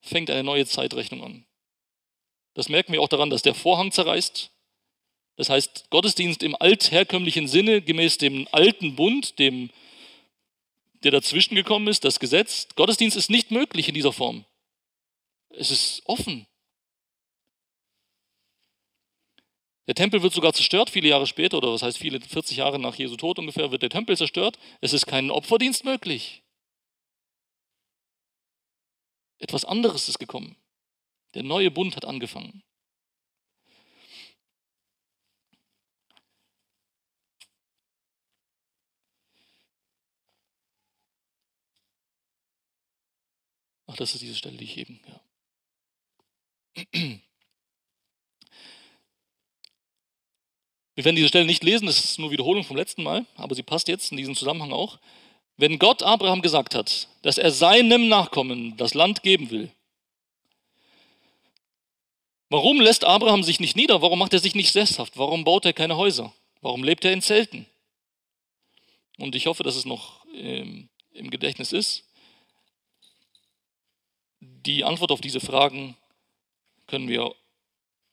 fängt 0.00 0.30
eine 0.30 0.42
neue 0.42 0.64
Zeitrechnung 0.64 1.22
an. 1.22 1.44
Das 2.54 2.70
merken 2.70 2.94
wir 2.94 3.02
auch 3.02 3.08
daran, 3.08 3.28
dass 3.28 3.42
der 3.42 3.54
Vorhang 3.54 3.92
zerreißt. 3.92 4.50
Das 5.36 5.50
heißt, 5.50 5.90
Gottesdienst 5.90 6.42
im 6.42 6.56
altherkömmlichen 6.58 7.48
Sinne, 7.48 7.82
gemäß 7.82 8.16
dem 8.16 8.48
alten 8.50 8.96
Bund, 8.96 9.38
dem, 9.38 9.68
der 11.02 11.10
dazwischen 11.10 11.54
gekommen 11.54 11.86
ist, 11.88 12.06
das 12.06 12.18
Gesetz. 12.18 12.66
Gottesdienst 12.76 13.14
ist 13.14 13.28
nicht 13.28 13.50
möglich 13.50 13.88
in 13.88 13.94
dieser 13.94 14.14
Form. 14.14 14.46
Es 15.50 15.70
ist 15.70 16.00
offen. 16.06 16.46
Der 19.86 19.94
Tempel 19.94 20.22
wird 20.22 20.32
sogar 20.32 20.54
zerstört, 20.54 20.88
viele 20.88 21.08
Jahre 21.08 21.26
später, 21.26 21.58
oder 21.58 21.74
was 21.74 21.82
heißt 21.82 21.98
viele, 21.98 22.22
40 22.22 22.56
Jahre 22.56 22.78
nach 22.78 22.94
Jesu 22.94 23.16
Tod 23.16 23.38
ungefähr, 23.38 23.70
wird 23.70 23.82
der 23.82 23.90
Tempel 23.90 24.16
zerstört. 24.16 24.58
Es 24.80 24.94
ist 24.94 25.04
kein 25.04 25.30
Opferdienst 25.30 25.84
möglich. 25.84 26.42
Etwas 29.38 29.64
anderes 29.64 30.08
ist 30.08 30.18
gekommen. 30.18 30.56
Der 31.34 31.42
neue 31.42 31.70
Bund 31.70 31.96
hat 31.96 32.04
angefangen. 32.04 32.62
Ach, 43.86 43.96
das 43.96 44.14
ist 44.14 44.22
diese 44.22 44.34
Stelle, 44.34 44.56
die 44.56 44.64
ich 44.64 44.76
eben, 44.78 45.00
ja. 45.06 45.20
Wir 50.94 51.04
werden 51.04 51.16
diese 51.16 51.28
Stelle 51.28 51.44
nicht 51.44 51.62
lesen, 51.62 51.86
das 51.86 52.02
ist 52.02 52.18
nur 52.18 52.30
Wiederholung 52.30 52.64
vom 52.64 52.76
letzten 52.76 53.02
Mal, 53.02 53.26
aber 53.34 53.54
sie 53.54 53.62
passt 53.62 53.86
jetzt 53.88 54.10
in 54.10 54.16
diesem 54.16 54.34
Zusammenhang 54.34 54.72
auch. 54.72 54.98
Wenn 55.56 55.78
Gott 55.78 56.02
Abraham 56.02 56.42
gesagt 56.42 56.74
hat, 56.74 57.08
dass 57.22 57.38
er 57.38 57.50
seinem 57.50 58.08
Nachkommen 58.08 58.76
das 58.76 58.94
Land 58.94 59.22
geben 59.22 59.50
will, 59.50 59.70
warum 62.50 62.80
lässt 62.80 63.04
Abraham 63.04 63.42
sich 63.42 63.58
nicht 63.58 63.76
nieder? 63.76 64.02
Warum 64.02 64.18
macht 64.18 64.34
er 64.34 64.38
sich 64.38 64.54
nicht 64.54 64.72
sesshaft? 64.72 65.16
Warum 65.16 65.44
baut 65.44 65.64
er 65.64 65.72
keine 65.72 65.96
Häuser? 65.96 66.32
Warum 66.60 66.84
lebt 66.84 67.04
er 67.04 67.12
in 67.12 67.22
Zelten? 67.22 67.66
Und 69.18 69.34
ich 69.34 69.46
hoffe, 69.46 69.62
dass 69.62 69.76
es 69.76 69.86
noch 69.86 70.26
ähm, 70.34 70.90
im 71.12 71.30
Gedächtnis 71.30 71.72
ist. 71.72 72.04
Die 74.40 74.84
Antwort 74.84 75.10
auf 75.10 75.22
diese 75.22 75.40
Fragen 75.40 75.96
können 76.86 77.08
wir 77.08 77.34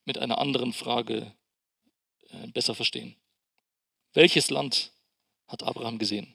mit 0.06 0.18
einer 0.18 0.38
anderen 0.38 0.72
Frage 0.72 1.34
äh, 2.30 2.48
besser 2.48 2.74
verstehen. 2.74 3.16
Welches 4.14 4.50
Land 4.50 4.92
hat 5.48 5.64
Abraham 5.64 5.98
gesehen? 5.98 6.34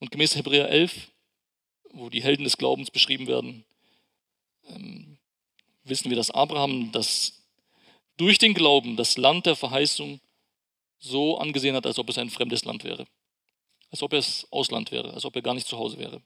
Und 0.00 0.10
gemäß 0.10 0.34
Hebräer 0.34 0.68
11, 0.68 1.10
wo 1.92 2.08
die 2.08 2.22
Helden 2.22 2.44
des 2.44 2.56
Glaubens 2.56 2.90
beschrieben 2.90 3.26
werden, 3.26 3.64
ähm, 4.66 5.18
wissen 5.84 6.10
wir, 6.10 6.16
dass 6.16 6.30
Abraham 6.30 6.90
das 6.92 7.44
durch 8.16 8.38
den 8.38 8.54
Glauben 8.54 8.96
das 8.96 9.16
Land 9.16 9.46
der 9.46 9.56
Verheißung 9.56 10.20
so 10.98 11.38
angesehen 11.38 11.74
hat, 11.74 11.86
als 11.86 11.98
ob 11.98 12.08
es 12.08 12.18
ein 12.18 12.30
fremdes 12.30 12.64
Land 12.64 12.84
wäre. 12.84 13.06
Als 13.90 14.02
ob 14.02 14.12
es 14.12 14.46
Ausland 14.50 14.90
wäre, 14.90 15.12
als 15.14 15.24
ob 15.24 15.34
er 15.36 15.42
gar 15.42 15.54
nicht 15.54 15.66
zu 15.66 15.78
Hause 15.78 15.98
wäre. 15.98 16.22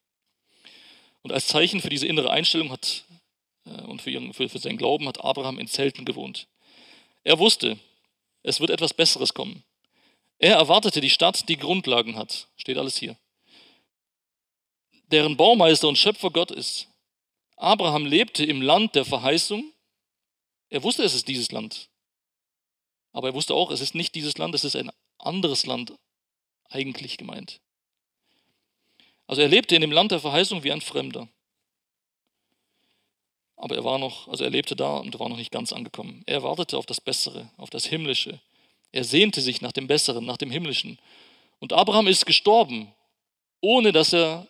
Und 1.23 1.33
als 1.33 1.47
Zeichen 1.47 1.81
für 1.81 1.89
diese 1.89 2.07
innere 2.07 2.31
Einstellung 2.31 2.71
hat 2.71 3.05
äh, 3.65 3.83
und 3.83 4.03
für, 4.03 4.11
ihren, 4.11 4.35
für, 4.35 4.49
für 4.49 4.59
seinen 4.59 4.77
Glauben 4.77 5.09
hat 5.09 5.25
Abraham 5.25 5.59
in 5.59 5.67
Zelten 5.67 6.05
gewohnt. 6.05 6.47
Er 7.23 7.39
wusste, 7.39 7.79
es 8.43 8.61
wird 8.61 8.71
etwas 8.71 8.93
Besseres 8.93 9.33
kommen. 9.33 9.65
Er 10.39 10.57
erwartete 10.57 11.01
die 11.01 11.11
Stadt, 11.11 11.49
die 11.49 11.57
Grundlagen 11.57 12.17
hat. 12.17 12.49
Steht 12.57 12.77
alles 12.77 12.99
hier. 12.99 13.17
Deren 15.11 15.37
Baumeister 15.37 15.89
und 15.89 15.99
Schöpfer 15.99 16.31
Gott 16.31 16.51
ist. 16.51 16.89
Abraham 17.57 18.07
lebte 18.07 18.45
im 18.45 18.63
Land 18.63 18.95
der 18.95 19.05
Verheißung. 19.05 19.73
Er 20.71 20.83
wusste, 20.83 21.05
es 21.05 21.15
ist 21.15 21.29
dieses 21.29 21.53
Land. 21.53 21.89
Aber 23.13 23.29
er 23.29 23.35
wusste 23.35 23.55
auch, 23.55 23.71
es 23.71 23.81
ist 23.81 23.95
nicht 23.95 24.15
dieses 24.15 24.39
Land, 24.39 24.55
es 24.55 24.65
ist 24.65 24.77
ein 24.77 24.91
anderes 25.19 25.67
Land 25.67 25.93
eigentlich 26.69 27.17
gemeint. 27.17 27.61
Also 29.27 29.41
er 29.41 29.49
lebte 29.49 29.75
in 29.75 29.81
dem 29.81 29.93
Land 29.93 30.11
der 30.11 30.21
Verheißung 30.21 30.65
wie 30.65 30.73
ein 30.73 30.81
Fremder. 30.81 31.29
Aber 33.57 33.77
er 33.77 33.85
war 33.85 33.99
noch, 33.99 34.29
also 34.29 34.45
er 34.45 34.51
lebte 34.51 34.77
da 34.77 34.99
und 34.99 35.19
war 35.19 35.29
noch 35.29 35.37
nicht 35.37 35.53
ganz 35.53 35.73
angekommen. 35.73 36.23
Er 36.27 36.43
wartete 36.43 36.77
auf 36.77 36.87
das 36.87 37.01
Bessere, 37.01 37.51
auf 37.57 37.71
das 37.71 37.87
Himmlische. 37.87 38.41
Er 38.93 39.05
sehnte 39.05 39.41
sich 39.41 39.61
nach 39.61 39.73
dem 39.73 39.87
Besseren, 39.87 40.27
nach 40.27 40.37
dem 40.37 40.51
Himmlischen. 40.51 40.99
Und 41.61 41.73
Abraham 41.73 42.09
ist 42.09 42.27
gestorben, 42.27 42.93
ohne 43.61 43.93
dass 43.93 44.13
er 44.13 44.47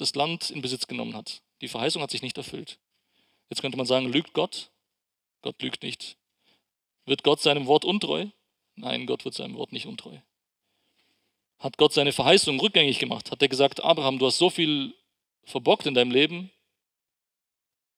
das 0.00 0.14
Land 0.14 0.50
in 0.50 0.62
Besitz 0.62 0.86
genommen 0.86 1.14
hat. 1.14 1.42
Die 1.60 1.68
Verheißung 1.68 2.02
hat 2.02 2.10
sich 2.10 2.22
nicht 2.22 2.38
erfüllt. 2.38 2.78
Jetzt 3.50 3.60
könnte 3.60 3.76
man 3.76 3.86
sagen, 3.86 4.06
lügt 4.10 4.32
Gott? 4.32 4.70
Gott 5.42 5.60
lügt 5.62 5.82
nicht. 5.82 6.16
Wird 7.04 7.22
Gott 7.22 7.40
seinem 7.40 7.66
Wort 7.66 7.84
untreu? 7.84 8.26
Nein, 8.76 9.06
Gott 9.06 9.24
wird 9.24 9.34
seinem 9.34 9.56
Wort 9.56 9.72
nicht 9.72 9.86
untreu. 9.86 10.18
Hat 11.58 11.76
Gott 11.76 11.92
seine 11.92 12.12
Verheißung 12.12 12.58
rückgängig 12.60 12.98
gemacht? 12.98 13.30
Hat 13.30 13.42
er 13.42 13.48
gesagt, 13.48 13.84
Abraham, 13.84 14.18
du 14.18 14.26
hast 14.26 14.38
so 14.38 14.48
viel 14.48 14.94
verbockt 15.44 15.86
in 15.86 15.94
deinem 15.94 16.10
Leben, 16.10 16.50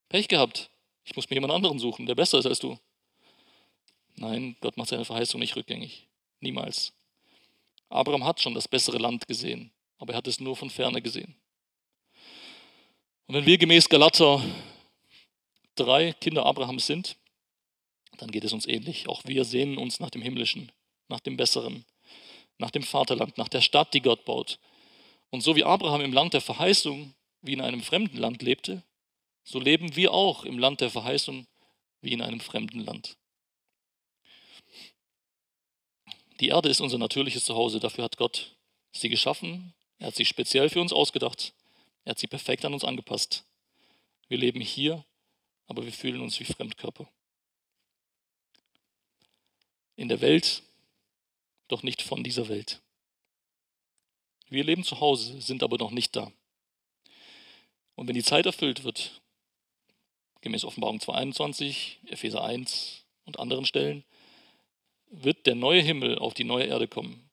Pech 0.08 0.28
gehabt. 0.28 0.70
Ich 1.04 1.16
muss 1.16 1.30
mir 1.30 1.36
jemand 1.36 1.54
anderen 1.54 1.78
suchen, 1.78 2.06
der 2.06 2.14
besser 2.14 2.38
ist 2.38 2.46
als 2.46 2.58
du. 2.58 2.78
Nein, 4.16 4.56
Gott 4.60 4.76
macht 4.76 4.90
seine 4.90 5.04
Verheißung 5.04 5.40
nicht 5.40 5.56
rückgängig. 5.56 6.06
Niemals. 6.40 6.92
Abraham 7.88 8.24
hat 8.24 8.40
schon 8.40 8.54
das 8.54 8.68
bessere 8.68 8.98
Land 8.98 9.26
gesehen, 9.26 9.72
aber 9.98 10.12
er 10.12 10.18
hat 10.18 10.26
es 10.26 10.38
nur 10.38 10.56
von 10.56 10.70
ferne 10.70 11.00
gesehen. 11.00 11.34
Und 13.26 13.34
wenn 13.34 13.46
wir 13.46 13.58
gemäß 13.58 13.88
Galater 13.88 14.42
drei 15.74 16.12
Kinder 16.12 16.44
Abrahams 16.44 16.86
sind, 16.86 17.16
dann 18.18 18.30
geht 18.30 18.44
es 18.44 18.52
uns 18.52 18.66
ähnlich. 18.66 19.08
Auch 19.08 19.22
wir 19.24 19.44
sehnen 19.44 19.78
uns 19.78 20.00
nach 20.00 20.10
dem 20.10 20.22
Himmlischen, 20.22 20.70
nach 21.08 21.20
dem 21.20 21.36
Besseren, 21.36 21.84
nach 22.58 22.70
dem 22.70 22.82
Vaterland, 22.82 23.38
nach 23.38 23.48
der 23.48 23.60
Stadt, 23.60 23.94
die 23.94 24.02
Gott 24.02 24.24
baut. 24.24 24.58
Und 25.30 25.42
so 25.42 25.56
wie 25.56 25.64
Abraham 25.64 26.02
im 26.02 26.12
Land 26.12 26.34
der 26.34 26.40
Verheißung 26.40 27.14
wie 27.40 27.54
in 27.54 27.60
einem 27.60 27.82
fremden 27.82 28.18
Land 28.18 28.42
lebte, 28.42 28.82
so 29.44 29.58
leben 29.58 29.96
wir 29.96 30.12
auch 30.12 30.44
im 30.44 30.58
Land 30.58 30.80
der 30.80 30.90
Verheißung 30.90 31.46
wie 32.00 32.12
in 32.12 32.22
einem 32.22 32.40
fremden 32.40 32.80
Land. 32.80 33.16
Die 36.40 36.48
Erde 36.48 36.68
ist 36.68 36.80
unser 36.80 36.98
natürliches 36.98 37.44
Zuhause, 37.44 37.80
dafür 37.80 38.04
hat 38.04 38.16
Gott 38.16 38.56
sie 38.92 39.08
geschaffen, 39.08 39.74
er 39.98 40.08
hat 40.08 40.16
sie 40.16 40.24
speziell 40.24 40.68
für 40.68 40.80
uns 40.80 40.92
ausgedacht, 40.92 41.54
er 42.04 42.10
hat 42.10 42.18
sie 42.18 42.26
perfekt 42.26 42.64
an 42.64 42.74
uns 42.74 42.84
angepasst. 42.84 43.44
Wir 44.28 44.38
leben 44.38 44.60
hier, 44.60 45.04
aber 45.66 45.84
wir 45.84 45.92
fühlen 45.92 46.20
uns 46.20 46.38
wie 46.40 46.44
Fremdkörper. 46.44 47.08
In 49.96 50.08
der 50.08 50.20
Welt, 50.20 50.62
doch 51.68 51.82
nicht 51.82 52.02
von 52.02 52.24
dieser 52.24 52.48
Welt. 52.48 52.80
Wir 54.48 54.64
leben 54.64 54.84
zu 54.84 55.00
Hause, 55.00 55.40
sind 55.40 55.62
aber 55.62 55.78
noch 55.78 55.90
nicht 55.90 56.16
da. 56.16 56.32
Und 57.94 58.08
wenn 58.08 58.14
die 58.14 58.22
Zeit 58.22 58.46
erfüllt 58.46 58.84
wird, 58.84 59.20
gemäß 60.40 60.64
Offenbarung 60.64 61.00
22, 61.00 62.00
Epheser 62.06 62.42
1 62.42 63.04
und 63.24 63.38
anderen 63.38 63.64
Stellen, 63.64 64.04
wird 65.06 65.46
der 65.46 65.54
neue 65.54 65.80
Himmel 65.80 66.18
auf 66.18 66.34
die 66.34 66.44
neue 66.44 66.64
Erde 66.64 66.88
kommen. 66.88 67.30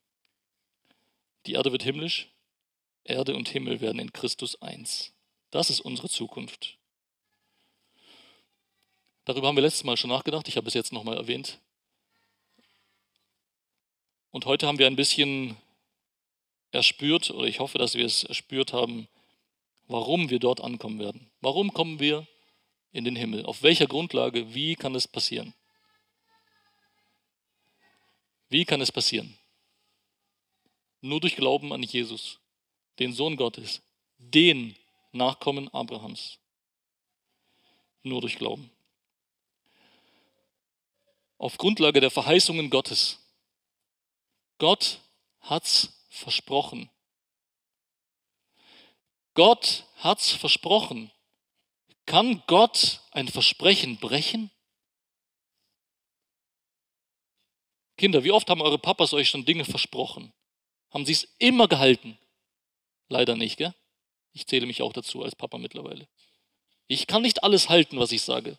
Die 1.46 1.52
Erde 1.52 1.72
wird 1.72 1.82
himmlisch, 1.82 2.28
Erde 3.04 3.34
und 3.34 3.48
Himmel 3.48 3.80
werden 3.80 3.98
in 4.00 4.12
Christus 4.12 4.60
eins. 4.62 5.12
Das 5.50 5.70
ist 5.70 5.80
unsere 5.80 6.08
Zukunft. 6.08 6.78
Darüber 9.24 9.48
haben 9.48 9.56
wir 9.56 9.62
letztes 9.62 9.84
Mal 9.84 9.96
schon 9.96 10.10
nachgedacht, 10.10 10.48
ich 10.48 10.56
habe 10.56 10.68
es 10.68 10.74
jetzt 10.74 10.92
nochmal 10.92 11.16
erwähnt. 11.16 11.60
Und 14.30 14.46
heute 14.46 14.66
haben 14.66 14.78
wir 14.78 14.86
ein 14.86 14.96
bisschen 14.96 15.56
erspürt, 16.72 17.30
oder 17.30 17.46
ich 17.46 17.60
hoffe, 17.60 17.78
dass 17.78 17.94
wir 17.94 18.04
es 18.04 18.24
erspürt 18.24 18.72
haben, 18.72 19.08
warum 19.86 20.30
wir 20.30 20.38
dort 20.38 20.60
ankommen 20.60 20.98
werden. 20.98 21.30
Warum 21.40 21.72
kommen 21.72 22.00
wir 22.00 22.26
in 22.92 23.04
den 23.04 23.16
Himmel? 23.16 23.44
Auf 23.44 23.62
welcher 23.62 23.86
Grundlage? 23.86 24.54
Wie 24.54 24.74
kann 24.76 24.94
es 24.94 25.06
passieren? 25.06 25.54
Wie 28.48 28.64
kann 28.64 28.80
es 28.80 28.90
passieren? 28.90 29.38
Nur 31.00 31.20
durch 31.20 31.36
Glauben 31.36 31.72
an 31.72 31.84
Jesus, 31.84 32.39
den 33.00 33.12
Sohn 33.14 33.36
Gottes, 33.36 33.82
den 34.18 34.76
Nachkommen 35.12 35.68
Abrahams. 35.70 36.38
Nur 38.02 38.20
durch 38.20 38.36
Glauben. 38.36 38.70
Auf 41.38 41.56
Grundlage 41.56 42.00
der 42.00 42.10
Verheißungen 42.10 42.70
Gottes. 42.70 43.18
Gott 44.58 45.00
hat's 45.40 46.06
versprochen. 46.10 46.90
Gott 49.34 49.86
hat's 49.96 50.30
versprochen. 50.30 51.10
Kann 52.04 52.42
Gott 52.46 53.00
ein 53.12 53.28
Versprechen 53.28 53.96
brechen? 53.96 54.50
Kinder, 57.96 58.24
wie 58.24 58.32
oft 58.32 58.48
haben 58.50 58.62
eure 58.62 58.78
Papas 58.78 59.12
euch 59.14 59.28
schon 59.28 59.44
Dinge 59.44 59.64
versprochen? 59.64 60.32
Haben 60.90 61.06
sie 61.06 61.12
es 61.12 61.28
immer 61.38 61.68
gehalten? 61.68 62.18
Leider 63.10 63.36
nicht, 63.36 63.58
gell? 63.58 63.74
Ich 64.32 64.46
zähle 64.46 64.66
mich 64.66 64.80
auch 64.80 64.92
dazu 64.92 65.22
als 65.22 65.34
Papa 65.34 65.58
mittlerweile. 65.58 66.08
Ich 66.86 67.06
kann 67.06 67.22
nicht 67.22 67.44
alles 67.44 67.68
halten, 67.68 67.98
was 67.98 68.12
ich 68.12 68.22
sage. 68.22 68.56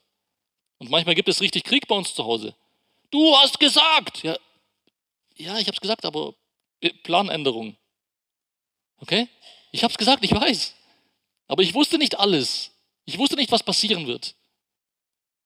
Und 0.78 0.92
manchmal 0.92 1.16
gibt 1.16 1.30
es 1.30 1.42
richtig 1.42 1.64
Krieg 1.64 1.88
bei 1.88 1.96
uns 1.96 2.14
zu 2.14 2.26
Hause. 2.26 2.56
Du 3.10 3.36
hast 3.38 3.60
gesagt! 3.60 4.24
Ja, 4.24 4.38
ja 5.38 5.58
ich 5.58 5.68
habe 5.68 5.76
es 5.76 5.82
gesagt, 5.82 6.06
aber 6.06 6.36
Planänderung. 7.04 7.78
Okay? 8.98 9.28
Ich 9.72 9.84
habe 9.84 9.92
es 9.92 9.98
gesagt, 9.98 10.24
ich 10.24 10.32
weiß. 10.32 10.76
Aber 11.48 11.64
ich 11.64 11.74
wusste 11.74 11.98
nicht 11.98 12.20
alles. 12.20 12.72
Ich 13.06 13.18
wusste 13.18 13.38
nicht, 13.38 13.52
was 13.52 13.64
passieren 13.64 14.06
wird. 14.06 14.36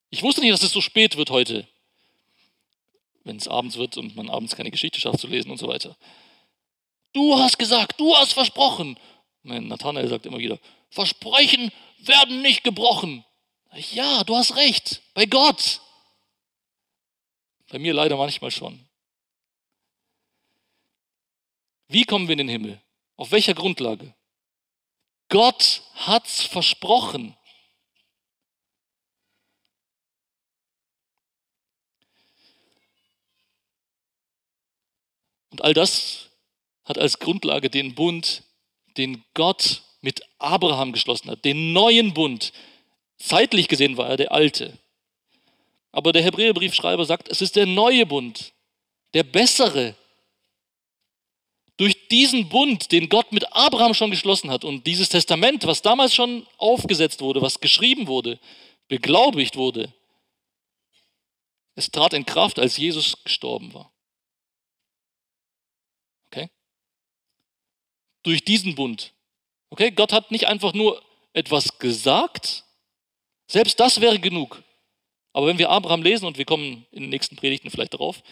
Ich 0.09 0.23
wusste 0.23 0.41
nicht, 0.41 0.53
dass 0.53 0.63
es 0.63 0.71
so 0.71 0.81
spät 0.81 1.15
wird 1.15 1.29
heute. 1.29 1.67
Wenn 3.23 3.37
es 3.37 3.47
abends 3.47 3.77
wird 3.77 3.97
und 3.97 4.15
man 4.15 4.29
abends 4.29 4.55
keine 4.55 4.71
Geschichte 4.71 4.99
schafft 4.99 5.19
zu 5.19 5.27
lesen 5.27 5.51
und 5.51 5.57
so 5.57 5.67
weiter. 5.67 5.95
Du 7.15 7.39
hast 7.39 7.57
gesagt, 7.57 7.97
du 7.97 8.13
hast 8.13 8.33
versprochen. 8.33 8.99
Mein 9.41 9.69
Nathanael 9.69 10.09
sagt 10.09 10.25
immer 10.25 10.37
wieder, 10.37 10.59
Versprechen 10.89 11.71
werden 11.99 12.41
nicht 12.41 12.65
gebrochen. 12.65 13.23
Ja, 13.93 14.25
du 14.25 14.35
hast 14.35 14.57
recht, 14.57 15.01
bei 15.13 15.25
Gott. 15.25 15.79
Bei 17.69 17.79
mir 17.79 17.93
leider 17.93 18.17
manchmal 18.17 18.51
schon. 18.51 18.85
Wie 21.87 22.03
kommen 22.03 22.27
wir 22.27 22.33
in 22.33 22.39
den 22.39 22.49
Himmel? 22.49 22.81
Auf 23.15 23.31
welcher 23.31 23.53
Grundlage? 23.53 24.13
Gott 25.29 25.83
hat's 25.93 26.43
versprochen. 26.43 27.37
Und 35.51 35.61
all 35.61 35.73
das 35.73 36.25
hat 36.85 36.97
als 36.97 37.19
Grundlage 37.19 37.69
den 37.69 37.95
Bund, 37.95 38.43
den 38.97 39.23
Gott 39.33 39.81
mit 40.01 40.21
Abraham 40.37 40.93
geschlossen 40.93 41.29
hat, 41.29 41.43
den 41.43 41.73
neuen 41.73 42.13
Bund. 42.13 42.53
Zeitlich 43.17 43.67
gesehen 43.67 43.97
war 43.97 44.07
er 44.07 44.17
der 44.17 44.31
alte. 44.31 44.77
Aber 45.91 46.13
der 46.13 46.23
Hebräerbriefschreiber 46.23 47.05
sagt, 47.05 47.27
es 47.29 47.41
ist 47.41 47.55
der 47.55 47.65
neue 47.65 48.05
Bund, 48.05 48.53
der 49.13 49.23
bessere. 49.23 49.95
Durch 51.77 52.07
diesen 52.07 52.47
Bund, 52.47 52.91
den 52.91 53.09
Gott 53.09 53.31
mit 53.31 53.51
Abraham 53.51 53.93
schon 53.93 54.11
geschlossen 54.11 54.51
hat 54.51 54.63
und 54.63 54.85
dieses 54.87 55.09
Testament, 55.09 55.65
was 55.65 55.81
damals 55.81 56.13
schon 56.13 56.45
aufgesetzt 56.57 57.19
wurde, 57.19 57.41
was 57.41 57.59
geschrieben 57.59 58.07
wurde, 58.07 58.39
beglaubigt 58.87 59.55
wurde, 59.55 59.93
es 61.75 61.91
trat 61.91 62.13
in 62.13 62.25
Kraft, 62.25 62.57
als 62.59 62.77
Jesus 62.77 63.21
gestorben 63.23 63.73
war. 63.73 63.91
Okay? 66.27 66.49
Durch 68.25 68.43
diesen 68.43 68.73
Bund. 68.73 69.13
Okay? 69.69 69.91
Gott 69.91 70.11
hat 70.11 70.31
nicht 70.31 70.47
einfach 70.47 70.73
nur 70.73 71.01
etwas 71.33 71.77
gesagt, 71.77 72.63
selbst 73.47 73.79
das 73.79 74.01
wäre 74.01 74.19
genug. 74.19 74.63
Aber 75.31 75.45
wenn 75.45 75.59
wir 75.59 75.69
Abraham 75.69 76.01
lesen, 76.01 76.25
und 76.25 76.39
wir 76.39 76.45
kommen 76.45 76.87
in 76.91 77.03
den 77.03 77.09
nächsten 77.11 77.35
Predigten 77.35 77.69
vielleicht 77.69 77.93
darauf, 77.93 78.23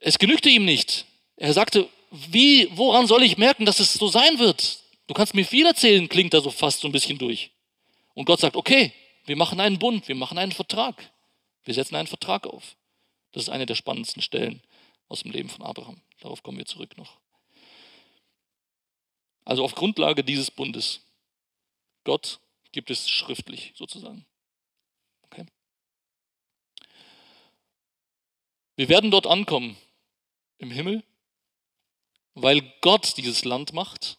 es 0.00 0.18
genügte 0.18 0.48
ihm 0.48 0.64
nicht. 0.64 1.04
Er 1.36 1.52
sagte, 1.52 1.88
wie, 2.10 2.68
woran 2.76 3.06
soll 3.06 3.22
ich 3.22 3.38
merken, 3.38 3.64
dass 3.64 3.78
es 3.78 3.92
so 3.92 4.08
sein 4.08 4.40
wird? 4.40 4.80
Du 5.06 5.14
kannst 5.14 5.34
mir 5.34 5.44
viel 5.44 5.66
erzählen, 5.66 6.08
klingt 6.08 6.34
da 6.34 6.40
so 6.40 6.50
fast 6.50 6.80
so 6.80 6.88
ein 6.88 6.92
bisschen 6.92 7.18
durch. 7.18 7.50
Und 8.14 8.24
Gott 8.24 8.40
sagt, 8.40 8.56
okay, 8.56 8.92
wir 9.26 9.36
machen 9.36 9.60
einen 9.60 9.78
Bund, 9.78 10.08
wir 10.08 10.16
machen 10.16 10.36
einen 10.36 10.52
Vertrag. 10.52 11.12
Wir 11.64 11.74
setzen 11.74 11.94
einen 11.94 12.08
Vertrag 12.08 12.46
auf. 12.48 12.74
Das 13.30 13.44
ist 13.44 13.50
eine 13.50 13.66
der 13.66 13.76
spannendsten 13.76 14.22
Stellen 14.22 14.62
aus 15.10 15.22
dem 15.22 15.32
Leben 15.32 15.50
von 15.50 15.62
Abraham. 15.62 16.00
Darauf 16.20 16.42
kommen 16.42 16.56
wir 16.56 16.66
zurück 16.66 16.96
noch. 16.96 17.18
Also 19.44 19.64
auf 19.64 19.74
Grundlage 19.74 20.22
dieses 20.22 20.50
Bundes. 20.50 21.00
Gott 22.04 22.40
gibt 22.72 22.90
es 22.90 23.08
schriftlich 23.08 23.72
sozusagen. 23.74 24.24
Okay. 25.22 25.44
Wir 28.76 28.88
werden 28.88 29.10
dort 29.10 29.26
ankommen 29.26 29.76
im 30.58 30.70
Himmel, 30.70 31.02
weil 32.34 32.60
Gott 32.80 33.16
dieses 33.16 33.44
Land 33.44 33.72
macht 33.72 34.18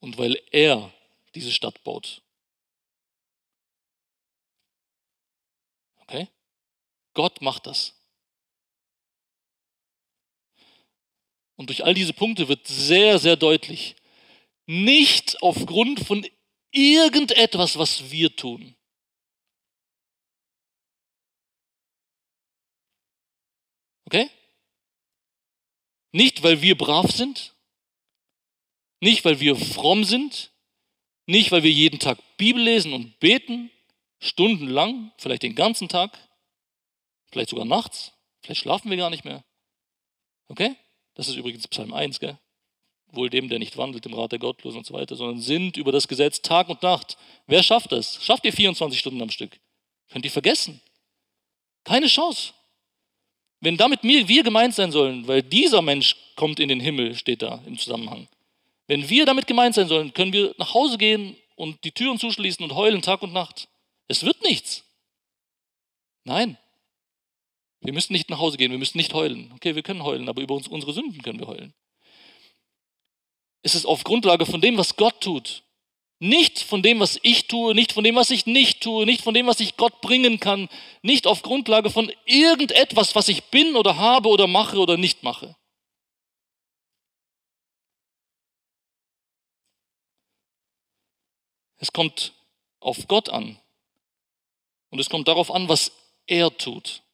und 0.00 0.18
weil 0.18 0.40
er 0.52 0.92
diese 1.34 1.52
Stadt 1.52 1.82
baut. 1.84 2.20
Okay? 6.02 6.28
Gott 7.14 7.40
macht 7.40 7.66
das. 7.66 7.94
Und 11.56 11.68
durch 11.70 11.84
all 11.84 11.94
diese 11.94 12.12
Punkte 12.12 12.48
wird 12.48 12.66
sehr, 12.66 13.18
sehr 13.18 13.36
deutlich, 13.36 13.96
nicht 14.66 15.42
aufgrund 15.42 16.00
von 16.00 16.26
irgendetwas, 16.70 17.78
was 17.78 18.10
wir 18.10 18.34
tun. 18.36 18.76
Okay? 24.04 24.30
Nicht, 26.12 26.42
weil 26.42 26.62
wir 26.62 26.76
brav 26.76 27.10
sind, 27.10 27.54
nicht, 29.00 29.24
weil 29.24 29.40
wir 29.40 29.56
fromm 29.56 30.04
sind, 30.04 30.52
nicht, 31.26 31.50
weil 31.52 31.62
wir 31.62 31.70
jeden 31.72 31.98
Tag 31.98 32.18
Bibel 32.36 32.62
lesen 32.62 32.92
und 32.92 33.18
beten, 33.18 33.70
stundenlang, 34.20 35.12
vielleicht 35.18 35.42
den 35.42 35.54
ganzen 35.54 35.88
Tag, 35.88 36.16
vielleicht 37.30 37.50
sogar 37.50 37.64
nachts, 37.64 38.12
vielleicht 38.42 38.60
schlafen 38.60 38.90
wir 38.90 38.96
gar 38.96 39.10
nicht 39.10 39.24
mehr. 39.24 39.44
Okay? 40.48 40.76
Das 41.16 41.28
ist 41.28 41.34
übrigens 41.34 41.66
Psalm 41.66 41.92
1, 41.92 42.20
gell? 42.20 42.38
Wohl 43.08 43.30
dem, 43.30 43.48
der 43.48 43.58
nicht 43.58 43.76
wandelt 43.76 44.04
im 44.06 44.14
Rat 44.14 44.32
der 44.32 44.38
Gottlosen 44.38 44.78
und 44.78 44.86
so 44.86 44.94
weiter, 44.94 45.16
sondern 45.16 45.40
sind 45.40 45.76
über 45.76 45.90
das 45.90 46.06
Gesetz 46.06 46.42
Tag 46.42 46.68
und 46.68 46.82
Nacht. 46.82 47.16
Wer 47.46 47.62
schafft 47.62 47.90
das? 47.90 48.22
Schafft 48.22 48.44
ihr 48.44 48.52
24 48.52 48.98
Stunden 48.98 49.22
am 49.22 49.30
Stück? 49.30 49.58
Könnt 50.10 50.24
ihr 50.24 50.30
vergessen. 50.30 50.80
Keine 51.84 52.06
Chance. 52.06 52.52
Wenn 53.60 53.76
damit 53.76 54.02
wir 54.02 54.42
gemeint 54.42 54.74
sein 54.74 54.92
sollen, 54.92 55.26
weil 55.26 55.42
dieser 55.42 55.80
Mensch 55.80 56.16
kommt 56.36 56.60
in 56.60 56.68
den 56.68 56.80
Himmel, 56.80 57.14
steht 57.14 57.42
da 57.42 57.62
im 57.66 57.78
Zusammenhang. 57.78 58.28
Wenn 58.86 59.08
wir 59.08 59.24
damit 59.24 59.46
gemeint 59.46 59.74
sein 59.74 59.88
sollen, 59.88 60.12
können 60.12 60.32
wir 60.32 60.54
nach 60.58 60.74
Hause 60.74 60.98
gehen 60.98 61.36
und 61.54 61.82
die 61.84 61.92
Türen 61.92 62.18
zuschließen 62.18 62.62
und 62.62 62.74
heulen 62.74 63.02
Tag 63.02 63.22
und 63.22 63.32
Nacht. 63.32 63.68
Es 64.08 64.22
wird 64.22 64.42
nichts. 64.42 64.84
Nein. 66.24 66.58
Wir 67.86 67.92
müssen 67.92 68.14
nicht 68.14 68.30
nach 68.30 68.40
Hause 68.40 68.56
gehen, 68.56 68.72
wir 68.72 68.78
müssen 68.78 68.98
nicht 68.98 69.14
heulen. 69.14 69.52
Okay, 69.54 69.76
wir 69.76 69.82
können 69.84 70.02
heulen, 70.02 70.28
aber 70.28 70.42
über 70.42 70.56
uns, 70.56 70.66
unsere 70.66 70.92
Sünden 70.92 71.22
können 71.22 71.38
wir 71.38 71.46
heulen. 71.46 71.72
Es 73.62 73.76
ist 73.76 73.86
auf 73.86 74.02
Grundlage 74.02 74.44
von 74.44 74.60
dem, 74.60 74.76
was 74.76 74.96
Gott 74.96 75.20
tut. 75.20 75.62
Nicht 76.18 76.58
von 76.58 76.82
dem, 76.82 76.98
was 76.98 77.20
ich 77.22 77.46
tue, 77.46 77.76
nicht 77.76 77.92
von 77.92 78.02
dem, 78.02 78.16
was 78.16 78.30
ich 78.30 78.44
nicht 78.44 78.82
tue, 78.82 79.06
nicht 79.06 79.22
von 79.22 79.34
dem, 79.34 79.46
was 79.46 79.60
ich 79.60 79.76
Gott 79.76 80.00
bringen 80.00 80.40
kann, 80.40 80.68
nicht 81.02 81.28
auf 81.28 81.42
Grundlage 81.42 81.90
von 81.90 82.10
irgendetwas, 82.24 83.14
was 83.14 83.28
ich 83.28 83.44
bin 83.44 83.76
oder 83.76 83.96
habe 83.96 84.30
oder 84.30 84.48
mache 84.48 84.78
oder 84.78 84.96
nicht 84.96 85.22
mache. 85.22 85.54
Es 91.76 91.92
kommt 91.92 92.32
auf 92.80 93.06
Gott 93.06 93.28
an. 93.28 93.60
Und 94.90 94.98
es 94.98 95.08
kommt 95.08 95.28
darauf 95.28 95.52
an, 95.52 95.68
was 95.68 95.92
er 96.26 96.56
tut. 96.56 97.05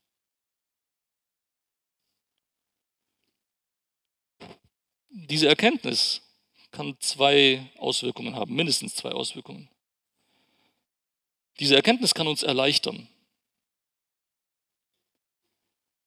Diese 5.15 5.47
Erkenntnis 5.47 6.23
kann 6.71 6.97
zwei 7.01 7.71
Auswirkungen 7.79 8.35
haben, 8.35 8.55
mindestens 8.55 8.95
zwei 8.95 9.13
Auswirkungen. 9.13 9.69
Diese 11.61 11.77
Erkenntnis 11.77 12.15
kann 12.15 12.27
uns 12.27 12.43
erleichtern. 12.43 13.09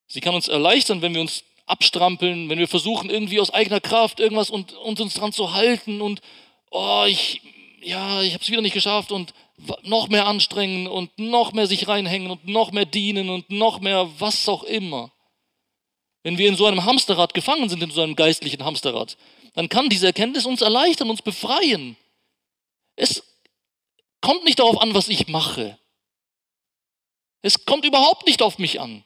Sie 0.08 0.22
kann 0.22 0.34
uns 0.34 0.47
erleichtern, 0.47 1.03
wenn 1.03 1.14
wir 1.14 1.22
uns 1.22 1.43
abstrampeln, 1.68 2.49
wenn 2.49 2.58
wir 2.58 2.68
versuchen, 2.68 3.12
irgendwie 3.12 3.39
aus 3.39 3.51
eigener 3.51 3.80
Kraft 3.80 4.20
irgendwas 4.20 4.49
und, 4.49 4.74
und 4.74 4.99
uns 4.99 5.14
dran 5.14 5.32
zu 5.32 5.53
halten 5.53 6.01
und, 6.01 6.22
oh, 6.72 7.06
ich, 7.08 7.41
ja, 7.82 8.24
ich 8.24 8.34
habe 8.34 8.43
es 8.43 8.49
wieder 8.49 8.62
nicht 8.62 8.74
geschafft 8.74 9.12
und 9.12 9.34
noch 9.84 10.10
mehr 10.10 10.26
anstrengen 10.26 10.88
und 10.88 11.18
noch 11.20 11.53
mehr 11.53 11.68
sich 11.68 11.88
reinhängen 11.88 12.32
und 12.32 12.47
noch 12.47 12.72
mehr 12.72 12.86
dienen 12.86 13.30
und 13.30 13.49
noch 13.51 13.80
mehr 13.80 14.10
was 14.20 14.49
auch 14.49 14.64
immer. 14.64 15.12
Wenn 16.26 16.39
wir 16.39 16.49
in 16.49 16.55
so 16.55 16.65
einem 16.65 16.84
Hamsterrad 16.86 17.36
gefangen 17.36 17.69
sind, 17.69 17.84
in 17.84 17.91
so 17.91 18.01
einem 18.01 18.15
geistlichen 18.15 18.65
Hamsterrad, 18.65 19.15
dann 19.53 19.69
kann 19.69 19.89
diese 19.89 20.07
Erkenntnis 20.07 20.47
uns 20.47 20.61
erleichtern, 20.63 21.11
uns 21.11 21.21
befreien. 21.21 21.97
Es 22.95 23.21
kommt 24.21 24.43
nicht 24.43 24.57
darauf 24.57 24.82
an, 24.82 24.95
was 24.95 25.07
ich 25.07 25.28
mache. 25.28 25.78
Es 27.43 27.63
kommt 27.65 27.86
überhaupt 27.86 28.26
nicht 28.26 28.41
auf 28.41 28.57
mich 28.57 28.82
an. 28.82 29.05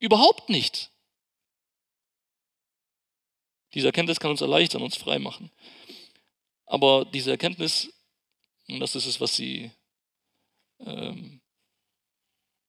Überhaupt 0.00 0.50
nicht. 0.50 0.90
Diese 3.72 3.86
Erkenntnis 3.86 4.20
kann 4.20 4.30
uns 4.30 4.42
erleichtern, 4.42 4.82
uns 4.82 4.98
frei 4.98 5.18
machen. 5.18 5.50
Aber 6.66 7.06
diese 7.06 7.30
Erkenntnis, 7.30 7.90
und 8.68 8.80
das 8.80 8.96
ist 8.96 9.06
es, 9.06 9.18
was 9.18 9.34
sie, 9.34 9.70
ähm, 10.80 11.40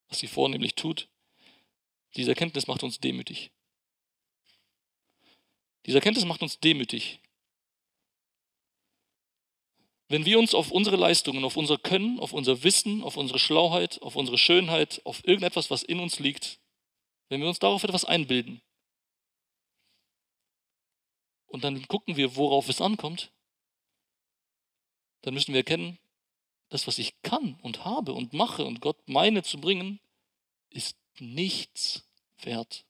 was 0.08 0.20
sie 0.20 0.28
vornehmlich 0.28 0.76
tut, 0.76 1.10
diese 2.16 2.32
Erkenntnis 2.32 2.68
macht 2.68 2.84
uns 2.84 2.98
demütig. 2.98 3.52
Diese 5.86 5.98
Erkenntnis 5.98 6.26
macht 6.26 6.42
uns 6.42 6.60
demütig. 6.60 7.20
Wenn 10.08 10.26
wir 10.26 10.40
uns 10.40 10.54
auf 10.54 10.72
unsere 10.72 10.98
Leistungen, 10.98 11.44
auf 11.46 11.56
unser 11.56 11.78
Können, 11.78 12.20
auf 12.20 12.34
unser 12.34 12.64
Wissen, 12.64 13.02
auf 13.02 13.18
unsere 13.18 13.40
Schlauheit, 13.40 14.02
auf 14.02 14.16
unsere 14.16 14.38
Schönheit, 14.38 15.02
auf 15.06 15.26
irgendetwas, 15.26 15.72
was 15.72 15.84
in 15.84 16.00
uns 16.00 16.20
liegt, 16.20 16.60
wenn 17.30 17.40
wir 17.42 17.48
uns 17.48 17.60
darauf 17.60 17.84
etwas 17.84 18.04
einbilden 18.04 18.62
und 21.52 21.64
dann 21.64 21.88
gucken 21.88 22.16
wir, 22.16 22.36
worauf 22.36 22.70
es 22.70 22.82
ankommt, 22.82 23.32
dann 25.22 25.34
müssen 25.34 25.54
wir 25.54 25.60
erkennen, 25.60 26.00
das, 26.70 26.88
was 26.88 26.98
ich 26.98 27.22
kann 27.22 27.56
und 27.62 27.84
habe 27.84 28.14
und 28.14 28.34
mache 28.34 28.66
und 28.66 28.80
Gott 28.80 29.08
meine 29.08 29.44
zu 29.44 29.60
bringen, 29.60 30.00
ist 30.70 30.98
nichts 31.20 32.10
wert. 32.42 32.86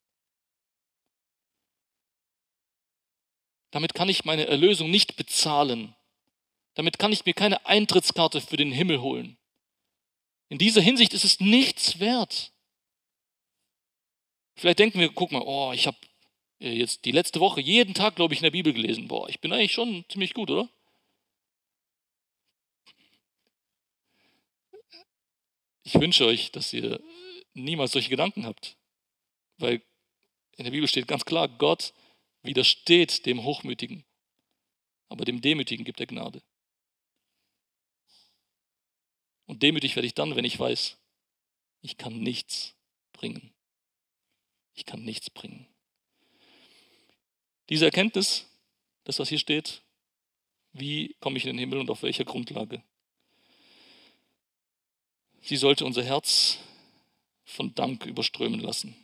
Damit 3.72 3.94
kann 3.94 4.10
ich 4.10 4.26
meine 4.26 4.48
Erlösung 4.48 4.92
nicht 4.92 5.16
bezahlen. 5.16 5.96
Damit 6.76 7.00
kann 7.00 7.12
ich 7.12 7.26
mir 7.26 7.34
keine 7.34 7.66
Eintrittskarte 7.66 8.42
für 8.42 8.58
den 8.58 8.72
Himmel 8.72 9.02
holen. 9.02 9.38
In 10.50 10.58
dieser 10.58 10.82
Hinsicht 10.82 11.14
ist 11.14 11.24
es 11.24 11.40
nichts 11.40 12.00
wert. 12.00 12.52
Vielleicht 14.56 14.80
denken 14.80 15.00
wir, 15.00 15.10
guck 15.10 15.32
mal, 15.32 15.44
oh, 15.46 15.72
ich 15.74 15.88
habe 15.88 15.98
äh, 16.60 16.72
jetzt 16.74 17.06
die 17.06 17.12
letzte 17.12 17.40
Woche 17.40 17.62
jeden 17.62 17.94
Tag, 17.94 18.16
glaube 18.16 18.34
ich, 18.34 18.42
in 18.42 18.44
der 18.44 18.52
Bibel 18.52 18.74
gelesen. 18.74 19.08
Boah, 19.08 19.30
ich 19.30 19.40
bin 19.40 19.54
eigentlich 19.54 19.74
schon 19.74 20.06
ziemlich 20.10 20.34
gut, 20.34 20.52
oder? 20.52 20.70
Ich 25.84 25.96
wünsche 25.96 26.26
euch, 26.26 26.52
dass 26.52 26.72
ihr 26.74 27.02
niemals 27.54 27.92
solche 27.92 28.10
Gedanken 28.10 28.46
habt. 28.46 28.78
Weil 29.58 29.82
in 30.58 30.66
der 30.66 30.72
Bibel 30.72 30.88
steht 30.88 31.08
ganz 31.08 31.26
klar, 31.26 31.48
Gott 31.48 31.94
widersteht 32.44 33.26
dem 33.26 33.44
Hochmütigen, 33.44 34.04
aber 35.10 35.26
dem 35.26 35.42
Demütigen 35.42 35.86
gibt 35.86 36.00
er 36.00 36.08
Gnade. 36.08 36.42
Und 39.46 39.64
demütig 39.64 39.96
werde 39.96 40.08
ich 40.08 40.14
dann, 40.14 40.36
wenn 40.36 40.46
ich 40.46 40.60
weiß, 40.60 40.98
ich 41.82 41.98
kann 41.98 42.20
nichts 42.20 42.74
bringen. 43.12 43.52
Ich 44.74 44.86
kann 44.86 45.04
nichts 45.04 45.30
bringen. 45.30 45.68
Diese 47.70 47.86
Erkenntnis, 47.86 48.48
das 49.04 49.20
was 49.20 49.30
hier 49.30 49.40
steht, 49.40 49.82
wie 50.74 51.16
komme 51.20 51.38
ich 51.38 51.46
in 51.46 51.50
den 51.56 51.60
Himmel 51.60 51.80
und 51.80 51.90
auf 51.90 52.04
welcher 52.04 52.24
Grundlage? 52.24 52.82
Sie 55.42 55.58
sollte 55.58 55.86
unser 55.86 56.04
Herz 56.04 56.60
von 57.44 57.76
Dank 57.76 58.06
überströmen 58.06 58.60
lassen. 58.60 58.96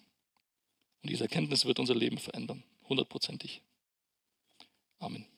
Und 1.02 1.10
diese 1.10 1.24
Erkenntnis 1.24 1.66
wird 1.66 1.80
unser 1.80 1.96
Leben 1.96 2.18
verändern, 2.18 2.64
hundertprozentig. 2.90 3.62
Amen. 5.00 5.37